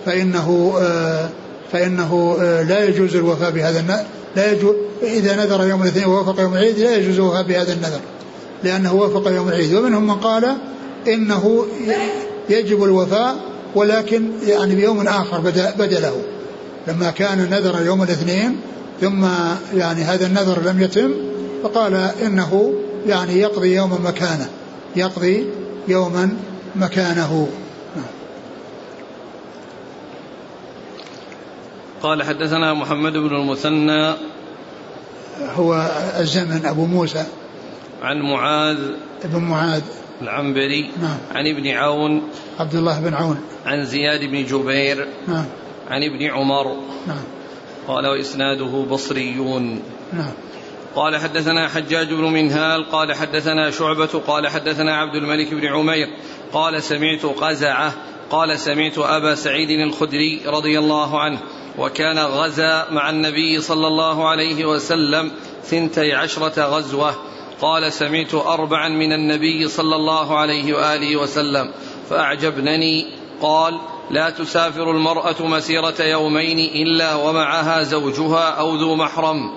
فإنه 0.06 0.73
آه 0.80 1.30
فإنه 1.71 2.38
آه 2.41 2.63
لا 2.63 2.86
يجوز 2.86 3.15
الوفاء 3.15 3.51
بهذا 3.51 4.06
لا 4.36 4.51
يجوز 4.51 4.75
إذا 5.04 5.36
نذر 5.36 5.67
يوم 5.67 5.84
الاثنين 5.84 6.06
ووافق 6.06 6.39
يوم 6.39 6.54
العيد 6.54 6.80
لا 6.80 6.95
يجوز 6.95 7.15
الوفاء 7.15 7.43
بهذا 7.43 7.73
النذر 7.73 7.99
لأنه 8.63 8.93
وافق 8.93 9.32
يوم 9.32 9.47
العيد. 9.47 9.73
ومنهم 9.73 10.08
من 10.08 10.15
قال 10.15 10.56
إنه 11.08 11.65
يجب 12.49 12.84
الوفاء 12.84 13.36
ولكن 13.75 14.32
يعني 14.47 14.75
بيوم 14.75 15.08
آخر 15.08 15.39
بدله 15.78 16.21
لما 16.88 17.12
كان 17.12 17.49
نذر 17.49 17.86
يوم 17.86 18.04
الاثنين 18.04 18.60
ثم 19.01 19.25
يعني 19.73 20.01
هذا 20.01 20.25
النذر 20.25 20.62
لم 20.62 20.81
يتم 20.81 21.12
فقال 21.63 21.93
إنه 21.95 22.73
يعني 23.08 23.39
يقضي 23.39 23.75
يوما 23.75 23.99
مكانه 23.99 24.49
يقضي 24.95 25.49
يوما 25.88 26.38
مكانه. 26.75 27.47
قال 32.01 32.23
حدثنا 32.23 32.73
محمد 32.73 33.13
بن 33.13 33.36
المثنى. 33.36 34.13
هو 35.55 35.91
الزمن 36.19 36.65
أبو 36.65 36.86
موسى. 36.86 37.25
عن 38.01 38.21
معاذ 38.21 38.77
بن 39.23 39.39
معاذ. 39.39 39.81
العنبري. 40.21 40.91
نعم. 41.01 41.17
عن 41.36 41.47
ابن 41.47 41.67
عون. 41.67 42.21
عبد 42.60 42.75
الله 42.75 42.99
بن 42.99 43.13
عون. 43.13 43.39
عن 43.65 43.86
زياد 43.86 44.19
بن 44.19 44.45
جبير. 44.45 45.08
نعم. 45.27 45.45
عن 45.89 46.03
ابن 46.03 46.25
عمر. 46.25 46.75
نعم. 47.08 47.23
قال 47.88 48.08
وإسناده 48.08 48.86
بصريون. 48.91 49.82
نعم. 50.13 50.34
قال 50.95 51.17
حدثنا 51.17 51.67
حجاج 51.67 52.13
بن 52.13 52.24
منهال 52.24 52.91
قال 52.91 53.13
حدثنا 53.13 53.71
شعبة 53.71 54.21
قال 54.28 54.48
حدثنا 54.48 54.98
عبد 54.98 55.15
الملك 55.15 55.54
بن 55.54 55.67
عمير 55.67 56.08
قال 56.54 56.84
سمعت 56.84 57.26
قزعة 57.26 57.93
قال 58.30 58.60
سمعت 58.60 58.98
أبا 58.98 59.36
سعيد 59.36 59.69
الخدري 59.69 60.41
رضي 60.45 60.80
الله 60.80 61.19
عنه 61.19 61.39
وكان 61.78 62.19
غزا 62.19 62.88
مع 62.91 63.10
النبي 63.10 63.62
صلى 63.62 63.88
الله 63.88 64.30
عليه 64.30 64.65
وسلم 64.65 65.32
ثنتي 65.63 66.13
عشرة 66.13 66.62
غزوة. 66.62 67.15
قال 67.62 67.93
سمعت 67.93 68.34
أربعا 68.34 68.89
من 68.89 69.13
النبي 69.13 69.67
صلى 69.67 69.95
الله 69.95 70.38
عليه 70.38 70.74
وآله 70.74 71.15
وسلم 71.17 71.71
فأعجبنني 72.10 73.08
قال 73.41 73.80
لا 74.12 74.30
تسافر 74.30 74.91
المرأة 74.91 75.36
مسيرة 75.39 76.02
يومين 76.02 76.60
إلا 76.60 77.15
ومعها 77.15 77.84
زوجها 77.84 78.50
أو 78.50 78.76
ذو 78.76 78.96
محرم 78.96 79.52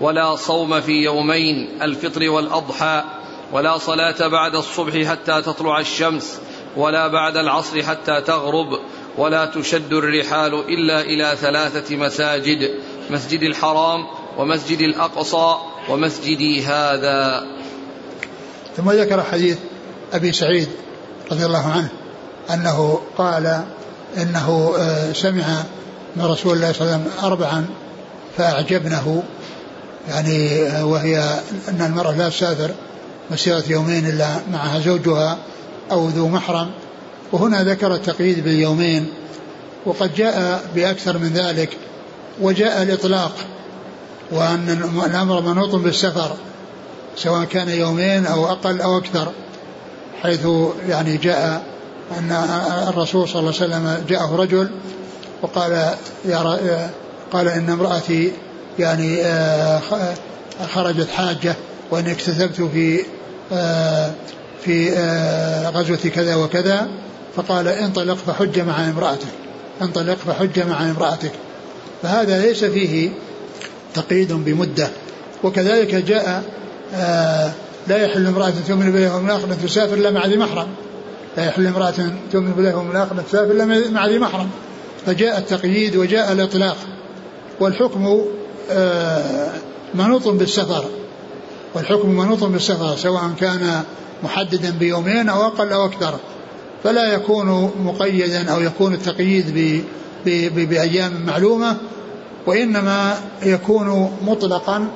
ولا 0.00 0.36
صوم 0.36 0.80
في 0.80 0.92
يومين 0.92 1.82
الفطر 1.82 2.30
والأضحى 2.30 3.04
ولا 3.52 3.78
صلاة 3.78 4.28
بعد 4.28 4.54
الصبح 4.54 5.08
حتى 5.10 5.42
تطلع 5.42 5.80
الشمس 5.80 6.40
ولا 6.76 7.08
بعد 7.08 7.36
العصر 7.36 7.82
حتى 7.82 8.20
تغرب 8.20 8.78
ولا 9.18 9.46
تشد 9.46 9.92
الرحال 9.92 10.54
إلا 10.54 11.00
إلى 11.00 11.36
ثلاثة 11.40 11.96
مساجد 11.96 12.70
مسجد 13.10 13.42
الحرام 13.42 14.06
ومسجد 14.38 14.80
الأقصى 14.80 15.54
ومسجدي 15.88 16.62
هذا. 16.62 17.46
ثم 18.76 18.90
ذكر 18.90 19.22
حديث 19.22 19.58
أبي 20.12 20.32
سعيد 20.32 20.68
رضي 21.32 21.44
الله 21.44 21.72
عنه 21.72 21.88
أنه 22.50 23.00
قال 23.18 23.64
إنه 24.16 24.72
سمع 25.12 25.44
من 26.16 26.24
رسول 26.24 26.56
الله 26.56 26.72
صلى 26.72 26.80
الله 26.80 26.92
عليه 26.92 27.04
وسلم 27.04 27.24
أربعا 27.24 27.66
فأعجبنه. 28.36 29.22
يعني 30.08 30.68
وهي 30.82 31.18
أن 31.68 31.82
المرأة 31.82 32.12
لا 32.12 32.28
تسافر 32.28 32.70
مسيرة 33.30 33.64
يومين 33.68 34.06
إلا 34.06 34.36
معها 34.52 34.80
زوجها 34.80 35.38
أو 35.90 36.08
ذو 36.08 36.28
محرم. 36.28 36.70
وهنا 37.32 37.64
ذكر 37.64 37.94
التقييد 37.94 38.44
باليومين. 38.44 39.06
وقد 39.86 40.14
جاء 40.14 40.64
بأكثر 40.74 41.18
من 41.18 41.28
ذلك 41.28 41.76
وجاء 42.40 42.82
الإطلاق 42.82 43.32
وأن 44.30 44.92
الأمر 45.06 45.40
منوط 45.40 45.74
بالسفر 45.74 46.36
سواء 47.16 47.44
كان 47.44 47.68
يومين 47.68 48.26
أو 48.26 48.46
أقل 48.46 48.80
أو 48.80 48.98
أكثر 48.98 49.32
حيث 50.22 50.46
يعني 50.88 51.16
جاء 51.16 51.62
أن 52.18 52.32
الرسول 52.88 53.28
صلى 53.28 53.40
الله 53.40 53.54
عليه 53.60 53.66
وسلم 53.66 54.04
جاءه 54.08 54.36
رجل 54.36 54.70
وقال 55.42 55.94
يا 56.24 56.90
قال 57.32 57.48
إن 57.48 57.70
امرأتي 57.70 58.32
يعني 58.78 59.22
آه، 59.22 59.80
خرجت 60.74 61.10
حاجة 61.10 61.56
وأني 61.90 62.12
اكتسبت 62.12 62.62
في 62.62 63.00
آه، 63.52 64.10
في 64.64 64.92
آه، 64.92 65.70
غزوة 65.70 65.96
كذا 65.96 66.34
وكذا. 66.34 66.88
فقال 67.36 67.68
انطلق 67.68 68.14
فحج 68.14 68.60
مع 68.60 68.88
امرأتك 68.88 69.28
انطلق 69.82 70.14
فحج 70.14 70.60
مع 70.60 70.90
امرأتك. 70.90 71.32
فهذا 72.02 72.42
ليس 72.42 72.64
فيه 72.64 73.10
تقييد 73.94 74.32
بمدة 74.32 74.88
وكذلك 75.44 75.94
جاء 75.94 76.42
لا 77.88 77.96
يحل 77.96 78.26
امرأة 78.26 78.52
تؤمن 78.68 78.92
بالله 78.92 79.14
واليوم 79.14 79.26
الآخر 79.26 79.44
أن 79.44 79.58
تسافر 79.62 79.94
إلا 79.94 80.10
مع 80.10 80.26
ذي 80.26 80.36
محرم. 80.36 80.68
لا 81.38 81.46
يحل 81.46 81.66
امرأة 81.66 81.94
تؤمن 82.32 82.52
بالله 82.52 82.76
واليوم 82.76 82.90
الآخر 82.90 83.12
أن 83.12 83.50
إلا 83.50 83.90
مع 83.90 84.06
ذي 84.06 84.18
محرم. 84.18 84.48
فجاء 85.06 85.38
التقييد 85.38 85.96
وجاء 85.96 86.32
الإطلاق. 86.32 86.76
والحكم 87.60 88.22
آه، 88.70 89.50
منوط 89.94 90.28
بالسفر. 90.28 90.84
والحكم 91.74 92.10
منوط 92.10 92.44
بالسفر 92.44 92.96
سواء 92.96 93.30
كان 93.40 93.82
محددا 94.22 94.70
بيومين 94.70 95.28
أو 95.28 95.46
أقل 95.46 95.72
أو 95.72 95.84
أكثر. 95.84 96.14
فلا 96.84 97.14
يكون 97.14 97.70
مقيدا 97.84 98.50
أو 98.50 98.60
يكون 98.60 98.94
التقييد 98.94 99.84
بأيام 100.54 101.26
معلومة 101.26 101.76
وإنما 102.46 103.14
يكون 103.42 104.12
مطلقا 104.26 104.88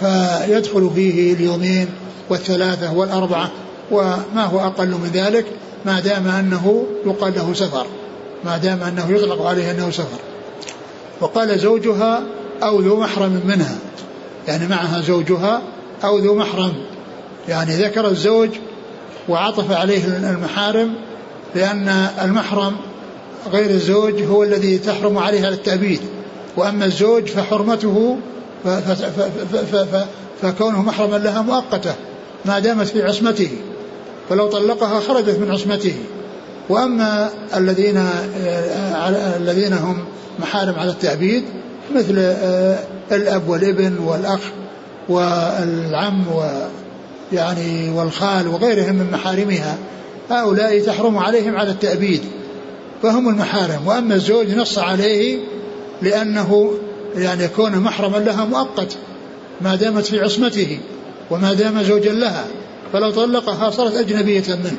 فيدخل 0.00 0.90
فيه 0.94 1.34
اليومين 1.34 1.88
والثلاثة 2.30 2.94
والأربعة 2.94 3.50
وما 3.90 4.44
هو 4.44 4.60
أقل 4.60 4.88
من 4.88 5.10
ذلك. 5.14 5.46
ما 5.86 6.00
دام 6.00 6.28
أنه 6.28 6.86
يقال 7.06 7.34
له 7.34 7.54
سفر 7.54 7.86
ما 8.44 8.56
دام 8.56 8.82
أنه 8.82 9.06
يطلق 9.10 9.46
عليه 9.46 9.70
أنه 9.70 9.90
سفر. 9.90 10.18
وقال 11.20 11.58
زوجها 11.58 12.22
أو 12.62 12.80
ذو 12.80 13.00
محرم 13.00 13.40
منها 13.44 13.78
يعني 14.48 14.66
معها 14.68 15.00
زوجها 15.00 15.62
أو 16.04 16.18
ذو 16.18 16.34
محرم. 16.34 16.72
يعني 17.48 17.76
ذكر 17.76 18.08
الزوج 18.08 18.50
وعطف 19.28 19.72
عليه 19.72 20.04
المحارم 20.04 20.94
لأن 21.54 21.88
المحرم 22.22 22.76
غير 23.52 23.70
الزوج 23.70 24.22
هو 24.22 24.42
الذي 24.42 24.78
تحرم 24.78 25.18
عليها 25.18 25.48
التأبيد. 25.48 26.00
وأما 26.56 26.84
الزوج 26.84 27.26
فحرمته 27.26 28.18
فكونه 30.42 30.82
محرما 30.82 31.16
لها 31.16 31.42
مؤقتة 31.42 31.94
ما 32.44 32.58
دامت 32.58 32.86
في 32.86 33.02
عصمته. 33.02 33.50
فلو 34.28 34.46
طلقها 34.46 35.00
خرجت 35.00 35.38
من 35.38 35.50
عصمته. 35.50 35.94
وأما 36.68 37.30
الذين 37.56 38.08
الذين 39.36 39.72
هم 39.72 40.04
محارم 40.38 40.74
على 40.74 40.90
التعبيد 40.90 41.44
مثل 41.94 42.18
الأب 43.12 43.48
والابن 43.48 43.98
والأخ 43.98 44.40
والعم 45.08 46.24
ويعني 47.32 47.90
والخال 47.90 48.48
وغيرهم 48.48 48.94
من 48.94 49.10
محارمها 49.10 49.78
هؤلاء 50.30 50.80
تحرم 50.80 51.18
عليهم 51.18 51.56
على 51.56 51.70
التأبيد 51.70 52.20
فهم 53.02 53.28
المحارم. 53.28 53.86
وأما 53.86 54.14
الزوج 54.14 54.50
نص 54.50 54.78
عليه 54.78 55.38
لأنه 56.02 56.70
يعني 57.16 57.44
يكون 57.44 57.78
محرما 57.78 58.18
لها 58.18 58.44
مؤقت 58.44 58.96
ما 59.60 59.74
دامت 59.74 60.06
في 60.06 60.20
عصمته 60.20 60.78
وما 61.30 61.52
دام 61.52 61.82
زوجا 61.82 62.12
لها. 62.12 62.44
فلو 62.92 63.10
طلقها 63.10 63.70
صارت 63.70 63.94
أجنبية 63.94 64.44
منه. 64.48 64.76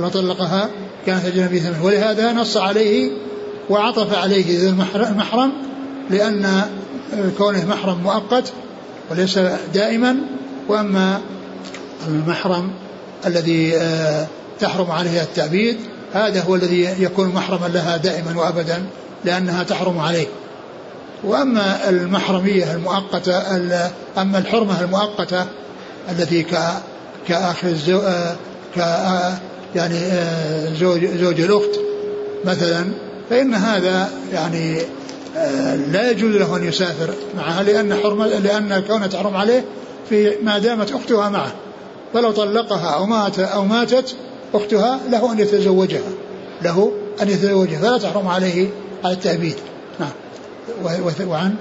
لو 0.00 0.08
طلقها 0.08 0.70
كانت 1.06 1.24
أجنبية 1.24 1.62
منه. 1.62 1.84
ولهذا 1.84 2.32
نص 2.32 2.56
عليه 2.56 3.10
وعطف 3.70 4.14
عليه 4.18 4.60
ذي 4.60 4.68
المحرم 4.68 5.52
لأن 6.10 6.62
كونه 7.38 7.64
محرم 7.64 7.98
مؤقت 8.02 8.52
وليس 9.10 9.38
دائما. 9.74 10.16
وأما 10.68 11.20
المحرم 12.08 12.70
الذي 13.26 13.76
آه، 13.76 14.26
تحرم 14.60 14.90
عليه 14.90 15.22
التعبيد 15.22 15.76
هذا 16.12 16.42
هو 16.42 16.54
الذي 16.54 16.88
يكون 16.98 17.28
محرما 17.28 17.66
لها 17.66 17.96
دائما 17.96 18.38
وأبدا 18.40 18.82
لأنها 19.24 19.62
تحرم 19.62 19.98
عليه. 19.98 20.26
وأما 21.24 21.88
المحرمية 21.88 22.74
المؤقتة 22.74 23.56
أما 24.18 24.38
الحرمة 24.38 24.80
المؤقتة 24.80 25.46
التي 26.10 26.42
كأخ 27.28 27.64
الزو... 27.64 27.98
آه، 27.98 28.36
ك 28.76 28.78
آه، 28.78 29.38
يعني 29.74 29.98
آه، 29.98 30.74
زوج 30.74 31.06
زوج 31.06 31.40
الأخت 31.40 31.80
مثلا 32.44 32.84
فإن 33.30 33.54
هذا 33.54 34.10
يعني 34.32 34.78
لا 35.92 36.10
يجوز 36.10 36.36
له 36.36 36.56
أن 36.56 36.64
يسافر 36.64 37.14
معها 37.36 37.62
لأن 37.62 37.94
حرمة 37.94 38.26
لأن 38.26 38.72
الكون 38.72 39.08
تحرم 39.08 39.36
عليه 39.36 39.64
في 40.08 40.36
ما 40.42 40.58
دامت 40.58 40.92
أختها 40.92 41.28
معه. 41.28 41.52
فلو 42.14 42.30
طلقها 42.30 42.90
أو 42.90 43.06
مات 43.06 43.38
أو 43.38 43.64
ماتت 43.64 44.16
أختها 44.54 45.00
له 45.10 45.32
أن 45.32 45.38
يتزوجها. 45.38 46.10
له 46.62 46.92
أن 47.22 47.28
يتزوجها. 47.28 47.78
فلا 47.78 47.98
تحرم 47.98 48.28
عليه 48.28 48.68
على 49.04 49.14
التأبيد. 49.14 49.56
نعم. 50.00 50.10
وعن؟ 51.26 51.54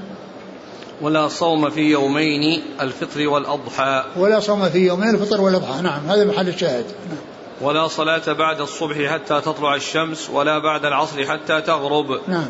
ولا 1.02 1.28
صوم 1.28 1.70
في 1.70 1.82
يومين 1.82 2.64
الفطر 2.82 3.28
والأضحى. 3.28 4.04
ولا 4.18 4.40
صوم 4.40 4.70
في 4.70 4.78
يومين 4.78 5.10
الفطر 5.10 5.42
والأضحى. 5.42 5.82
نعم 5.82 6.10
هذا 6.10 6.26
محل 6.26 6.48
الشاهد. 6.48 6.86
نعم. 7.10 7.18
ولا 7.62 7.88
صلاة 7.88 8.34
بعد 8.34 8.62
الصبح 8.62 9.14
حتى 9.14 9.42
تطلع 9.42 9.76
الشمس 9.76 10.30
ولا 10.30 10.60
بعد 10.60 10.86
العصر 10.86 11.26
حتى 11.26 11.62
تغرب. 11.62 12.20
نعم. 12.28 12.48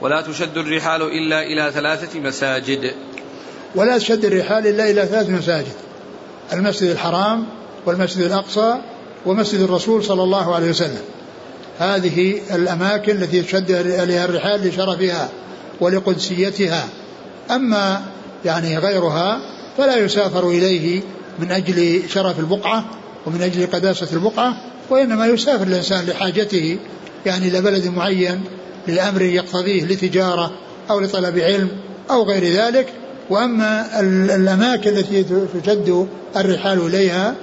ولا 0.00 0.20
تشد 0.20 0.56
الرحال 0.56 1.02
إلا 1.02 1.42
إلى 1.42 1.70
ثلاثة 1.74 2.20
مساجد. 2.20 2.94
ولا 3.74 3.98
تشد 3.98 4.24
الرحال 4.24 4.66
إلا 4.66 4.90
إلى 4.90 5.06
ثلاث 5.06 5.28
مساجد. 5.28 5.72
المسجد 6.52 6.90
الحرام 6.90 7.46
والمسجد 7.86 8.22
الأقصى 8.22 8.74
ومسجد 9.26 9.60
الرسول 9.60 10.04
صلى 10.04 10.22
الله 10.22 10.54
عليه 10.54 10.70
وسلم. 10.70 11.02
هذه 11.78 12.40
الأماكن 12.54 13.22
التي 13.22 13.42
تشد 13.42 13.70
إليها 13.70 14.24
الرحال 14.24 14.68
لشرفها 14.68 15.28
ولقدسيتها. 15.80 16.88
أما 17.54 18.02
يعني 18.44 18.78
غيرها 18.78 19.40
فلا 19.78 19.96
يسافر 19.96 20.48
إليه 20.48 21.02
من 21.38 21.50
أجل 21.52 22.02
شرف 22.08 22.38
البقعة 22.38 22.84
ومن 23.26 23.42
أجل 23.42 23.66
قداسة 23.66 24.08
البقعة 24.12 24.56
وإنما 24.90 25.26
يسافر 25.26 25.66
الإنسان 25.66 26.06
لحاجته 26.06 26.78
يعني 27.26 27.48
إلى 27.48 27.60
بلد 27.60 27.86
معين 27.86 28.40
لأمر 28.88 29.22
يقتضيه 29.22 29.84
لتجارة 29.84 30.52
أو 30.90 31.00
لطلب 31.00 31.38
علم 31.38 31.68
أو 32.10 32.22
غير 32.22 32.44
ذلك. 32.44 32.86
وأما 33.30 34.00
الأماكن 34.34 34.90
التي 34.90 35.24
تشد 35.62 36.08
الرحال 36.36 36.86
إليها 36.86 37.34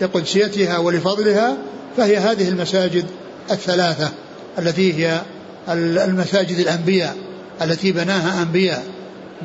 لقدسيتها 0.00 0.78
ولفضلها 0.78 1.56
فهي 1.96 2.16
هذه 2.16 2.48
المساجد 2.48 3.04
الثلاثة 3.50 4.12
التي 4.58 4.94
هي 4.94 5.20
المساجد 5.68 6.58
الأنبياء. 6.58 7.16
التي 7.62 7.92
بناها 7.92 8.42
أنبياء 8.42 8.84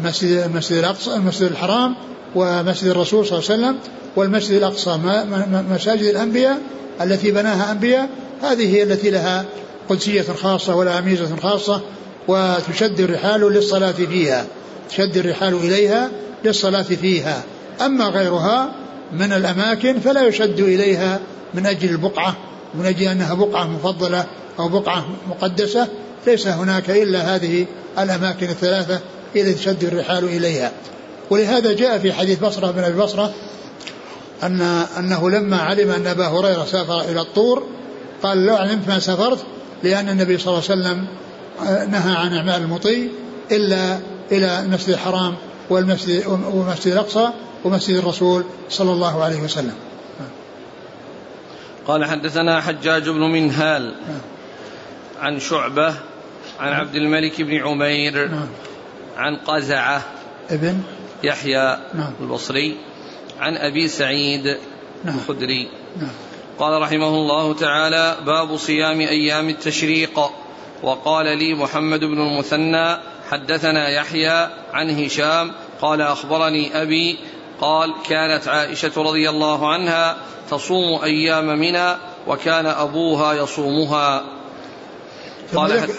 مسجد 0.03 0.31
المسجد 0.31 0.77
الأقصى 0.77 1.15
المسجد 1.15 1.51
الحرام 1.51 1.95
ومسجد 2.35 2.87
الرسول 2.87 3.25
صلى 3.25 3.39
الله 3.39 3.51
عليه 3.51 3.61
وسلم 3.61 3.79
والمسجد 4.15 4.51
الأقصى 4.51 4.99
مساجد 5.71 6.03
الأنبياء 6.03 6.57
التي 7.01 7.31
بناها 7.31 7.71
أنبياء. 7.71 8.09
هذه 8.41 8.75
هي 8.75 8.83
التي 8.83 9.09
لها 9.09 9.45
قدسية 9.89 10.21
خاصة 10.21 10.75
ولها 10.75 11.01
ميزة 11.01 11.35
خاصة 11.35 11.81
وتشد 12.27 12.99
الرحال 12.99 13.41
للصلاة 13.41 13.91
فيها 13.91 14.45
تشد 14.89 15.17
الرحال 15.17 15.53
إليها 15.53 16.09
للصلاة 16.45 16.81
فيها. 16.81 17.43
أما 17.81 18.05
غيرها 18.05 18.71
من 19.13 19.33
الأماكن 19.33 19.99
فلا 19.99 20.27
يشد 20.27 20.59
إليها 20.59 21.19
من 21.53 21.65
أجل 21.65 21.89
البقعة 21.89 22.35
من 22.75 22.85
أجل 22.85 23.07
أنها 23.07 23.33
بقعة 23.33 23.67
مفضلة 23.67 24.25
أو 24.59 24.69
بقعة 24.69 25.05
مقدسة 25.29 25.87
ليس 26.27 26.47
هناك 26.47 26.89
إلا 26.89 27.35
هذه 27.35 27.65
الأماكن 27.99 28.49
الثلاثة 28.49 28.99
التي 29.35 29.53
تشد 29.53 29.83
الرحال 29.83 30.23
إليها. 30.23 30.71
ولهذا 31.29 31.73
جاء 31.73 31.99
في 31.99 32.13
حديث 32.13 32.39
بصرة 32.39 32.71
بن 32.71 32.83
أبي 32.83 32.97
بصرة 32.97 33.33
أن 34.43 34.61
أنه 34.97 35.29
لما 35.29 35.57
علم 35.57 35.91
أن 35.91 36.07
أبا 36.07 36.27
هريرة 36.27 36.65
سافر 36.65 37.01
إلى 37.01 37.21
الطور 37.21 37.63
قال 38.23 38.45
لو 38.45 38.55
علمت 38.55 38.87
ما 38.87 38.99
سافرت 38.99 39.39
لأن 39.83 40.09
النبي 40.09 40.37
صلى 40.37 40.47
الله 40.47 40.63
عليه 40.69 40.81
وسلم 40.81 41.07
نهى 41.91 42.15
عن 42.15 42.33
أعمال 42.33 42.61
المطي 42.61 43.09
إلا 43.51 43.99
إلى 44.31 44.59
المسجد 44.59 44.89
الحرام 44.89 45.35
والمسجد 45.69 46.27
والمسجد 46.27 46.91
الأقصى 46.91 47.29
ومسجد 47.63 47.95
الرسول 47.95 48.43
صلى 48.69 48.91
الله 48.91 49.23
عليه 49.23 49.41
وسلم. 49.41 49.75
قال 51.87 52.05
حدثنا 52.05 52.61
حجاج 52.61 53.09
بن 53.09 53.21
منهال 53.21 53.93
عن 55.19 55.39
شعبة 55.39 55.93
عن 56.59 56.73
عبد 56.73 56.95
الملك 56.95 57.41
بن 57.41 57.67
عمير 57.67 58.31
عن 59.17 59.35
قزعة 59.35 60.01
ابن 60.49 60.81
يحيى 61.23 61.77
نعم. 61.93 62.13
البصري 62.21 62.77
عن 63.39 63.57
أبي 63.57 63.87
سعيد 63.87 64.57
نعم. 65.03 65.15
الخدري. 65.15 65.69
نعم. 65.97 66.11
قال 66.59 66.81
رحمه 66.81 67.07
الله 67.07 67.53
تعالى 67.53 68.17
باب 68.25 68.57
صيام 68.57 68.99
أيام 68.99 69.49
التشريق. 69.49 70.19
وقال 70.83 71.37
لي 71.37 71.53
محمد 71.53 71.99
بن 71.99 72.21
المثنى 72.21 72.97
حدثنا 73.31 73.89
يحيى 73.89 74.47
عن 74.73 74.89
هشام 74.89 75.51
قال 75.81 76.01
أخبرني 76.01 76.81
أبي 76.81 77.17
قال 77.61 77.93
كانت 78.09 78.47
عائشة 78.47 78.91
رضي 78.97 79.29
الله 79.29 79.73
عنها 79.73 80.17
تصوم 80.51 81.03
أيام 81.03 81.45
منى 81.45 81.95
وكان 82.27 82.65
أبوها 82.65 83.33
يصومها. 83.33 84.23
قال 85.55 85.79
حد... 85.79 85.89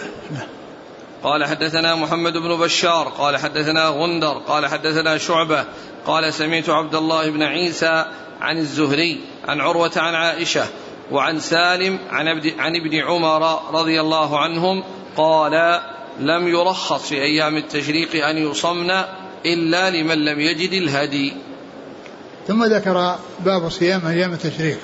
قال 1.23 1.45
حدثنا 1.45 1.95
محمد 1.95 2.33
بن 2.33 2.57
بشار 2.57 3.07
قال 3.07 3.37
حدثنا 3.37 3.87
غندر 3.87 4.33
قال 4.47 4.67
حدثنا 4.67 5.17
شعبة 5.17 5.65
قال 6.05 6.33
سمعت 6.33 6.69
عبد 6.69 6.95
الله 6.95 7.29
بن 7.29 7.43
عيسى 7.43 8.05
عن 8.41 8.57
الزهري 8.57 9.19
عن 9.47 9.61
عروة 9.61 9.91
عن 9.95 10.15
عائشة 10.15 10.65
وعن 11.11 11.39
سالم 11.39 11.99
عن, 12.09 12.27
عن 12.59 12.75
ابن 12.75 12.95
عمر 12.95 13.71
رضي 13.79 14.01
الله 14.01 14.39
عنهم 14.39 14.83
قال 15.17 15.81
لم 16.19 16.47
يرخص 16.47 17.09
في 17.09 17.15
أيام 17.15 17.57
التشريق 17.57 18.25
أن 18.25 18.37
يصمن 18.37 18.91
إلا 19.45 19.89
لمن 19.89 20.25
لم 20.25 20.39
يجد 20.39 20.73
الهدي. 20.73 21.33
ثم 22.47 22.63
ذكر 22.63 23.15
باب 23.39 23.69
صيام 23.69 24.07
أيام 24.07 24.33
التشريق. 24.33 24.77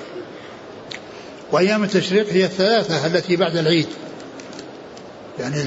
وأيام 1.51 1.83
التشريق 1.83 2.29
هي 2.29 2.45
الثلاثة 2.45 3.07
التي 3.07 3.35
بعد 3.35 3.55
العيد. 3.55 3.87
يعني 5.41 5.61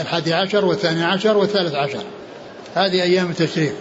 الحادي 0.00 0.34
عشر 0.34 0.64
والثاني 0.64 1.04
عشر 1.04 1.36
والثالث 1.36 1.74
عشر. 1.74 2.02
هذه 2.74 3.02
أيام 3.02 3.30
التشريق. 3.30 3.74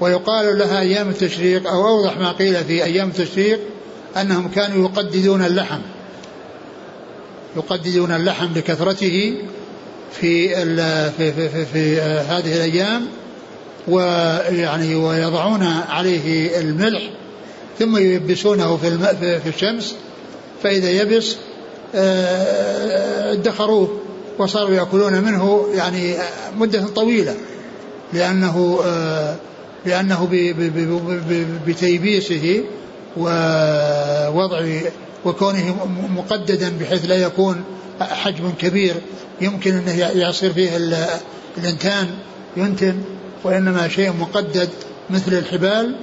ويقال 0.00 0.58
لها 0.58 0.80
أيام 0.80 1.08
التشريق 1.08 1.68
أو 1.68 1.86
أوضح 1.88 2.18
ما 2.18 2.32
قيل 2.32 2.64
في 2.64 2.84
أيام 2.84 3.08
التشريق 3.08 3.60
أنهم 4.16 4.48
كانوا 4.48 4.88
يقددون 4.88 5.44
اللحم. 5.44 5.80
يقددون 7.56 8.12
اللحم 8.12 8.48
لكثرته 8.56 9.34
في 10.20 10.48
في 11.10 11.32
في, 11.32 11.48
في, 11.48 11.64
في 11.64 12.00
هذه 12.00 12.56
الأيام 12.56 13.06
ويعني 13.88 14.94
ويضعون 14.94 15.62
عليه 15.88 16.60
الملح 16.60 17.02
ثم 17.78 17.96
ييبسونه 17.96 18.76
في 18.76 18.98
في 19.40 19.48
الشمس 19.48 19.94
فإذا 20.62 20.90
يبس 20.90 21.36
آه، 21.94 23.32
ادخروه. 23.32 24.00
وصاروا 24.38 24.74
يأكلون 24.74 25.12
منه 25.12 25.68
يعني 25.74 26.14
مدة 26.56 26.86
طويلة 26.86 27.34
لأنه 28.12 28.80
آه، 28.84 29.36
لأنه 29.86 30.28
بتيبيسه 31.66 32.64
ووضع 33.16 34.80
وكونه 35.24 35.86
مقددا 36.16 36.72
بحيث 36.80 37.04
لا 37.04 37.16
يكون 37.16 37.64
حجم 38.00 38.50
كبير 38.58 38.94
يمكن 39.40 39.74
أنه 39.74 40.06
يصير 40.28 40.52
فيه 40.52 40.70
الإنتان 41.58 42.06
ينتن 42.56 43.02
وإنما 43.44 43.88
شيء 43.88 44.12
مقدد 44.12 44.68
مثل 45.10 45.34
الحبال 45.34 45.96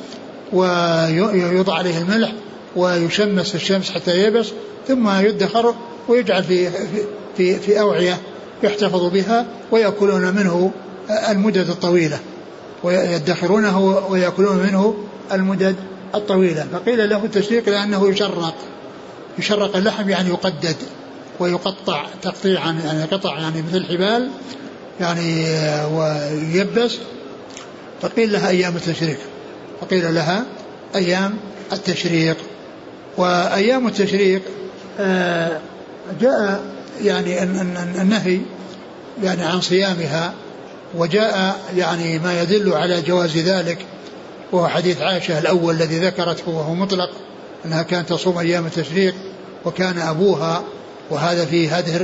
ويوضع 0.53 1.73
عليه 1.73 1.97
الملح 1.97 2.31
ويشمس 2.75 3.55
الشمس 3.55 3.91
حتى 3.91 4.17
يبس 4.23 4.47
ثم 4.87 5.09
يدخر 5.09 5.75
ويجعل 6.07 6.43
في 6.43 6.69
في 7.37 7.59
في 7.59 7.79
أوعية 7.79 8.17
يحتفظ 8.63 9.05
بها 9.13 9.45
ويأكلون 9.71 10.35
منه 10.35 10.71
المدد 11.29 11.69
الطويلة 11.69 12.19
ويدخرونه 12.83 13.79
ويأكلون 14.09 14.57
منه 14.57 14.95
المدد 15.31 15.75
الطويلة. 16.15 16.67
فقيل 16.73 17.09
له 17.09 17.25
التشريق 17.25 17.69
لأنه 17.69 18.09
يشرق 18.09 18.55
يشرق 19.39 19.77
اللحم 19.77 20.09
يعني 20.09 20.29
يقدد 20.29 20.75
ويقطع 21.39 22.05
تقطيعا 22.21 22.77
يعني 22.85 23.03
قطع 23.03 23.39
يعني 23.39 23.61
مثل 23.61 23.77
الحبال 23.77 24.29
يعني 24.99 25.45
ويبس 25.93 26.97
فقيل 28.01 28.31
لها 28.31 28.49
أيام 28.49 28.75
التشريق 28.75 29.17
فقيل 29.81 30.15
لها 30.15 30.45
أيام 30.95 31.33
التشريق. 31.73 32.37
وأيام 33.17 33.87
التشريق 33.87 34.41
آه، 34.99 35.59
جاء 36.21 36.63
يعني 37.03 37.43
النهي 38.01 38.39
يعني 39.23 39.43
عن 39.43 39.61
صيامها 39.61 40.33
وجاء 40.97 41.59
يعني 41.77 42.19
ما 42.19 42.41
يدل 42.41 42.73
على 42.73 43.01
جواز 43.01 43.37
ذلك 43.37 43.77
وهو 44.51 44.67
حديث 44.67 45.01
عائشة 45.01 45.39
الأول 45.39 45.75
الذي 45.75 45.99
ذكرته 45.99 46.51
وهو 46.51 46.73
مطلق 46.73 47.09
أنها 47.65 47.83
كانت 47.83 48.09
تصوم 48.09 48.37
أيام 48.37 48.65
التشريق 48.65 49.15
وكان 49.65 49.97
أبوها 49.99 50.63
وهذا 51.09 51.45
في 51.45 51.69
هذه 51.69 51.97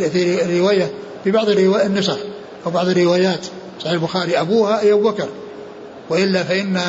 الرواية 0.45 0.91
في 1.23 1.31
بعض 1.31 1.49
النسخ 1.49 2.17
أو 2.65 2.71
بعض 2.71 2.87
الروايات 2.87 3.45
صحيح 3.79 3.93
البخاري 3.93 4.39
أبوها 4.39 4.79
أي 4.81 4.93
أبو 4.93 5.11
بكر 5.11 5.27
وإلا 6.09 6.43
فإن 6.43 6.81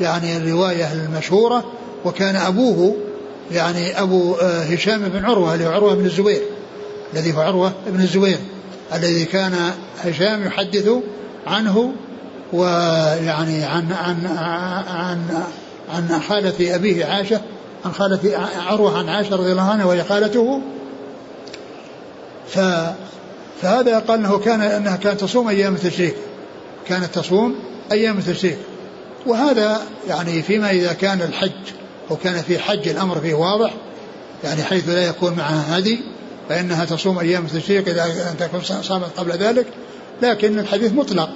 يعني 0.00 0.36
الرواية 0.36 0.92
المشهورة 0.92 1.64
وكان 2.04 2.36
أبوه 2.36 2.96
يعني 3.52 4.02
أبو 4.02 4.34
آه، 4.34 4.62
هشام 4.62 5.08
بن 5.08 5.24
عروة 5.24 5.54
اللي 5.54 5.66
عروة 5.66 5.94
بن 5.94 6.04
الزبير. 6.04 6.42
الذي 7.14 7.32
هو 7.36 7.40
عروة 7.40 7.72
بن 7.86 8.00
الزبير 8.00 8.38
الذي 8.94 9.24
كان 9.24 9.72
هشام 10.04 10.46
يحدث 10.46 10.88
عنه 11.46 11.92
ويعني 12.52 13.64
عن 13.64 13.92
عن 13.92 14.26
عن 14.88 15.44
عن 15.94 16.20
خالة 16.28 16.74
أبيه 16.74 17.04
عائشة 17.04 17.40
عن 17.84 17.92
خالة 17.92 18.48
عروة 18.66 18.98
عن 18.98 19.08
عائشة 19.08 19.36
رضي 19.36 19.52
الله 19.52 19.70
عنها 19.70 19.84
وهي 19.84 20.04
خالته. 20.04 20.60
ف 22.48 22.58
فهذا 23.62 23.98
قال 23.98 24.18
إنه 24.18 24.38
كان 24.38 24.60
إنها 24.60 24.96
كانت 24.96 25.20
تصوم 25.20 25.48
أيام 25.48 25.74
التشريق 25.74 26.14
كانت 26.88 27.14
تصوم 27.14 27.54
أيام 27.92 28.18
التشريق. 28.18 28.58
وهذا 29.26 29.82
يعني 30.08 30.42
فيما 30.42 30.70
إذا 30.70 30.92
كان 30.92 31.22
الحج 31.22 31.50
أو 32.10 32.16
كان 32.16 32.42
في 32.42 32.58
حج 32.58 32.88
الأمر 32.88 33.20
فيه 33.20 33.34
واضح 33.34 33.74
يعني 34.44 34.62
حيث 34.62 34.88
لا 34.88 35.06
يكون 35.06 35.32
معها 35.32 35.78
هدي 35.78 36.00
فإنها 36.48 36.84
تصوم 36.84 37.18
أيام 37.18 37.44
التشريق 37.44 37.88
إذا 37.88 38.34
تكون 38.38 38.60
صامت 38.60 39.10
قبل 39.16 39.32
ذلك 39.32 39.66
لكن 40.22 40.58
الحديث 40.58 40.92
مطلق 40.92 41.30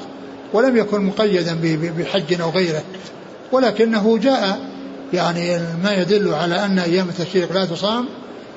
ولم 0.53 0.77
يكن 0.77 1.05
مقيدا 1.05 1.59
بحج 1.99 2.41
أو 2.41 2.51
غيره 2.51 2.83
ولكنه 3.53 4.19
جاء 4.19 4.59
يعني 5.13 5.59
ما 5.83 5.95
يدل 5.95 6.35
على 6.35 6.65
أن 6.65 6.79
أيام 6.79 7.09
التشريق 7.09 7.53
لا 7.53 7.65
تصام 7.65 8.07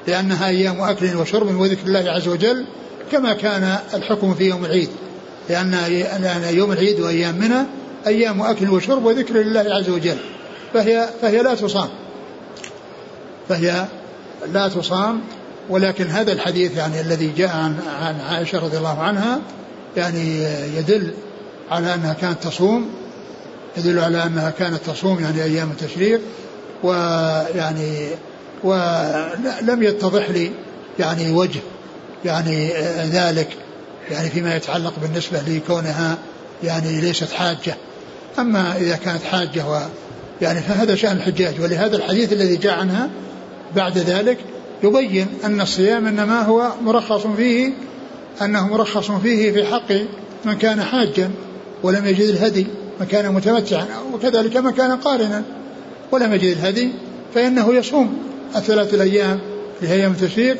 لأنها 0.07 0.47
أيام 0.47 0.81
أكل 0.81 1.15
وشرب 1.15 1.55
وذكر 1.55 1.87
الله 1.87 2.11
عز 2.11 2.27
وجل 2.27 2.65
كما 3.11 3.33
كان 3.33 3.77
الحكم 3.93 4.33
في 4.33 4.43
يوم 4.43 4.65
العيد 4.65 4.89
لأن 5.49 6.43
يوم 6.49 6.71
العيد 6.71 6.99
وأيام 6.99 7.35
منى 7.35 7.65
أيام 8.07 8.41
أكل 8.41 8.69
وشرب 8.69 9.05
وذكر 9.05 9.33
لله 9.33 9.65
عز 9.75 9.89
وجل 9.89 10.17
فهي 10.73 11.09
فهي 11.21 11.41
لا 11.41 11.55
تصام 11.55 11.89
فهي 13.49 13.85
لا 14.53 14.67
تصام 14.67 15.21
ولكن 15.70 16.07
هذا 16.07 16.32
الحديث 16.34 16.78
يعني 16.78 17.01
الذي 17.01 17.32
جاء 17.38 17.49
عن 18.01 18.22
عائشة 18.30 18.59
رضي 18.59 18.78
الله 18.78 18.99
عنها 18.99 19.39
يعني 19.97 20.43
يدل 20.78 21.14
على 21.72 21.93
أنها 21.93 22.14
كانت 22.14 22.43
تصوم 22.43 22.89
يدل 23.78 23.99
على 23.99 24.26
أنها 24.26 24.49
كانت 24.49 24.80
تصوم 24.86 25.20
يعني 25.24 25.43
أيام 25.43 25.72
التشريق 25.72 26.22
ويعني 26.84 28.07
ولم 28.64 29.84
يتضح 29.84 30.30
لي 30.30 30.51
يعني 30.99 31.32
وجه 31.32 31.59
يعني 32.26 32.74
ذلك 33.11 33.47
يعني 34.11 34.30
فيما 34.30 34.55
يتعلق 34.55 34.93
بالنسبة 35.01 35.41
لكونها 35.47 36.18
يعني 36.64 37.01
ليست 37.01 37.32
حاجة. 37.32 37.78
أما 38.39 38.78
إذا 38.78 38.95
كانت 38.95 39.24
حاجة 39.24 39.70
و 39.70 39.80
يعني 40.41 40.61
فهذا 40.61 40.95
شأن 40.95 41.18
الحجاج 41.18 41.61
ولهذا 41.61 41.95
الحديث 41.95 42.34
الذي 42.34 42.55
جاء 42.55 42.74
عنها 42.74 43.09
بعد 43.76 43.97
ذلك 43.97 44.38
يبين 44.84 45.27
أن 45.45 45.61
الصيام 45.61 46.07
إنما 46.07 46.41
هو 46.41 46.71
مرخص 46.81 47.27
فيه 47.27 47.73
أنه 48.41 48.67
مرخص 48.67 49.11
فيه 49.11 49.51
في 49.51 49.65
حق 49.65 49.91
من 50.45 50.53
كان 50.53 50.84
حاجا 50.84 51.31
ولم 51.84 52.05
يجد 52.05 52.29
الهدي 52.29 52.67
من 52.99 53.05
كان 53.05 53.34
متمتعا 53.34 53.88
وكذلك 54.13 54.57
من 54.57 54.71
كان 54.71 54.91
قارنا 54.91 55.43
ولم 56.11 56.34
يجد 56.34 56.57
الهدي 56.57 56.89
فإنه 57.36 57.73
يصوم 57.73 58.17
الثلاث 58.55 58.93
الأيام 58.93 59.39
في 59.79 59.91
أيام 59.91 60.11
التشريق 60.11 60.57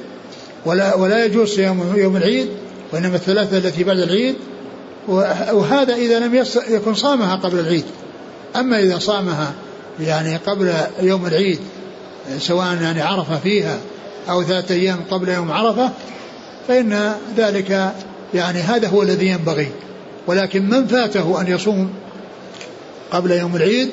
ولا 0.66 0.96
ولا 0.96 1.26
يجوز 1.26 1.50
صيام 1.50 1.94
يوم 1.96 2.18
العيد 2.18 2.48
وإنما 2.94 3.16
الثلاثة 3.16 3.58
التي 3.58 3.84
بعد 3.84 4.00
العيد 4.00 4.36
وهذا 5.54 5.96
إذا 5.96 6.20
لم 6.20 6.46
يكن 6.70 6.94
صامها 6.94 7.36
قبل 7.36 7.60
العيد. 7.60 7.84
أما 8.56 8.80
إذا 8.80 9.00
صامها 9.00 9.54
يعني 10.00 10.36
قبل 10.36 10.74
يوم 11.02 11.26
العيد 11.26 11.60
سواء 12.38 12.78
يعني 12.82 13.02
عرف 13.02 13.42
فيها 13.44 13.78
أو 14.30 14.44
ثلاثة 14.44 14.76
أيام 14.76 15.00
قبل 15.12 15.30
يوم 15.30 15.52
عرفة 15.52 15.92
فإن 16.68 17.16
ذلك 17.38 17.94
يعني 18.34 18.60
هذا 18.60 18.88
هو 18.88 19.04
الذي 19.04 19.28
ينبغي. 19.28 19.68
ولكن 20.28 20.70
من 20.70 20.88
فاته 20.88 21.42
أن 21.42 21.48
يصوم 21.48 21.90
قبل 23.12 23.32
يوم 23.32 23.56
العيد 23.56 23.90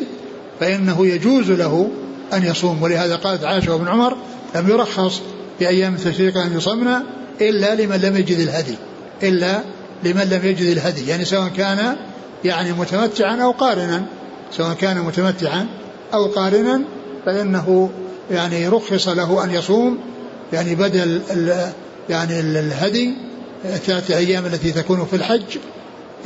فإنه 0.60 1.06
يجوز 1.06 1.50
له 1.50 1.90
أن 2.32 2.44
يصوم. 2.44 2.82
ولهذا 2.82 3.16
قالت 3.16 3.44
عائشة 3.44 3.72
وابن 3.72 3.88
عمر 3.88 4.16
لم 4.54 4.68
يرخص 4.68 5.20
في 5.58 5.68
أيام 5.68 5.94
التشريق 5.94 6.38
أن 6.38 6.56
يصمنا 6.56 7.02
إلا 7.40 7.74
لمن 7.74 7.96
لم 7.96 8.16
يجد 8.16 8.38
الهدي 8.38 8.74
إلا 9.22 9.60
لمن 10.04 10.22
لم 10.22 10.40
يجد 10.44 10.66
الهدي. 10.66 11.08
يعني 11.08 11.24
سواء 11.24 11.48
كان 11.48 11.96
يعني 12.44 12.72
متمتعا 12.72 13.36
أو 13.36 13.50
قارنا 13.50 14.02
سواء 14.52 14.74
كان 14.74 14.98
متمتعا 14.98 15.66
أو 16.14 16.26
قارنا 16.26 16.82
فإنه 17.26 17.90
يعني 18.30 18.68
رخص 18.68 19.08
له 19.08 19.44
أن 19.44 19.50
يصوم 19.50 19.98
يعني 20.52 20.74
بدل 20.74 21.22
يعني 22.08 22.40
الهدي 22.40 23.14
الثلاثة 23.64 24.16
أيام 24.16 24.46
التي 24.46 24.72
تكون 24.72 25.06
في 25.06 25.16
الحج 25.16 25.58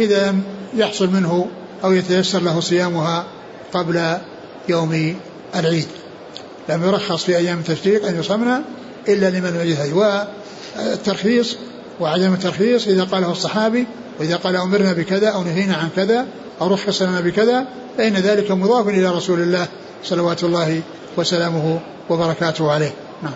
إذا 0.00 0.30
لم 0.30 0.42
يحصل 0.74 1.10
منه 1.10 1.48
أو 1.84 1.92
يتيسر 1.92 2.42
له 2.42 2.60
صيامها 2.60 3.26
قبل 3.72 4.18
يوم 4.68 5.16
العيد. 5.56 5.88
لم 6.68 6.84
يرخص 6.84 7.24
في 7.24 7.36
أيام 7.36 7.58
التشريق 7.58 8.06
أن 8.06 8.20
يصمنا 8.20 8.62
إلا 9.08 9.30
لمن 9.30 9.56
وجد 9.56 9.80
هدي 9.80 9.92
والترخيص 9.92 11.56
وعدم 12.00 12.32
الترخيص 12.32 12.88
إذا 12.88 13.04
قاله 13.04 13.32
الصحابي 13.32 13.86
وإذا 14.20 14.36
قال 14.36 14.56
أمرنا 14.56 14.92
بكذا 14.92 15.28
أو 15.28 15.44
نهينا 15.44 15.76
عن 15.76 15.88
كذا 15.96 16.26
أو 16.60 16.66
رخص 16.66 17.02
لنا 17.02 17.20
بكذا 17.20 17.66
فإن 17.98 18.12
ذلك 18.12 18.50
مضاف 18.50 18.88
إلى 18.88 19.10
رسول 19.10 19.40
الله 19.40 19.68
صلوات 20.04 20.44
الله 20.44 20.82
وسلامه 21.16 21.80
وبركاته 22.10 22.72
عليه 22.72 22.92
نعم 23.22 23.32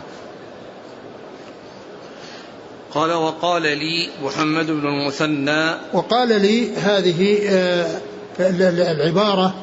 قال 2.95 3.13
وقال 3.13 3.63
لي 3.63 4.09
محمد 4.23 4.67
بن 4.67 4.87
المثنى. 4.87 5.75
وقال 5.93 6.29
لي 6.29 6.77
هذه 6.77 7.39
آه، 7.49 8.01
العبارة 8.41 9.55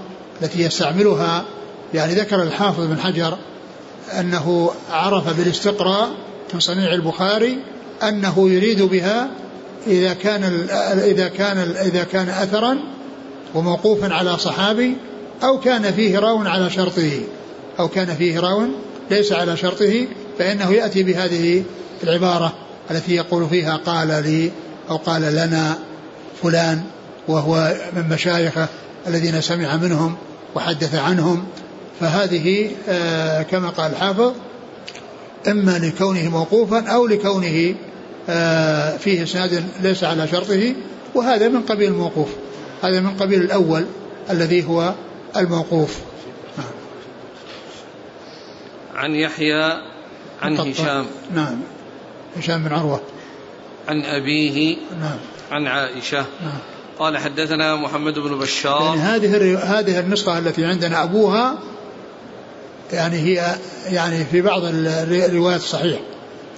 التي 0.42 0.62
يستعملها 0.62 1.46
يعني 1.94 2.14
ذكر 2.14 2.44
الحافظ 2.44 2.86
بن 2.86 3.00
حجر 3.00 3.38
أنه 4.20 4.72
عرف 4.92 5.38
بالاستقراء 5.38 6.10
من 6.54 6.60
صنيع 6.60 6.94
البخاري 6.94 7.58
أنه 8.04 8.50
يريد 8.50 8.82
بها 8.82 9.30
إذا 9.88 10.14
كان 10.14 10.44
إذا 11.00 11.28
كان 11.28 11.58
إذا 11.58 12.04
كان 12.04 12.30
أثرا 12.30 12.78
وموقوفا 13.56 14.14
على 14.14 14.38
صحابي 14.38 14.98
أو 15.44 15.60
كان 15.60 15.92
فيه 15.92 16.20
راو 16.20 16.38
على 16.38 16.70
شرطه 16.70 17.22
أو 17.80 17.88
كان 17.88 18.16
فيه 18.16 18.40
راو 18.40 18.68
ليس 19.12 19.32
على 19.32 19.58
شرطه 19.58 20.08
فإنه 20.40 20.72
يأتي 20.72 21.04
بهذه 21.04 21.64
العبارة. 22.04 22.54
التي 22.92 23.16
يقول 23.16 23.50
فيها 23.50 23.78
قال 23.78 24.08
لي 24.08 24.52
أو 24.90 24.98
قال 24.98 25.22
لنا 25.22 25.78
فلان 26.44 26.84
وهو 27.28 27.76
من 27.96 28.10
مشايخه 28.10 28.68
الذين 29.08 29.42
سمع 29.42 29.76
منهم 29.76 30.16
وحدث 30.56 30.96
عنهم. 30.96 31.46
فهذه 32.00 32.72
آه، 32.90 33.42
كما 33.42 33.70
قال 33.70 33.92
الحافظ 33.92 34.34
إما 35.48 35.80
لكونه 35.80 36.30
موقوفا 36.30 36.88
أو 36.88 37.08
لكونه 37.08 37.76
آه، 38.30 38.98
فيه 38.98 39.24
إسناد 39.24 39.64
ليس 39.82 40.04
على 40.04 40.28
شرطه 40.28 40.76
وهذا 41.16 41.48
من 41.48 41.62
قبيل 41.62 41.92
الموقوف. 41.92 42.30
هذا 42.84 43.00
من 43.00 43.18
قبيل 43.18 43.42
الأول 43.42 43.86
الذي 44.30 44.68
هو 44.68 44.94
الموقوف. 45.38 45.98
عن 48.96 49.16
يحيى 49.16 49.82
عن 50.42 50.58
هشام. 50.58 51.06
نعم. 51.36 51.75
هشام 52.38 52.64
بن 52.64 52.74
عروة. 52.74 53.02
عن 53.88 54.02
أبيه 54.02 54.78
نعم. 55.00 55.18
عن 55.52 55.68
عائشة. 55.68 56.18
نعم. 56.18 56.58
قال 57.00 57.18
حدثنا 57.18 57.76
محمد 57.76 58.20
بن 58.20 58.40
بشار. 58.40 58.82
يعني 58.82 59.02
هذه 59.02 59.58
هذه 59.80 60.00
النسخة 60.00 60.38
التي 60.38 60.66
عندنا 60.66 61.04
أبوها 61.04 61.58
يعني 62.94 63.18
هي 63.18 63.56
يعني 63.90 64.26
في 64.26 64.42
بعض 64.42 64.62
الروايات 64.66 65.62
صحيح. 65.62 66.00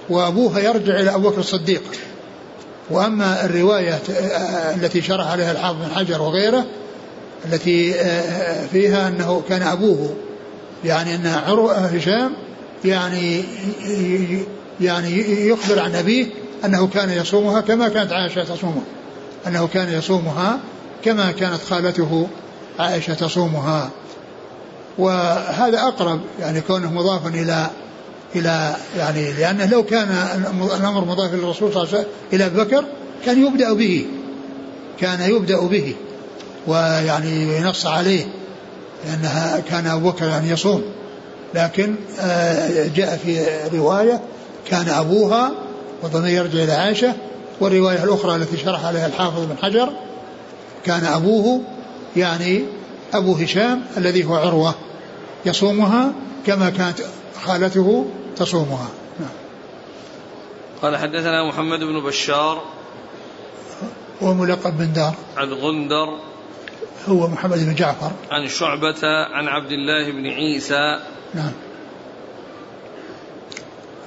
وأبوها 0.10 0.60
يرجع 0.60 1.00
إلى 1.00 1.16
أبو 1.16 1.30
بكر 1.30 1.40
الصديق. 1.40 1.84
وأما 2.90 3.46
الرواية 3.46 4.00
التي 4.76 5.02
شرح 5.02 5.28
عليها 5.28 5.52
الحافظ 5.52 5.78
بن 5.80 5.96
حجر 5.96 6.22
وغيره 6.22 6.66
التي 7.46 7.94
فيها 8.72 9.08
أنه 9.08 9.44
كان 9.50 9.62
أبوه 9.62 10.16
يعني 10.86 11.16
أن 11.16 11.26
هشام 11.94 12.34
يعني 12.86 13.44
يعني 14.82 15.48
يخبر 15.48 15.80
عن 15.80 15.96
أبيه 15.96 16.28
أنه 16.66 16.88
كان 16.88 17.10
يصومها 17.10 17.62
كما 17.62 17.90
كانت 17.90 18.12
عائشة 18.12 18.44
تصومها 18.44 18.84
أنه 19.48 19.68
كان 19.68 19.94
يصومها 19.94 20.60
كما 21.04 21.32
كانت 21.32 21.62
خالته 21.70 22.28
عائشة 22.80 23.14
تصومها. 23.14 23.90
وهذا 24.98 25.80
أقرب 25.80 26.22
يعني 26.40 26.62
كونه 26.62 26.92
مضافا 26.92 27.30
إلى 27.30 27.70
إلى 28.36 28.76
يعني 28.98 29.34
لأنه 29.34 29.66
لو 29.66 29.84
كان 29.84 30.10
الأمر 30.80 31.06
مضاف 31.06 31.34
إلى 31.34 31.44
الرسول 31.44 31.74
صلى 31.74 31.84
الله 31.84 31.94
عليه 31.94 32.00
وسلم 32.00 32.12
إلى 32.34 32.50
بكر 32.50 32.86
كان 33.26 33.46
يبدأ 33.46 33.74
به. 33.74 34.06
كان 35.00 35.22
يبدأ 35.32 35.62
به. 35.62 35.96
ويعني 36.68 37.58
ينص 37.58 37.86
عليه 37.86 38.26
لأنها 39.08 39.60
كان 39.60 39.88
أبو 39.88 40.10
بكر 40.10 40.26
يعني 40.26 40.50
يصوم. 40.50 40.84
لكن 41.56 41.96
آه، 42.20 42.88
جاء 42.96 43.20
في 43.26 43.46
رواية 43.78 44.22
كان 44.70 44.90
أبوها 44.90 45.52
وضمير 46.04 46.32
يرجع 46.32 46.64
إلى 46.64 46.72
عائشة 46.72 47.14
والرواية 47.60 48.04
الأخرى 48.04 48.36
التي 48.36 48.58
شرح 48.58 48.86
عليها 48.86 49.08
الحافظ 49.08 49.46
بن 49.46 49.58
حجر 49.58 49.94
كان 50.86 51.06
أبوه 51.06 51.62
يعني 52.16 52.66
أبو 53.14 53.34
هشام 53.34 53.82
الذي 53.98 54.26
هو 54.26 54.36
عروة 54.36 54.76
يصومها 55.46 56.14
كما 56.46 56.70
كانت 56.70 57.00
خالته 57.44 58.06
تصومها. 58.36 58.88
نعم. 59.20 59.30
قال 60.82 60.98
حدثنا 60.98 61.48
محمد 61.48 61.80
بن 61.80 62.00
بشار. 62.04 62.64
وملقب 64.22 64.78
بن 64.78 64.94
دار. 64.94 65.14
عن 65.38 65.54
غندر. 65.54 66.20
هو 67.08 67.28
محمد 67.28 67.66
بن 67.66 67.76
جعفر. 67.76 68.12
عن 68.32 68.48
شعبة 68.48 69.08
عن 69.34 69.48
عبد 69.48 69.72
الله 69.72 70.12
بن 70.12 70.28
عيسى. 70.28 71.00
نعم. 71.34 71.52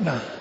نعم. 0.00 0.39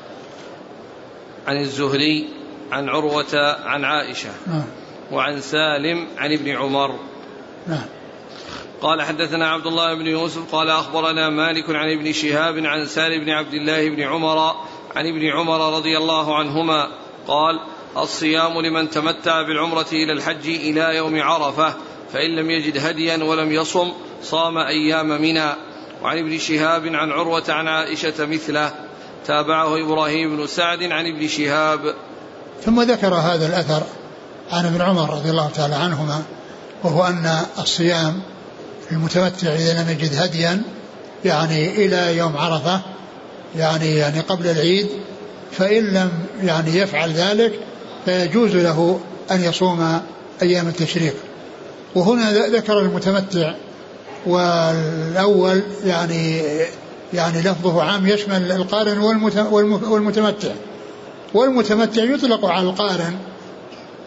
عن 1.47 1.57
الزهري 1.57 2.29
عن 2.71 2.89
عروة 2.89 3.57
عن 3.65 3.85
عائشة. 3.85 4.29
نعم. 4.47 4.63
وعن 5.11 5.41
سالم 5.41 6.07
عن 6.17 6.33
ابن 6.33 6.49
عمر. 6.49 6.99
نعم. 7.67 7.85
قال 8.81 9.01
حدثنا 9.01 9.49
عبد 9.49 9.67
الله 9.67 9.93
بن 9.93 10.07
يوسف 10.07 10.55
قال 10.55 10.69
أخبرنا 10.69 11.29
مالك 11.29 11.69
عن 11.69 11.91
ابن 11.91 12.11
شهاب 12.13 12.57
عن 12.57 12.85
سالم 12.85 13.25
بن 13.25 13.29
عبد 13.29 13.53
الله 13.53 13.89
بن 13.89 14.01
عمر 14.01 14.55
عن 14.95 15.07
ابن 15.07 15.25
عمر 15.25 15.77
رضي 15.77 15.97
الله 15.97 16.35
عنهما. 16.35 16.87
قال 17.27 17.59
الصيام 17.97 18.61
لمن 18.61 18.89
تمتع 18.89 19.41
بالعمرة 19.41 19.87
إلى 19.91 20.13
الحج 20.13 20.49
إلى 20.49 20.95
يوم 20.95 21.21
عرفة 21.21 21.73
فإن 22.13 22.35
لم 22.35 22.49
يجد 22.49 22.77
هديا 22.77 23.23
ولم 23.23 23.51
يصم 23.51 23.91
صام 24.21 24.57
أيام 24.57 25.07
منى. 25.07 25.49
وعن 26.03 26.17
ابن 26.17 26.37
شهاب 26.37 26.87
عن 26.87 27.11
عروة 27.11 27.43
عن 27.49 27.67
عائشة 27.67 28.25
مثله. 28.25 28.88
تابعه 29.25 29.85
إبراهيم 29.85 30.37
بن 30.37 30.47
سعد 30.47 30.83
عن 30.83 31.05
ابن 31.05 31.27
شهاب. 31.27 31.95
ثم 32.65 32.81
ذكر 32.81 33.15
هذا 33.15 33.47
الأثر 33.47 33.83
عن 34.51 34.65
ابن 34.65 34.81
عمر 34.81 35.13
رضي 35.13 35.29
الله 35.29 35.49
تعالى 35.55 35.75
عنهما 35.75 36.21
وهو 36.83 37.03
أن 37.03 37.37
الصيام 37.59 38.21
المتمتع 38.91 39.47
إذا 39.47 39.83
لم 39.83 39.89
يجد 39.89 40.15
هديا 40.15 40.61
يعني 41.25 41.85
إلى 41.85 42.17
يوم 42.17 42.37
عرفة 42.37 42.81
يعني 43.55 43.95
يعني 43.95 44.19
قبل 44.19 44.47
العيد 44.47 44.87
فإن 45.51 45.83
لم 45.83 46.11
يعني 46.43 46.77
يفعل 46.77 47.11
ذلك 47.11 47.59
فيجوز 48.05 48.55
له 48.55 48.99
أن 49.31 49.43
يصوم 49.43 50.01
أيام 50.41 50.67
التشريق. 50.67 51.13
وهنا 51.95 52.47
ذكر 52.47 52.79
المتمتع 52.79 53.53
والأول 54.25 55.63
يعني 55.85 56.41
يعني 57.13 57.41
لفظه 57.41 57.83
عام 57.83 58.07
يشمل 58.07 58.51
القارن 58.51 58.97
والمتمتع. 59.63 60.51
والمتمتع 61.33 62.03
يطلق 62.03 62.45
على 62.45 62.69
القارن. 62.69 63.15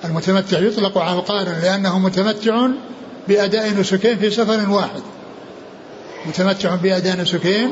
المتمتع 0.04 0.58
يطلق 0.58 0.98
على 0.98 1.18
القارن 1.18 1.54
لأنه 1.62 1.98
متمتع 1.98 2.68
بأداء 3.28 3.70
نسكين 3.80 4.18
في 4.18 4.30
سفر 4.30 4.70
واحد. 4.70 5.02
متمتع 6.26 6.74
بأداء 6.74 7.20
نسكين 7.20 7.70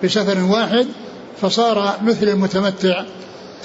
في 0.00 0.08
سفر 0.08 0.38
واحد 0.38 0.86
فصار 1.42 1.98
مثل 2.02 2.28
المتمتع 2.28 3.04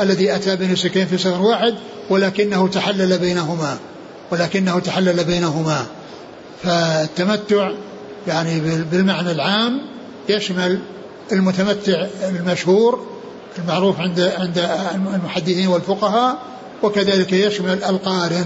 الذي 0.02 0.36
أتى 0.36 0.56
بنسكين 0.56 1.08
في 1.08 1.18
سفر 1.18 1.42
واحد 1.42 1.76
ولكنه 2.10 2.68
تحلل 2.68 3.18
بينهما. 3.18 3.78
ولكنه 4.32 4.80
تحلل 4.80 5.24
بينهما. 5.24 5.86
فالتمتع 6.64 7.72
يعني 8.28 8.60
بالمعنى 8.92 9.32
العام 9.32 9.82
يشمل 10.30 10.80
المتمتع 11.32 12.06
المشهور 12.30 13.06
المعروف 13.60 14.00
عند 14.00 14.20
عند 14.20 14.70
المحدثين 15.14 15.68
والفقهاء 15.68 16.38
وكذلك 16.84 17.34
يشمل 17.34 17.84
القارن 17.84 18.46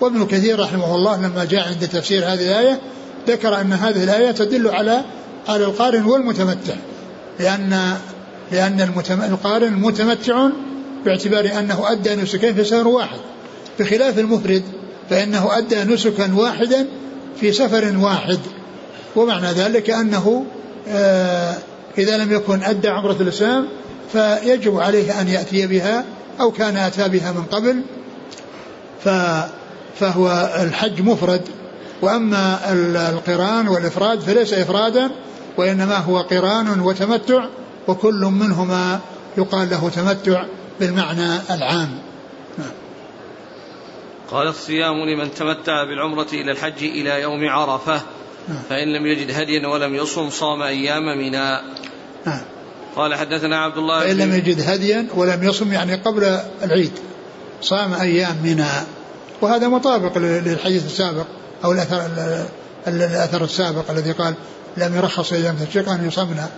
وابن 0.00 0.26
كثير 0.26 0.60
رحمه 0.60 0.94
الله 0.94 1.16
لما 1.16 1.44
جاء 1.44 1.68
عند 1.68 1.88
تفسير 1.88 2.24
هذه 2.24 2.42
الآية 2.42 2.80
ذكر 3.28 3.60
أن 3.60 3.72
هذه 3.72 4.04
الآية 4.04 4.30
تدل 4.30 4.68
على 4.68 5.04
على 5.48 5.64
القارن 5.64 6.04
والمتمتع 6.04 6.74
لأن 7.40 7.96
لأن 8.52 8.80
القارن 9.10 9.72
متمتع 9.72 10.48
باعتبار 11.04 11.50
أنه 11.58 11.92
أدى 11.92 12.14
نسكين 12.14 12.54
في 12.54 12.64
سفر 12.64 12.88
واحد. 12.88 13.18
بخلاف 13.78 14.18
المفرد 14.18 14.62
فإنه 15.10 15.58
أدى 15.58 15.84
نسكا 15.84 16.34
واحدا 16.34 16.86
في 17.40 17.52
سفر 17.52 17.96
واحد. 17.98 18.38
ومعنى 19.16 19.46
ذلك 19.46 19.90
أنه 19.90 20.44
آه، 20.88 21.54
إذا 21.98 22.16
لم 22.16 22.32
يكن 22.32 22.62
أدى 22.62 22.88
عمرة 22.88 23.16
الإسلام 23.20 23.68
فيجب 24.12 24.78
عليه 24.78 25.20
أن 25.20 25.28
يأتي 25.28 25.66
بها 25.66 26.04
أو 26.40 26.50
كان 26.50 26.76
أتى 26.76 27.08
بها 27.08 27.32
من 27.32 27.42
قبل 27.42 27.82
فهو 29.94 30.50
الحج 30.62 31.00
مفرد 31.00 31.42
وأما 32.02 32.72
القران 33.10 33.68
والإفراد 33.68 34.20
فليس 34.20 34.54
إفرادا 34.54 35.10
وإنما 35.56 35.96
هو 35.96 36.18
قران 36.18 36.80
وتمتع 36.80 37.44
وكل 37.88 38.20
منهما 38.24 39.00
يقال 39.38 39.70
له 39.70 39.88
تمتع 39.88 40.44
بالمعنى 40.80 41.40
العام. 41.50 41.98
قال 44.30 44.48
الصيام 44.48 44.94
لمن 44.94 45.34
تمتع 45.34 45.84
بالعمرة 45.84 46.28
إلى 46.32 46.52
الحج 46.52 46.84
إلى 46.84 47.22
يوم 47.22 47.48
عرفة. 47.48 48.00
فإن 48.68 48.88
لم 48.92 49.06
يجد 49.06 49.30
هديا 49.30 49.68
ولم 49.68 49.94
يصم 49.94 50.30
صام 50.30 50.62
أيام 50.62 51.18
منى. 51.18 51.60
نعم. 52.26 52.40
قال 52.96 53.14
حدثنا 53.14 53.56
عبد 53.56 53.78
الله 53.78 54.00
فإن 54.00 54.16
لم 54.16 54.34
يجد 54.34 54.68
هديا 54.68 55.06
ولم 55.14 55.42
يصم 55.42 55.72
يعني 55.72 55.94
قبل 55.94 56.40
العيد 56.62 56.92
صام 57.62 57.94
أيام 57.94 58.36
منى. 58.44 58.70
وهذا 59.40 59.68
مطابق 59.68 60.18
للحديث 60.18 60.86
السابق 60.86 61.26
أو 61.64 61.72
الأثر 61.72 62.06
الأثر 62.86 63.44
السابق 63.44 63.90
الذي 63.90 64.12
قال 64.12 64.34
لم 64.76 64.96
يرخص 64.96 65.32
أيام 65.32 65.56
الشيخ 65.68 65.88
أن 65.88 66.08
يصمنا. 66.08 66.48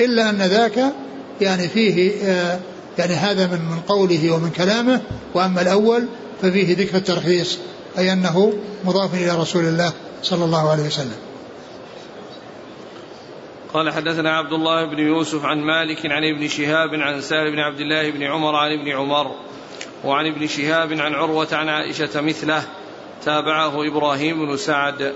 إلا 0.00 0.30
أن 0.30 0.42
ذاك 0.42 0.92
يعني 1.40 1.68
فيه 1.68 2.12
آه، 2.24 2.58
يعني 2.98 3.14
هذا 3.14 3.46
من 3.46 3.64
من 3.70 3.80
قوله 3.88 4.30
ومن 4.30 4.50
كلامه. 4.50 5.00
وأما 5.34 5.62
الأول 5.62 6.06
ففيه 6.42 6.76
ذكر 6.76 6.96
الترخيص 6.96 7.58
أي 7.98 8.12
أنه 8.12 8.52
مضاف 8.84 9.14
إلى 9.14 9.38
رسول 9.38 9.64
الله 9.64 9.92
صلى 10.22 10.44
الله 10.44 10.70
عليه 10.70 10.82
وسلم. 10.82 11.31
قال 13.74 13.92
حدثنا 13.92 14.36
عبد 14.36 14.52
الله 14.52 14.84
بن 14.84 14.98
يوسف 14.98 15.44
عن 15.44 15.58
مالك 15.58 16.06
عن 16.06 16.24
ابن 16.24 16.48
شهاب 16.48 16.94
عن 16.94 17.20
سالم 17.20 17.50
بن 17.50 17.58
عبد 17.58 17.80
الله 17.80 18.10
بن 18.10 18.22
عمر 18.22 18.56
عن 18.56 18.72
ابن 18.72 18.88
عمر 18.88 19.34
وعن 20.04 20.26
ابن 20.26 20.46
شهاب 20.46 20.92
عن 20.92 21.14
عروة 21.14 21.48
عن 21.52 21.68
عائشة 21.68 22.20
مثله 22.20 22.62
تابعه 23.24 23.88
إبراهيم 23.88 24.46
بن 24.46 24.56
سعد. 24.56 25.12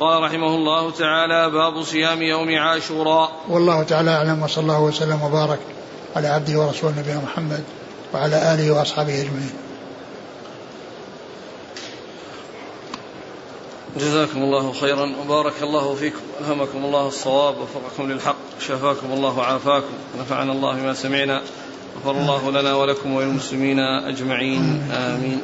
قال 0.00 0.22
رحمه 0.22 0.54
الله 0.54 0.90
تعالى 0.90 1.50
باب 1.50 1.82
صيام 1.82 2.22
يوم 2.22 2.58
عاشوراء 2.58 3.30
والله 3.48 3.82
تعالى 3.82 4.10
أعلم 4.10 4.42
وصلى 4.42 4.62
الله 4.62 4.80
وسلم 4.80 5.22
وبارك 5.22 5.58
على 6.16 6.28
عبده 6.28 6.58
ورسوله 6.58 6.98
نبينا 6.98 7.20
محمد 7.20 7.64
وعلى 8.14 8.54
آله 8.54 8.72
وأصحابه 8.72 9.14
أجمعين 9.20 9.65
جزاكم 13.98 14.42
الله 14.42 14.72
خيرا 14.72 15.12
وبارك 15.20 15.62
الله 15.62 15.94
فيكم 15.94 16.20
ألهمكم 16.40 16.84
الله 16.84 17.08
الصواب 17.08 17.54
وفقكم 17.58 18.12
للحق 18.12 18.36
شفاكم 18.60 19.12
الله 19.12 19.38
وعافاكم 19.38 19.94
ونفعنا 20.18 20.52
الله 20.52 20.74
بما 20.74 20.94
سمعنا 20.94 21.42
غفر 21.96 22.10
الله 22.10 22.50
لنا 22.50 22.74
ولكم 22.74 23.12
وللمسلمين 23.12 23.78
أجمعين 23.80 24.88
آمين. 24.92 25.40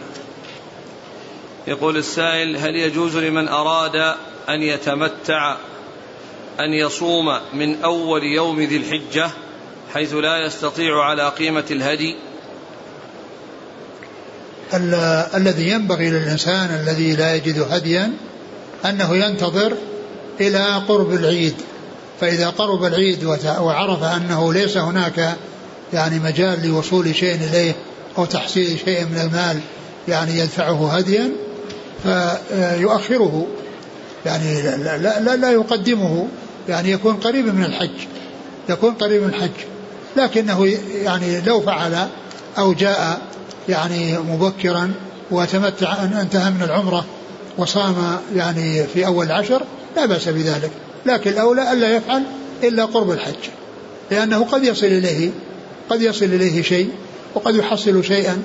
يقول 1.66 1.96
السائل 1.96 2.56
هل 2.56 2.76
يجوز 2.76 3.16
لمن 3.16 3.48
أراد 3.48 3.96
أن 4.48 4.62
يتمتع 4.62 5.56
أن 6.60 6.72
يصوم 6.72 7.38
من 7.54 7.82
أول 7.82 8.22
يوم 8.22 8.60
ذي 8.60 8.76
الحجة 8.76 9.30
حيث 9.94 10.14
لا 10.14 10.46
يستطيع 10.46 11.04
على 11.04 11.28
قيمة 11.28 11.64
الهدي؟ 11.70 12.16
الذي 15.34 15.70
ينبغي 15.70 16.10
للإنسان 16.10 16.80
الذي 16.82 17.16
لا 17.16 17.34
يجد 17.34 17.66
هديا 17.70 18.12
أنه 18.84 19.16
ينتظر 19.16 19.72
إلى 20.40 20.82
قرب 20.88 21.14
العيد. 21.14 21.54
فإذا 22.20 22.48
قرب 22.48 22.84
العيد 22.84 23.24
وعرف 23.60 24.02
أنه 24.02 24.52
ليس 24.52 24.76
هناك 24.76 25.36
يعني 25.92 26.18
مجال 26.18 26.68
لوصول 26.68 27.14
شيء 27.14 27.34
إليه 27.34 27.74
أو 28.18 28.24
تحصيل 28.24 28.78
شيء 28.84 29.04
من 29.04 29.18
المال 29.18 29.60
يعني 30.08 30.38
يدفعه 30.38 30.96
هديا 30.96 31.30
فيؤخره. 32.02 33.46
يعني 34.26 34.62
لا, 34.62 34.98
لا, 34.98 35.20
لا, 35.20 35.36
لا 35.36 35.50
يقدمه. 35.50 36.28
يعني 36.68 36.90
يكون 36.90 37.14
قريبا 37.14 37.52
من 37.52 37.64
الحج. 37.64 38.06
يكون 38.68 38.94
قريب 38.94 39.22
من 39.22 39.28
الحج. 39.28 39.50
لكنه 40.16 40.66
يعني 41.04 41.40
لو 41.40 41.60
فعل 41.60 42.08
أو 42.58 42.72
جاء 42.72 43.20
يعني 43.68 44.18
مبكرا 44.18 44.92
وتمتع 45.30 46.02
أن 46.02 46.12
أنتهى 46.12 46.50
من 46.50 46.62
العمرة 46.62 47.04
وصام 47.58 48.20
يعني 48.34 48.86
في 48.86 49.06
أول 49.06 49.26
العشر 49.26 49.62
لا 49.96 50.06
بأس 50.06 50.28
بذلك. 50.28 50.70
لكن 51.06 51.30
الأولى 51.30 51.72
ألا 51.72 51.96
يفعل 51.96 52.22
إلا 52.62 52.84
قرب 52.84 53.10
الحج 53.10 53.48
لأنه 54.10 54.44
قد 54.44 54.64
يصل 54.64 54.86
إليه 54.86 55.30
قد 55.90 56.02
يصل 56.02 56.24
إليه 56.24 56.62
شيء 56.62 56.90
وقد 57.34 57.56
يحصل 57.56 58.04
شيئا. 58.04 58.42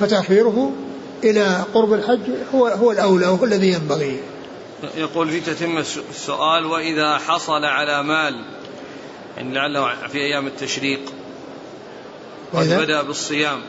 فتأخيره 0.00 0.72
إلى 1.24 1.64
قرب 1.74 1.92
الحج 1.92 2.20
هو 2.54 2.66
هو 2.66 2.92
الأولى 2.92 3.26
وهو 3.26 3.44
الذي 3.44 3.72
ينبغي. 3.72 4.20
يقول 4.96 5.30
في 5.30 5.40
تتم 5.40 5.78
السؤال 6.10 6.66
وإذا 6.66 7.18
حصل 7.18 7.64
على 7.64 8.02
مال 8.02 8.44
يعني 9.36 9.54
لعله 9.54 10.06
في 10.08 10.18
أيام 10.18 10.46
التشريق 10.46 11.00
قد 12.52 12.68
بدأ 12.68 13.02
بالصيام 13.02 13.60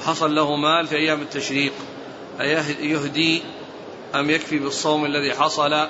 وحصل 0.00 0.34
له 0.34 0.56
مال 0.56 0.86
في 0.86 0.96
أيام 0.96 1.22
التشريق 1.22 1.72
أيهدي 2.40 3.42
أم 4.14 4.30
يكفي 4.30 4.58
بالصوم 4.58 5.04
الذي 5.04 5.32
حصل 5.32 5.86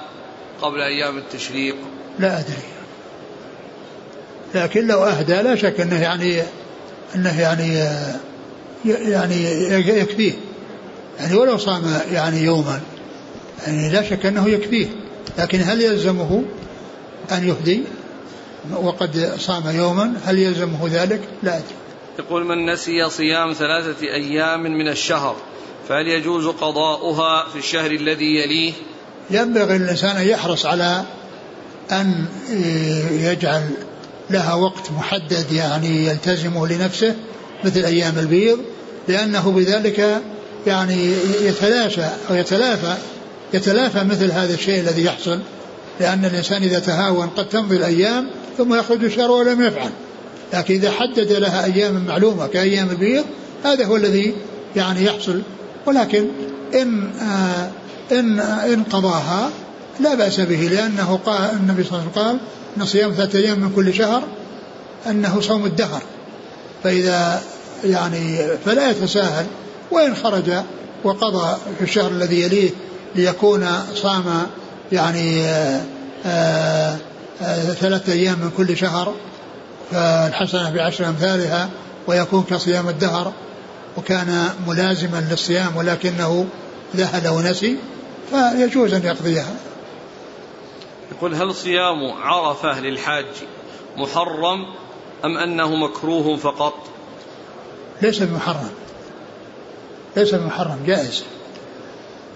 قبل 0.62 0.80
أيام 0.80 1.18
التشريق؟ 1.18 1.76
لا 2.18 2.40
أدري. 2.40 2.62
لكن 4.54 4.86
لو 4.86 5.04
أهدى 5.04 5.42
لا 5.42 5.56
شك 5.56 5.80
أنه 5.80 6.02
يعني 6.02 6.42
أنه 7.14 7.40
يعني 7.40 7.78
يعني 8.84 9.42
يكفيه. 9.98 10.32
يعني 11.20 11.34
ولو 11.34 11.58
صام 11.58 12.00
يعني 12.12 12.42
يوما 12.42 12.80
يعني 13.66 13.92
لا 13.92 14.02
شك 14.02 14.26
أنه 14.26 14.48
يكفيه. 14.48 14.86
لكن 15.38 15.60
هل 15.60 15.82
يلزمه 15.82 16.44
أن 17.32 17.48
يهدي 17.48 17.82
وقد 18.76 19.34
صام 19.38 19.76
يوما؟ 19.76 20.14
هل 20.24 20.38
يلزمه 20.38 20.88
ذلك؟ 20.92 21.20
لا 21.42 21.56
أدري. 21.56 21.74
يقول 22.18 22.44
من 22.44 22.72
نسي 22.72 23.10
صيام 23.10 23.52
ثلاثة 23.52 24.06
أيام 24.06 24.62
من 24.62 24.88
الشهر 24.88 25.36
فهل 25.88 26.08
يجوز 26.08 26.46
قضاؤها 26.46 27.48
في 27.52 27.58
الشهر 27.58 27.90
الذي 27.90 28.36
يليه. 28.36 28.72
ينبغي 29.30 29.76
الإنسان 29.76 30.16
أن 30.16 30.28
يحرص 30.28 30.66
على 30.66 31.02
أن 31.92 32.26
يجعل 33.10 33.70
لها 34.30 34.54
وقت 34.54 34.92
محدد 34.92 35.52
يعني 35.52 36.06
يلتزمه 36.06 36.68
لنفسه 36.68 37.14
مثل 37.64 37.84
أيام 37.84 38.18
البيض 38.18 38.58
لأنه 39.08 39.50
بذلك 39.50 40.22
يعني 40.66 41.12
يتلاشى 41.42 42.04
أو 42.30 42.34
يتلافى 42.34 42.94
يتلافى 43.54 44.04
مثل 44.04 44.32
هذا 44.32 44.54
الشيء 44.54 44.80
الذي 44.80 45.04
يحصل. 45.04 45.40
لأن 46.00 46.24
الإنسان 46.24 46.62
إذا 46.62 46.78
تهاون 46.78 47.26
قد 47.26 47.48
تمضي 47.48 47.76
الأيام 47.76 48.30
ثم 48.58 48.74
يخرج 48.74 49.04
الشهر 49.04 49.30
ولم 49.30 49.62
يفعل. 49.62 49.90
لكن 50.52 50.74
إذا 50.74 50.90
حدد 50.90 51.32
لها 51.32 51.64
أيام 51.64 52.04
معلومة 52.06 52.46
كأيام 52.46 52.90
البيض 52.90 53.24
هذا 53.64 53.84
هو 53.84 53.96
الذي 53.96 54.34
يعني 54.76 55.04
يحصل 55.04 55.42
ولكن 55.86 56.28
إن 56.74 57.10
آه 57.20 57.70
إن 58.12 58.40
آه 58.40 58.74
إن 58.74 58.82
قضاها 58.82 59.50
لا 60.00 60.14
بأس 60.14 60.40
به 60.40 60.68
لأنه 60.72 61.20
قال 61.26 61.50
النبي 61.52 61.84
صلى 61.84 61.98
الله 61.98 62.02
عليه 62.02 62.10
وسلم 62.10 62.22
قال 62.24 62.38
أن 62.76 62.84
صيام 62.84 63.12
ثلاثة 63.12 63.38
أيام 63.38 63.60
من 63.60 63.72
كل 63.76 63.94
شهر 63.94 64.22
أنه 65.06 65.40
صوم 65.40 65.66
الدهر. 65.66 66.02
فإذا 66.84 67.42
يعني 67.84 68.38
فلا 68.64 68.90
يتساهل 68.90 69.46
وإن 69.90 70.14
خرج 70.14 70.52
وقضى 71.04 71.56
في 71.78 71.84
الشهر 71.84 72.10
الذي 72.10 72.42
يليه 72.42 72.70
ليكون 73.14 73.66
صام 73.94 74.24
يعني 74.92 75.44
آه، 76.26 76.96
ثلاثة 77.80 78.12
أيام 78.12 78.38
من 78.38 78.50
كل 78.56 78.76
شهر 78.76 79.14
فالحسنة 79.90 80.70
بعشر 80.70 81.08
أمثالها 81.08 81.68
ويكون 82.06 82.42
كصيام 82.42 82.88
الدهر. 82.88 83.32
وكان 83.96 84.50
ملازما 84.66 85.28
للصيام 85.30 85.76
ولكنه 85.76 86.46
ذهل 86.96 87.28
ونسي 87.28 87.76
فيجوز 88.30 88.94
أن 88.94 89.04
يقضيها. 89.04 89.54
يقول 91.12 91.34
هل 91.34 91.54
صيام 91.54 92.12
عرفة 92.22 92.80
للحاج 92.80 93.26
محرم 93.96 94.58
أم 95.24 95.38
أنه 95.38 95.76
مكروه 95.76 96.36
فقط؟ 96.36 96.74
ليس 98.02 98.22
بمحرم. 98.22 98.70
ليس 100.16 100.34
بمحرم 100.34 100.78
جائز. 100.86 101.24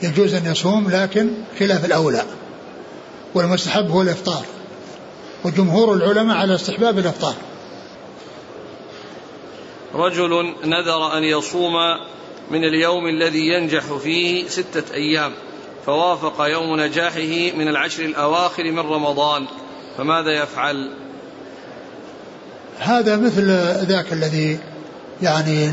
يجوز 0.02 0.34
أن 0.34 0.52
يصوم 0.52 0.90
لكن 0.90 1.30
خلاف 1.58 1.84
الأولى 1.84 2.24
والمستحب 3.34 3.90
هو 3.90 4.02
الإفطار 4.02 4.44
وجمهور 5.44 5.94
العلماء 5.94 6.36
على 6.36 6.54
استحباب 6.54 6.98
الإفطار. 6.98 7.34
رجل 9.95 10.55
نذر 10.64 11.18
أن 11.18 11.24
يصوم 11.24 11.72
من 12.51 12.64
اليوم 12.64 13.07
الذي 13.07 13.49
ينجح 13.49 13.84
فيه 14.03 14.49
ستة 14.49 14.95
أيام 14.95 15.32
فوافق 15.86 16.45
يوم 16.45 16.80
نجاحه 16.80 17.57
من 17.57 17.68
العشر 17.68 18.05
الأواخر 18.05 18.64
من 18.64 18.78
رمضان. 18.78 19.47
فماذا 19.99 20.30
يفعل؟ 20.30 20.91
هذا 22.78 23.16
مثل 23.16 23.47
ذاك 23.86 24.12
الذي 24.12 24.59
يعني 25.22 25.64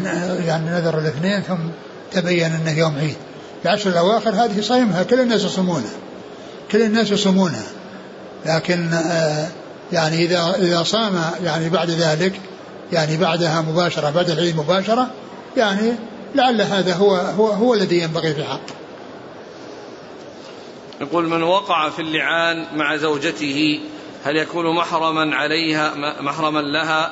يعني 0.46 0.70
نذر 0.70 1.00
الاثنين 1.00 1.42
ثم 1.42 1.70
تبين 2.12 2.52
أنه 2.52 2.80
يوم 2.80 2.96
عيد. 2.98 3.16
العشر 3.66 3.90
الأواخر 3.90 4.30
هذه 4.30 4.62
صيمها 4.62 5.04
كل 5.04 5.20
الناس 5.20 5.44
يصومونها. 5.44 5.98
كل 6.72 6.82
الناس 6.82 7.12
يصومونها. 7.12 7.66
لكن 8.46 8.94
آه، 8.94 9.48
يعني 9.92 10.26
إذا 10.26 10.56
إذا 10.60 10.84
صام 10.84 11.22
يعني 11.44 11.70
بعد 11.70 11.90
ذلك 11.90 12.34
يعني 12.94 13.18
بعدها 13.18 13.62
مباشرة 13.62 14.10
بعد 14.10 14.30
العيد 14.30 14.58
مباشرة 14.58 15.08
يعني 15.58 15.94
لعل 16.36 16.62
هذا 16.62 16.94
هو 16.94 17.16
هو 17.16 17.48
هو 17.48 17.74
الذي 17.74 18.02
ينبغي 18.02 18.34
في 18.34 18.44
حقه 18.44 18.78
يقول 21.02 21.28
من 21.28 21.44
وقع 21.44 21.90
في 21.90 22.02
اللعان 22.02 22.66
مع 22.76 22.98
زوجته 22.98 23.80
هل 24.24 24.36
يكون 24.36 24.76
محرما 24.76 25.36
عليها 25.36 25.94
محرما 26.22 26.60
لها؟ 26.60 27.12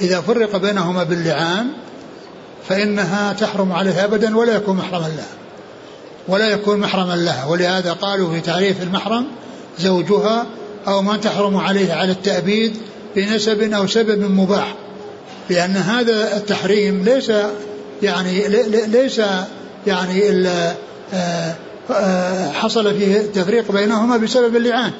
إذا 0.00 0.20
فرق 0.20 0.56
بينهما 0.56 1.04
باللعان 1.04 1.66
فإنها 2.68 3.32
تحرم 3.32 3.72
عليها 3.72 4.04
أبدا 4.04 4.36
ولا 4.36 4.56
يكون 4.56 4.76
محرما 4.76 5.06
لها. 5.06 5.38
ولا 6.28 6.46
يكون 6.48 6.80
محرما 6.80 7.16
لها. 7.16 7.46
ولهذا 7.46 7.92
قالوا 7.92 8.32
في 8.32 8.40
تعريف 8.40 8.82
المحرم 8.82 9.26
زوجها 9.78 10.46
أو 10.88 11.02
من 11.02 11.20
تحرم 11.20 11.56
عليه 11.56 11.92
على 11.92 12.12
التأبيد 12.12 12.76
بنسب 13.16 13.72
أو 13.72 13.86
سبب 13.86 14.30
مباح 14.30 14.74
لأن 15.50 15.76
هذا 15.76 16.36
التحريم 16.36 17.04
ليس 17.04 17.32
يعني 18.02 18.48
ليس 18.86 19.20
يعني 19.86 20.28
إلا 20.30 20.74
آه، 21.14 21.54
آه، 21.90 22.52
حصل 22.52 22.94
فيه 22.94 23.18
تفريق 23.34 23.72
بينهما 23.72 24.16
بسبب 24.16 24.56
اللعان. 24.56 24.92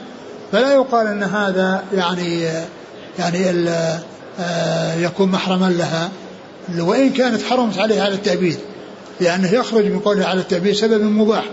فلا 0.53 0.73
يقال 0.73 1.07
أن 1.07 1.23
هذا 1.23 1.85
يعني 1.95 2.43
يعني 3.19 3.69
آه، 4.41 4.95
يكون 4.95 5.29
محرما 5.29 5.67
لها. 5.67 6.11
وإن 6.79 7.11
كانت 7.11 7.43
حرمت 7.43 7.79
عليه 7.79 8.03
على 8.03 8.15
التأبيد 8.15 8.59
لأنه 9.21 9.53
يخرج 9.53 9.85
من 9.85 9.99
قوله 9.99 10.27
على 10.27 10.41
التأبيد 10.41 10.75
سبب 10.75 11.03
مباح. 11.03 11.45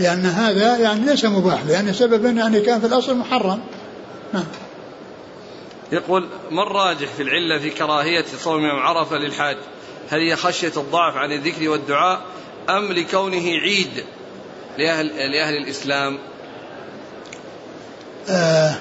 لأن 0.00 0.26
هذا 0.26 0.76
يعني 0.76 1.00
ليس 1.04 1.24
مباح 1.24 1.64
لأن 1.68 1.92
سببا 1.92 2.30
يعني 2.30 2.60
كان 2.60 2.80
في 2.80 2.86
الأصل 2.86 3.16
محرم. 3.16 3.58
نعم. 4.34 4.44
يقول 5.92 6.28
ما 6.50 6.62
الراجح 6.62 7.08
في 7.16 7.22
العلة 7.22 7.58
في 7.58 7.70
كراهية 7.70 8.24
صوم 8.38 8.64
يوم 8.64 8.78
عرفة 8.78 9.16
للحاج؟ 9.16 9.56
هل 10.10 10.20
هي 10.20 10.36
خشية 10.36 10.72
الضعف 10.76 11.16
عن 11.16 11.32
الذكر 11.32 11.68
والدعاء 11.68 12.20
أم 12.70 12.92
لكونه 12.92 13.48
عيد 13.48 14.04
لأهل, 14.78 15.06
لأهل 15.06 15.56
الإسلام؟ 15.56 16.18
آه 18.28 18.74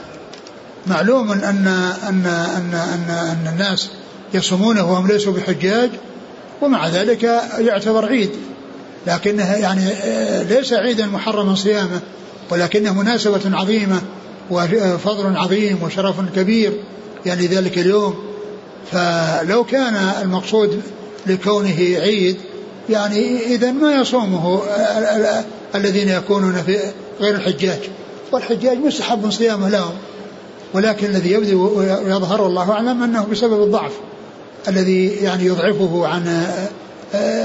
معلوم 0.88 1.32
أن 1.32 1.42
أن 1.44 1.68
أن 2.08 2.74
أن 2.74 3.10
أن 3.10 3.54
الناس 3.54 3.92
يصومونه 4.34 4.92
وهم 4.92 5.08
ليسوا 5.08 5.34
بحجاج 5.34 5.90
ومع 6.62 6.88
ذلك 6.88 7.24
يعتبر 7.60 8.06
عيد. 8.06 8.32
لكنه 9.08 9.54
يعني 9.54 9.88
آه، 9.88 10.44
ليس 10.44 10.74
عيدا 10.74 11.06
محرما 11.06 11.56
صيامه 11.56 12.02
ولكنه 12.50 12.94
مناسبة 12.94 13.58
عظيمة 13.58 14.02
وفضل 14.52 15.38
عظيم 15.38 15.84
وشرف 15.84 16.16
كبير 16.36 16.74
يعني 17.26 17.48
ذلك 17.48 17.78
اليوم. 17.78 18.16
فلو 18.92 19.64
كان 19.64 19.96
المقصود 20.22 20.82
لكونه 21.28 21.78
عيد 21.80 22.38
يعني 22.90 23.46
إذا 23.46 23.72
ما 23.72 23.92
يصومه 23.92 24.62
الذين 25.76 26.10
يكونون 26.10 26.64
في 26.66 26.80
غير 27.22 27.36
الحجاج. 27.36 27.80
والحجاج 28.32 28.78
مستحب 28.78 29.32
صيامه 29.32 29.70
لهم. 29.70 29.94
ولكن 30.74 31.08
الذي 31.08 31.32
يبدو 31.32 31.80
ويظهر 31.80 32.42
والله 32.42 32.72
أعلم 32.72 33.04
أنه 33.04 33.26
بسبب 33.32 33.64
الضعف 33.64 33.92
الذي 34.68 35.08
يعني 35.08 35.46
يضعفه 35.46 36.08
عن 36.08 36.46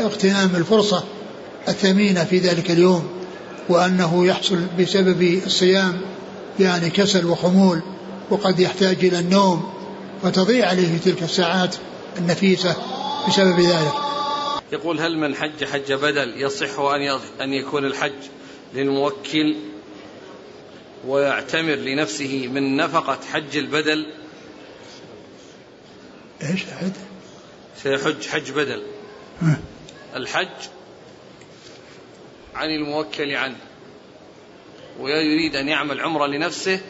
اغتنام 0.05 0.51
الفرصة 0.57 1.05
الثمينة 1.69 2.25
في 2.25 2.39
ذلك 2.39 2.71
اليوم 2.71 3.03
وأنه 3.69 4.27
يحصل 4.27 4.59
بسبب 4.79 5.41
الصيام 5.47 6.01
يعني 6.61 6.91
كسل 6.91 7.27
وخمول 7.27 7.83
وقد 8.31 8.61
يحتاج 8.61 9.05
إلى 9.05 9.19
النوم 9.19 9.73
فتضيع 10.23 10.69
عليه 10.69 10.99
تلك 10.99 11.23
الساعات 11.23 11.77
النفيسة 12.19 12.77
بسبب 13.29 13.61
ذلك. 13.61 13.93
يقول 14.73 15.01
هل 15.01 15.19
من 15.19 15.35
حج 15.35 15.65
حج 15.65 15.93
بدل 15.93 16.43
يصح 16.43 16.79
أن 16.79 17.19
أن 17.41 17.53
يكون 17.53 17.85
الحج 17.85 18.13
للموكل 18.75 19.57
ويعتمر 21.07 21.75
لنفسه 21.75 22.49
من 22.53 22.77
نفقة 22.77 23.19
حج 23.33 23.57
البدل؟ 23.57 24.07
إيش 26.43 26.65
حج؟ 26.65 26.93
سيحج 27.83 28.27
حج 28.27 28.51
بدل. 28.51 28.83
الحج 30.17 30.69
عن 32.55 32.71
الموكل 32.71 33.35
عنه. 33.35 33.57
ويريد 35.01 35.57
أن 35.57 35.69
يعمل 35.69 36.01
عمرة 36.01 36.27
لنفسه 36.27 36.81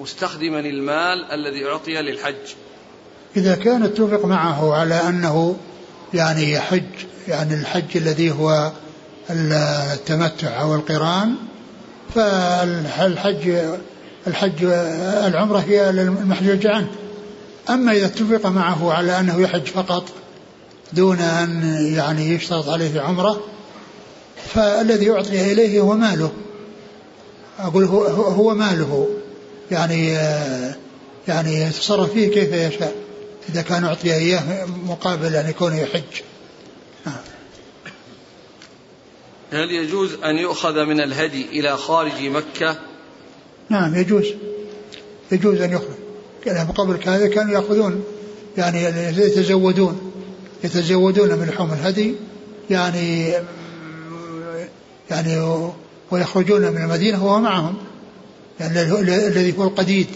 مستخدما 0.00 0.60
المال 0.60 1.32
الذي 1.32 1.66
أعطي 1.66 2.02
للحج. 2.02 2.54
إذا 3.36 3.54
كان 3.54 3.82
اتفق 3.82 4.24
معه 4.24 4.74
على 4.74 4.94
أنه 4.94 5.56
يعني 6.14 6.52
يحج 6.52 6.84
يعني 7.28 7.54
الحج 7.54 7.96
الذي 7.96 8.30
هو 8.30 8.72
التمتع 9.30 10.60
أو 10.60 10.74
القران 10.74 11.34
فالحج 12.14 13.56
الحج 14.26 14.64
العمرة 15.24 15.58
هي 15.58 15.92
للمحجوج 15.92 16.66
عنه 16.66 16.88
أما 17.70 17.92
إذا 17.92 18.06
اتفق 18.06 18.46
معه 18.46 18.92
على 18.92 19.20
أنه 19.20 19.40
يحج 19.40 19.66
فقط 19.66 20.04
دون 20.92 21.18
أن 21.20 21.62
يعني 21.94 22.34
يشترط 22.34 22.68
عليه 22.68 23.00
عمرة 23.00 23.40
فالذي 24.54 25.06
يعطي 25.06 25.52
إليه 25.52 25.80
هو 25.80 25.94
ماله. 25.94 26.32
أقول 27.66 27.84
هو, 27.84 28.04
هو 28.06 28.54
ماله. 28.54 29.08
يعني 29.70 30.08
يعني 31.28 31.54
يتصرف 31.54 32.12
فيه 32.12 32.28
كيف 32.28 32.52
يشاء. 32.52 32.94
إذا 33.48 33.62
كان 33.62 33.84
أعطي 33.84 34.14
إياه 34.14 34.66
مقابل 34.66 35.36
أن 35.36 35.50
يكون 35.50 35.76
يحج. 35.76 36.22
نعم 37.06 37.16
هل 39.52 39.70
يجوز 39.70 40.14
أن 40.24 40.36
يؤخذ 40.36 40.84
من 40.84 41.00
الهدي 41.00 41.46
إلى 41.60 41.76
خارج 41.76 42.22
مكة؟ 42.22 42.76
نعم 43.68 43.94
يجوز. 43.94 44.26
يجوز 45.32 45.60
أن 45.60 45.72
يؤخذ. 45.72 45.94
كان 46.44 46.66
قبل 46.66 47.08
هذا 47.08 47.26
كانوا 47.26 47.54
يأخذون. 47.54 48.04
يعني 48.56 48.84
يتزودون. 49.18 50.12
يتزودون 50.64 51.38
من 51.38 51.46
لحوم 51.46 51.72
الهدي. 51.72 52.14
يعني 52.70 53.34
يعني 55.10 55.70
ويخرجون 56.10 56.60
من 56.60 56.82
المدينة 56.82 57.24
وهو 57.24 57.40
معهم. 57.40 57.76
يعني 58.60 58.82
الذي 58.92 59.58
هو 59.58 59.64
القديد. 59.64 60.06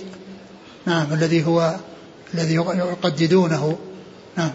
نعم 0.87 1.13
الذي 1.13 1.47
هو 1.47 1.77
الذي 2.35 2.55
يقددونه. 2.55 3.79
نعم. 4.37 4.53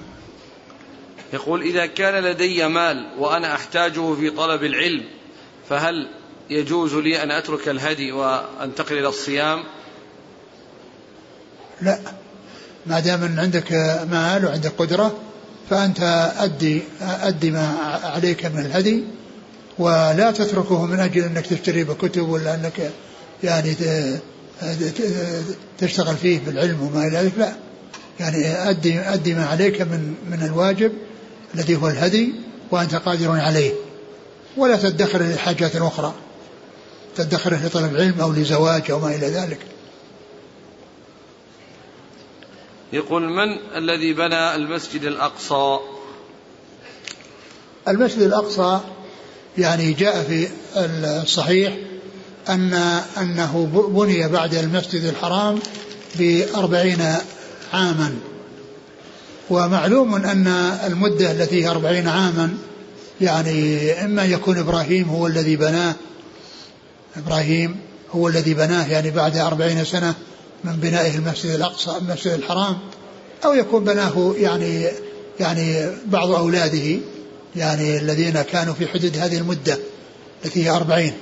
يقول 1.34 1.62
إذا 1.62 1.86
كان 1.86 2.24
لدي 2.24 2.68
مال 2.68 3.10
وأنا 3.18 3.56
أحتاجه 3.56 4.16
في 4.16 4.30
طلب 4.30 4.64
العلم 4.64 5.04
فهل 5.70 6.08
يجوز 6.50 6.96
لي 6.96 7.24
أن 7.24 7.32
أترك 7.32 7.70
الهدي 7.70 8.12
وأنتقل 8.12 8.98
إلى 8.98 9.08
الصيام؟ 9.08 9.64
لا. 11.82 12.00
ما 12.86 13.00
دام 13.00 13.40
عندك 13.40 13.72
مال 14.12 14.46
وعندك 14.46 14.72
قدرة 14.78 15.18
فأنت 15.70 16.32
أدي 16.38 16.82
أدي 17.02 17.52
ما 17.52 17.78
عليك 18.04 18.46
من 18.46 18.66
الهدي. 18.66 19.04
ولا 19.80 20.32
تتركه 20.32 20.86
من 20.86 21.00
أجل 21.00 21.24
أنك 21.24 21.46
تشتري 21.46 21.84
بكتب 21.84 22.30
ولا 22.30 22.56
أنك 22.56 22.92
يعني 23.44 23.76
تشتغل 25.78 26.18
فيه 26.18 26.40
بالعلم 26.40 26.82
وما 26.82 27.08
إلى 27.08 27.18
ذلك 27.18 27.34
لا. 27.38 27.56
يعني 28.20 28.70
أدي 28.70 29.00
أدي 29.00 29.34
ما 29.34 29.46
عليك 29.46 29.82
من 29.82 30.16
من 30.30 30.44
الواجب 30.44 30.92
الذي 31.56 31.76
هو 31.76 31.88
الهدي 31.88 32.34
وأنت 32.72 32.96
قادر 32.96 33.32
عليه. 33.32 33.74
ولا 34.58 34.76
تدخر 34.76 35.24
لحاجات 35.24 35.76
أخرى. 35.76 36.14
تدخره 37.16 37.66
لطلب 37.66 37.96
علم 37.96 38.22
أو 38.22 38.32
لزواج 38.32 38.92
أو 38.92 39.00
ما 39.00 39.16
إلى 39.16 39.28
ذلك. 39.28 39.60
يقول 42.94 43.30
من 43.30 43.58
الذي 43.76 44.14
بنى 44.14 44.56
المسجد 44.56 45.04
الأقصى؟ 45.04 45.80
المسجد 47.88 48.22
الأقصى 48.22 48.80
يعني 49.58 49.94
جاء 49.94 50.24
في 50.24 50.48
الصحيح 51.24 51.74
أن 52.50 52.74
أنه 53.18 53.70
بني 53.90 54.28
بعد 54.28 54.56
المسجد 54.56 55.04
الحرام 55.04 55.60
بأربعين 56.16 57.02
عاما. 57.74 58.16
ومعلوم 59.50 60.16
أن 60.16 60.48
المدة 60.88 61.32
التي 61.32 61.64
هي 61.64 61.70
أربعين 61.70 62.08
عاما 62.08 62.58
يعني 63.22 63.92
إما 64.06 64.26
يكون 64.26 64.58
إبراهيم 64.58 65.10
هو 65.10 65.28
الذي 65.28 65.56
بناه 65.56 65.96
إبراهيم 67.18 67.76
هو 68.12 68.28
الذي 68.28 68.54
بناه 68.54 68.88
يعني 68.88 69.12
بعد 69.12 69.38
أربعين 69.38 69.86
سنة 69.86 70.14
من 70.64 70.74
بنائه 70.74 71.16
المسجد 71.16 71.50
الأقصى 71.52 71.98
المسجد 72.02 72.32
الحرام 72.32 72.78
أو 73.46 73.54
يكون 73.54 73.84
بناه 73.84 74.34
يعني 74.38 74.88
يعني 75.40 75.92
بعض 76.06 76.32
أولاده. 76.32 77.00
يعني 77.56 77.98
الذين 77.98 78.42
كانوا 78.42 78.74
في 78.74 78.88
حدود 78.88 79.18
هذه 79.18 79.38
المدة 79.38 79.78
التي 80.46 80.66
هي 80.66 80.70
أربعين. 80.70 81.14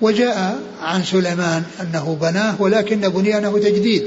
وجاء 0.00 0.60
عن 0.82 1.04
سليمان 1.04 1.62
أنه 1.80 2.18
بناه 2.20 2.62
ولكن 2.62 3.00
بنيانه 3.00 3.58
تجديد. 3.58 4.04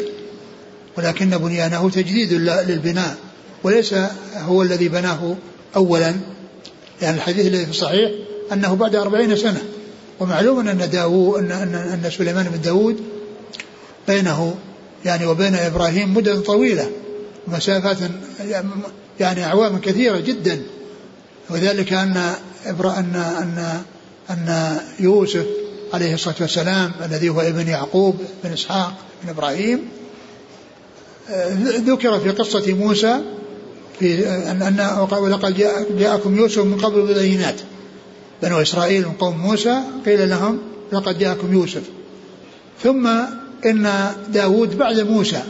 ولكن 0.98 1.30
بنيانه 1.30 1.90
تجديد 1.90 2.34
للبناء. 2.34 3.16
وليس 3.64 3.96
هو 4.36 4.62
الذي 4.62 4.90
بناه 4.90 5.36
أولا. 5.76 6.16
يعني 7.02 7.18
الحديث 7.18 7.46
الذي 7.48 7.66
في 7.66 7.72
الصحيح 7.72 8.12
أنه 8.54 8.76
بعد 8.76 8.96
أربعين 8.96 9.36
سنة. 9.36 9.62
ومعلوم 10.20 10.68
أن 10.68 10.90
داوود 10.90 11.40
أن, 11.40 11.52
أن, 11.52 11.76
أن 11.76 12.12
سليمان 12.12 12.50
بن 12.50 12.62
داود 12.62 13.02
بينه 14.08 14.56
يعني 15.06 15.26
وبين 15.26 15.56
إبراهيم 15.56 16.14
مدة 16.14 16.40
طويلة. 16.40 16.90
مسافات 17.48 17.98
يعني 19.20 19.46
أعوام 19.46 19.82
كثيرة 19.82 20.20
جدا. 20.20 20.62
وذلك 21.52 21.94
أن 21.94 22.34
أن 22.66 23.16
أن 23.16 23.82
أن 24.30 24.78
يوسف 25.00 25.46
عليه 25.94 26.14
الصلاة 26.14 26.36
والسلام 26.42 26.92
الذي 27.06 27.30
هو 27.30 27.42
ابن 27.42 27.68
يعقوب 27.68 28.22
بن 28.44 28.54
إسحاق 28.54 28.94
بن 29.24 29.30
إبراهيم 29.30 29.90
ذكر 31.62 32.20
في 32.20 32.30
قصة 32.30 32.74
موسى 32.74 33.22
في 34.00 34.28
أن 34.30 34.62
أن 34.62 35.08
ولقد 35.12 35.54
جاءكم 36.00 36.38
يوسف 36.38 36.64
من 36.64 36.78
قبل 36.80 37.02
بالبينات 37.02 37.56
بنو 38.44 38.62
إسرائيل 38.62 39.08
من 39.08 39.14
قوم 39.14 39.38
موسى 39.38 39.82
قيل 40.06 40.30
لهم 40.30 40.60
لقد 40.92 41.20
جاءكم 41.20 41.54
يوسف. 41.54 41.82
ثم 42.84 43.08
إن 43.66 44.12
داود 44.30 44.78
بعد 44.78 45.00
موسى 45.00 45.44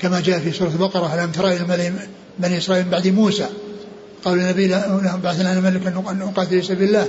كما 0.00 0.20
جاء 0.20 0.38
في 0.38 0.52
سورة 0.52 0.68
البقرة 0.68 1.14
ألم 1.14 1.30
ترى 1.30 1.56
إلى 1.56 1.92
بني 2.38 2.58
إسرائيل 2.58 2.84
بعد 2.84 3.08
موسى؟ 3.08 3.46
قال 4.24 4.38
النبي 4.38 4.66
لهم 4.66 5.20
بعث 5.20 5.40
لنا 5.40 5.60
ملكا 5.60 6.10
أن 6.10 6.18
نقاتل 6.18 6.50
في 6.50 6.62
سبيل 6.62 6.88
الله. 6.88 7.08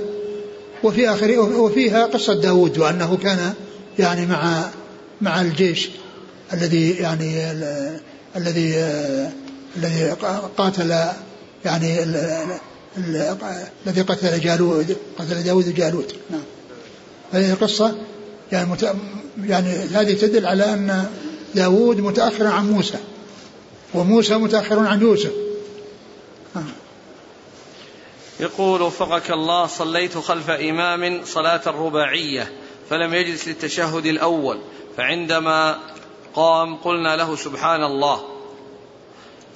وفي 0.84 1.10
آخر 1.10 1.40
وفيها 1.40 2.06
قصة 2.06 2.34
داود 2.34 2.78
وأنه 2.78 3.16
كان 3.16 3.52
يعني 3.98 4.26
مع 4.26 4.64
مع 5.20 5.40
الجيش 5.40 5.90
الذي 6.52 6.90
يعني 6.90 7.50
الذي 8.36 8.74
الذي 9.76 10.10
قاتل 10.56 10.94
يعني 11.64 12.02
الذي 13.86 14.00
قتل 14.00 14.40
جالوت 14.40 14.96
قتل 15.18 15.42
داود 15.42 15.74
جالوت 15.74 16.14
نعم. 16.30 16.42
هذه 17.32 17.52
القصة 17.52 17.94
يعني 18.52 18.70
مت... 18.70 18.94
يعني 19.44 19.68
هذه 19.68 20.12
تدل 20.12 20.46
على 20.46 20.64
أن 20.64 21.06
داود 21.54 22.00
متأخر 22.00 22.46
عن 22.46 22.72
موسى 22.72 22.98
وموسى 23.94 24.36
متأخر 24.36 24.78
عن 24.78 25.00
يوسف. 25.00 25.32
نعم. 26.54 26.64
يقول 28.40 28.82
وفقك 28.82 29.30
الله 29.30 29.66
صليت 29.66 30.18
خلف 30.18 30.50
إمام 30.50 31.24
صلاة 31.24 31.60
الرباعية 31.66 32.52
فلم 32.90 33.14
يجلس 33.14 33.48
للتشهد 33.48 34.06
الأول 34.06 34.60
فعندما 34.96 35.78
قام 36.34 36.76
قلنا 36.76 37.16
له 37.16 37.36
سبحان 37.36 37.84
الله 37.84 38.24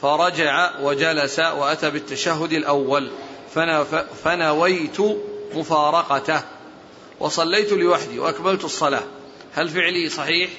فرجع 0.03 0.81
وجلس 0.81 1.39
وأتى 1.39 1.91
بالتشهد 1.91 2.53
الأول 2.53 3.11
فنويت 4.25 5.01
مفارقته 5.55 6.43
وصليت 7.21 7.73
لوحدي 7.73 8.19
وأكملت 8.19 8.65
الصلاة 8.65 9.03
هل 9.55 9.69
فعلي 9.69 10.09
صحيح؟ 10.09 10.51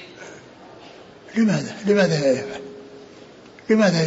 لماذا؟ 1.36 1.76
لماذا 1.86 2.32
يفعل؟ 2.32 2.60
لماذا 3.70 4.04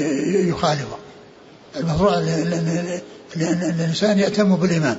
يخالفه؟ 0.49 0.97
المفروض 1.75 2.13
لأن 3.35 3.75
الإنسان 3.75 4.19
يأتم 4.19 4.55
بالإمام 4.55 4.97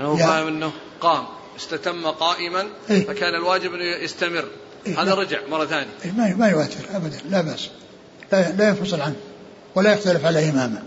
هو 0.00 0.16
فاهم 0.16 0.46
أنه 0.46 0.72
قام 1.00 1.24
استتم 1.56 2.06
قائما 2.06 2.66
إيه؟ 2.90 3.06
فكان 3.06 3.34
الواجب 3.34 3.74
أنه 3.74 3.84
يستمر 3.84 4.44
إيه؟ 4.86 5.02
هذا 5.02 5.14
رجع 5.14 5.38
مرة 5.50 5.64
ثانية 5.64 5.90
إيه؟ 6.04 6.12
ما 6.12 6.34
ما 6.34 6.48
يواتر 6.48 6.80
أبدا 6.94 7.18
لا 7.30 7.40
بأس 7.40 7.68
لا, 8.32 8.52
لا 8.52 8.68
ينفصل 8.68 9.00
عنه 9.00 9.16
ولا 9.74 9.92
يختلف 9.92 10.24
على 10.24 10.50
إمامه 10.50 10.82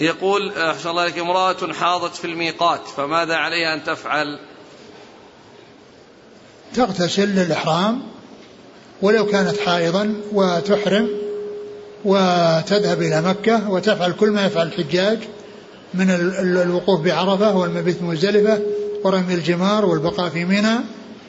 يقول 0.00 0.52
أحسن 0.52 0.90
الله 0.90 1.06
لك 1.06 1.18
امرأة 1.18 1.72
حاضت 1.72 2.14
في 2.14 2.24
الميقات 2.24 2.80
فماذا 2.96 3.34
عليها 3.34 3.74
أن 3.74 3.84
تفعل 3.84 4.38
تغتسل 6.74 7.28
للإحرام 7.28 8.02
ولو 9.02 9.26
كانت 9.26 9.58
حائضا 9.58 10.14
وتحرم 10.32 11.23
وتذهب 12.04 13.02
إلى 13.02 13.22
مكة 13.22 13.70
وتفعل 13.70 14.12
كل 14.12 14.30
ما 14.30 14.46
يفعل 14.46 14.66
الحجاج 14.66 15.18
من 15.94 16.10
الوقوف 16.62 17.00
بعرفة 17.00 17.56
والمبيت 17.56 18.02
مزدلفة 18.02 18.62
ورمي 19.04 19.34
الجمار 19.34 19.84
والبقاء 19.84 20.28
في 20.28 20.44
منى 20.44 20.76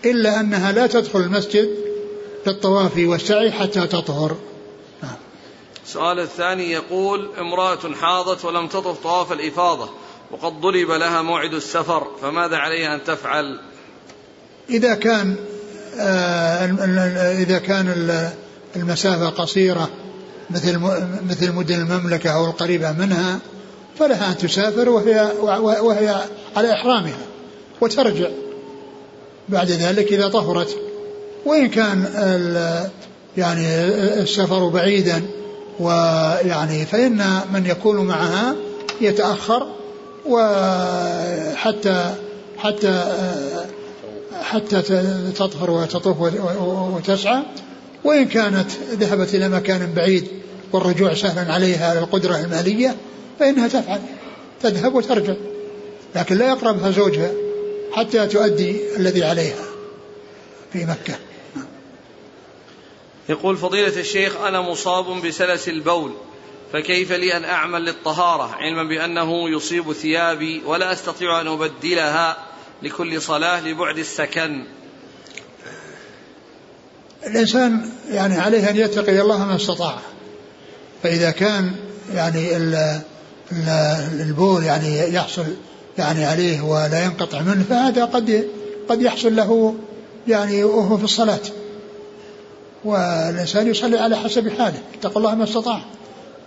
إلا 0.05 0.39
أنها 0.39 0.71
لا 0.71 0.87
تدخل 0.87 1.19
المسجد 1.19 1.69
للطواف 2.47 2.91
والسعي 2.97 3.51
حتى 3.51 3.87
تطهر. 3.87 4.35
السؤال 5.85 6.19
الثاني 6.19 6.71
يقول 6.71 7.29
امرأة 7.39 7.93
حاضت 8.01 8.45
ولم 8.45 8.67
تطف 8.67 9.03
طواف 9.03 9.31
الإفاضة 9.31 9.89
وقد 10.31 10.61
ضرب 10.61 10.91
لها 10.91 11.21
موعد 11.21 11.53
السفر 11.53 12.07
فماذا 12.21 12.57
عليها 12.57 12.95
أن 12.95 13.03
تفعل؟ 13.03 13.59
إذا 14.69 14.95
كان 14.95 15.35
آه 15.99 16.65
إذا 17.31 17.57
كان 17.57 18.29
المسافة 18.75 19.29
قصيرة 19.29 19.89
مثل 20.49 20.79
مثل 21.29 21.51
مدن 21.51 21.75
المملكة 21.75 22.29
أو 22.29 22.45
القريبة 22.45 22.91
منها 22.91 23.39
فلها 23.99 24.31
أن 24.31 24.37
تسافر 24.37 24.89
وهي 24.89 25.31
وهي 25.59 26.15
على 26.55 26.73
إحرامها 26.73 27.17
وترجع. 27.81 28.29
بعد 29.49 29.71
ذلك 29.71 30.13
إذا 30.13 30.27
طهرت. 30.27 30.77
وإن 31.45 31.69
كان 31.69 32.05
يعني 33.37 33.83
السفر 34.21 34.67
بعيدا 34.67 35.25
ويعني 35.79 36.85
فإن 36.85 37.39
من 37.53 37.65
يكون 37.65 37.97
معها 38.07 38.55
يتأخر 39.01 39.67
وحتى 40.25 42.15
حتى 42.57 43.03
حتى 44.41 44.81
تطهر 45.35 45.71
وتطوف 45.71 46.17
وتسعى. 46.95 47.41
وإن 48.05 48.27
كانت 48.27 48.71
ذهبت 48.91 49.35
إلى 49.35 49.49
مكان 49.49 49.93
بعيد 49.95 50.27
والرجوع 50.73 51.13
سهلا 51.13 51.53
عليها 51.53 51.99
القدرة 51.99 52.35
المالية 52.35 52.95
فإنها 53.39 53.67
تفعل 53.67 54.01
تذهب 54.61 54.95
وترجع. 54.95 55.33
لكن 56.15 56.35
لا 56.35 56.47
يقربها 56.47 56.91
زوجها 56.91 57.31
حتى 57.93 58.27
تؤدي 58.27 58.97
الذي 58.97 59.23
عليها 59.23 59.65
في 60.73 60.85
مكة. 60.85 61.15
يقول 63.29 63.57
فضيلة 63.57 63.99
الشيخ 63.99 64.41
أنا 64.41 64.61
مصاب 64.61 65.21
بسلس 65.21 65.69
البول 65.69 66.11
فكيف 66.73 67.11
لي 67.11 67.37
أن 67.37 67.43
أعمل 67.43 67.85
للطهارة؟ 67.85 68.55
علما 68.55 68.83
بأنه 68.83 69.49
يصيب 69.49 69.93
ثيابي 69.93 70.61
ولا 70.65 70.91
أستطيع 70.91 71.41
أن 71.41 71.47
أبدلها 71.47 72.37
لكل 72.83 73.21
صلاة 73.21 73.61
لبعد 73.61 73.97
السكن. 73.97 74.65
الإنسان 77.27 77.89
يعني 78.11 78.37
عليه 78.37 78.69
أن 78.69 78.77
يتقي 78.77 79.21
الله 79.21 79.45
ما 79.45 79.55
استطاع. 79.55 79.99
فإذا 81.03 81.31
كان 81.31 81.71
يعني 82.13 82.57
البول 84.21 84.63
يعني 84.63 85.13
يحصل 85.13 85.45
يعني 85.97 86.25
عليه 86.25 86.61
ولا 86.61 87.03
ينقطع 87.03 87.41
منه 87.41 87.63
فهذا 87.69 88.05
قد 88.05 88.47
قد 88.89 89.01
يحصل 89.01 89.35
له 89.35 89.75
يعني 90.27 90.63
وهو 90.63 90.97
في 90.97 91.03
الصلاة. 91.03 91.39
والإنسان 92.85 93.67
يصلي 93.67 93.97
على 93.99 94.15
حسب 94.15 94.49
حاله 94.49 94.79
اتقوا 94.99 95.17
الله 95.17 95.35
ما 95.35 95.43
استطاع. 95.43 95.81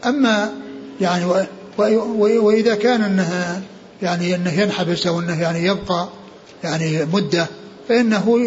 أما 0.07 0.53
يعني 1.01 1.25
و 1.25 1.45
وإذا 2.47 2.75
كان 2.75 3.03
أنها 3.03 3.61
يعني 4.03 4.35
أنه 4.35 4.61
ينحبس 4.61 5.07
أو 5.07 5.21
أنه 5.21 5.43
يعني 5.43 5.67
يبقى 5.67 6.09
يعني 6.65 7.05
مدة 7.05 7.47
فإنه 7.89 8.39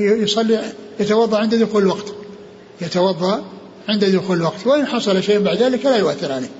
يصلي 0.00 0.72
يتوضأ 1.00 1.38
عند 1.38 1.54
دخول 1.54 1.82
الوقت 1.82 2.14
يتوضأ 2.80 3.44
عند 3.88 4.04
دخول 4.04 4.36
الوقت 4.36 4.66
وإن 4.66 4.86
حصل 4.86 5.22
شيء 5.22 5.38
بعد 5.38 5.56
ذلك 5.56 5.84
لا 5.84 5.96
يؤثر 5.96 6.32
عليه. 6.32 6.50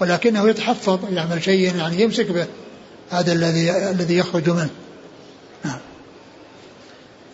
ولكنه 0.00 0.48
يتحفظ 0.48 0.98
يعمل 1.12 1.42
شيء 1.42 1.76
يعني 1.76 2.02
يمسك 2.02 2.26
به 2.26 2.46
هذا 3.10 3.32
الذي 3.32 3.70
الذي 3.70 4.16
يخرج 4.16 4.50
منه. 4.50 4.70
نعم. 5.64 5.78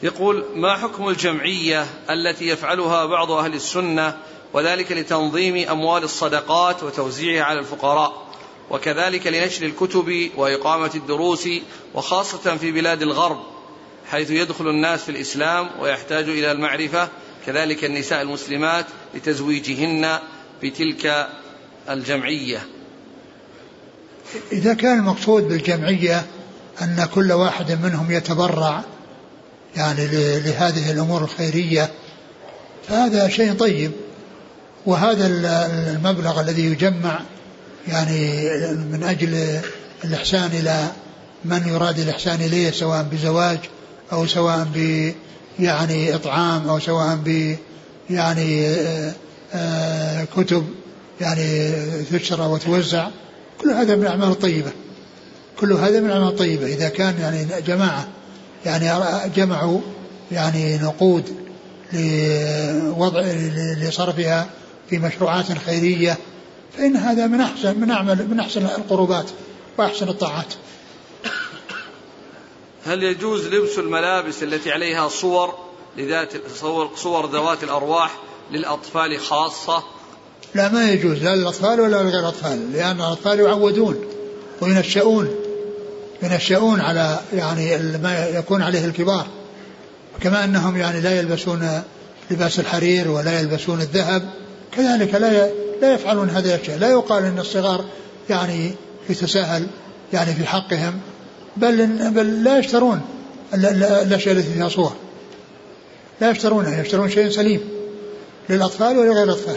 يقول 0.03 0.45
ما 0.55 0.76
حكم 0.76 1.09
الجمعية 1.09 1.86
التي 2.11 2.49
يفعلها 2.49 3.07
بعض 3.07 3.30
أهل 3.30 3.55
السنة 3.55 4.16
وذلك 4.53 4.92
لتنظيم 4.92 5.68
أموال 5.68 6.05
الصدقات 6.05 6.82
وتوزيعها 6.82 7.45
على 7.45 7.59
الفقراء 7.59 8.24
وكذلك 8.70 9.26
لنشر 9.26 9.66
الكتب 9.66 10.30
وإقامة 10.36 10.90
الدروس 10.95 11.49
وخاصة 11.95 12.57
في 12.57 12.72
بلاد 12.72 13.03
الغرب؟ 13.03 13.54
حيث 14.11 14.31
يدخل 14.31 14.69
الناس 14.69 15.03
في 15.03 15.09
الإسلام 15.09 15.71
ويحتاج 15.81 16.29
إلى 16.29 16.53
المعرفة 16.53 17.09
كذلك 17.47 17.85
النساء 17.85 18.23
المسلمات 18.23 18.87
لتزويجهن 19.15 20.19
بتلك 20.63 21.29
الجمعية. 21.91 22.67
إذا 24.53 24.75
كان 24.75 24.99
المقصود 24.99 25.49
بالجمعية 25.49 26.27
أن 26.83 27.09
كل 27.15 27.33
واحد 27.33 27.73
منهم 27.73 28.11
يتبرع 28.11 28.85
يعني 29.77 30.07
لهذه 30.41 30.91
الأمور 30.91 31.23
الخيرية 31.23 31.91
فهذا 32.89 33.29
شيء 33.29 33.53
طيب. 33.53 33.91
وهذا 34.87 35.27
المبلغ 35.27 36.41
الذي 36.41 36.65
يجمع 36.65 37.21
يعني 37.89 38.43
من 38.75 39.03
أجل 39.03 39.61
الإحسان 40.05 40.51
إلى 40.51 40.87
من 41.45 41.69
يراد 41.69 41.99
الإحسان 41.99 42.41
إليه 42.41 42.71
سواء 42.71 43.03
بزواج 43.03 43.59
أو 44.13 44.27
سواء 44.27 44.67
ب 44.75 45.13
يعني 45.59 46.15
إطعام 46.15 46.69
أو 46.69 46.79
سواء 46.79 47.17
ب 47.25 47.57
يعني 48.11 48.67
آه، 48.69 49.13
آه، 49.55 50.25
كتب 50.25 50.65
يعني 51.21 51.73
تشرى 52.13 52.47
وتوزع 52.47 53.09
كل 53.61 53.71
هذا 53.71 53.97
من 53.97 54.03
الأعمال 54.03 54.29
الطيبة 54.29 54.73
كل 55.61 55.73
هذا 55.73 56.01
من 56.01 56.07
الأعمال 56.07 56.29
الطيبة 56.29 56.67
إذا 56.67 56.89
كان 56.89 57.15
يعني 57.21 57.47
جماعة 57.67 58.09
يعني 58.67 58.91
جمعوا 59.37 59.81
يعني 60.33 60.79
نقود 60.79 61.25
لوضع 61.93 63.21
لصرفها 63.81 64.47
في 64.91 64.99
مشروعات 64.99 65.53
خيرية 65.53 66.19
فإن 66.77 66.97
هذا 66.97 67.27
من 67.27 67.41
أحسن 67.41 67.81
من 67.81 67.91
أعمل 67.91 68.29
من 68.31 68.41
أحسن 68.41 68.67
القربات 68.67 69.27
وأحسن 69.79 70.09
الطاعات. 70.09 70.55
هل 72.87 73.03
يجوز 73.03 73.47
لبس 73.47 73.78
الملابس 73.78 74.43
التي 74.43 74.72
عليها 74.72 75.09
صور 75.09 75.55
لذات 75.99 76.32
صور, 76.61 76.91
صور 76.97 77.30
ذوات 77.30 77.62
الأرواح 77.64 78.18
للأطفال 78.53 79.20
خاصة؟ 79.20 79.82
لا 80.55 80.68
ما 80.68 80.93
يجوز 80.93 81.22
لا 81.22 81.37
للأطفال 81.37 81.80
ولا 81.80 82.03
لغير 82.03 82.20
الأطفال 82.20 82.72
لأن 82.72 82.97
الأطفال 82.97 83.41
يعودون 83.41 84.05
وينشؤون 84.61 85.35
ينشؤون 86.22 86.80
على 86.80 87.20
يعني 87.32 87.78
ما 87.99 88.28
يكون 88.28 88.62
عليه 88.62 88.85
الكبار 88.85 89.26
كما 90.20 90.45
أنهم 90.45 90.76
يعني 90.76 91.01
لا 91.01 91.18
يلبسون 91.18 91.82
لباس 92.30 92.61
الحرير 92.61 93.11
ولا 93.11 93.41
يلبسون 93.41 93.80
الذهب 93.80 94.30
كذلك 94.72 95.14
لا 95.14 95.51
لا 95.82 95.95
يفعلون 95.95 96.30
هذه 96.30 96.55
الأشياء 96.55 96.78
لا 96.78 96.91
يقال 96.91 97.24
أن 97.24 97.39
الصغار 97.39 97.85
يعني 98.30 98.74
يتساهل 99.11 99.66
يعني 100.12 100.35
في 100.35 100.47
حقهم 100.47 101.01
بل 101.57 101.87
بل 102.11 102.45
لا 102.45 102.59
يشترون 102.59 103.01
الأشياء 103.55 104.37
التي 104.37 104.53
فيها 104.53 104.69
صور. 104.69 104.93
لا 106.21 106.31
يشترونها 106.31 106.83
يشترون 106.83 107.11
شيء 107.11 107.31
سليم 107.31 107.61
للأطفال 108.51 108.99
ولغير 108.99 109.23
الأطفال. 109.23 109.57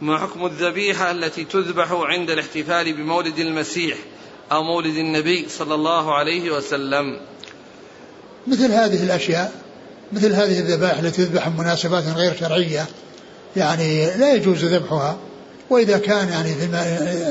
ما 0.00 0.18
حكم 0.18 0.46
الذبيحة 0.46 1.10
التي 1.10 1.44
تذبح 1.44 1.92
عند 1.92 2.30
الاحتفال 2.30 2.92
بمولد 2.92 3.38
المسيح 3.38 3.96
أو 4.52 4.62
مولد 4.62 4.96
النبي 4.96 5.46
صلى 5.48 5.74
الله 5.74 6.14
عليه 6.14 6.50
وسلم؟ 6.50 7.20
مثل 8.46 8.72
هذه 8.72 9.04
الأشياء 9.04 9.52
مثل 10.12 10.32
هذه 10.32 10.58
الذبائح 10.58 10.98
التي 10.98 11.24
تذبح 11.24 11.48
مناسبات 11.48 12.04
غير 12.16 12.36
شرعية 12.40 12.86
يعني 13.56 14.16
لا 14.16 14.34
يجوز 14.34 14.64
ذبحها 14.64 15.18
وإذا 15.70 15.98
كان 15.98 16.28
يعني 16.28 16.54
في 16.54 16.76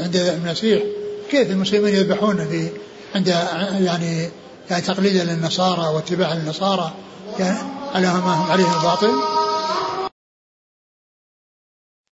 عند 0.03 0.15
المسيح 0.15 0.83
كيف 1.31 1.51
المسلمين 1.51 1.95
يذبحون 1.95 2.47
في 2.47 2.69
عند 3.15 3.27
يعني 3.79 4.29
يعني 4.69 4.81
تقليدا 4.81 5.23
للنصارى 5.23 5.95
واتباعا 5.95 6.35
للنصارى؟ 6.35 6.93
يعني 7.39 7.57
على 7.95 8.07
ما 8.07 8.19
هم 8.19 8.51
عليه 8.51 8.77
الباطل 8.77 9.11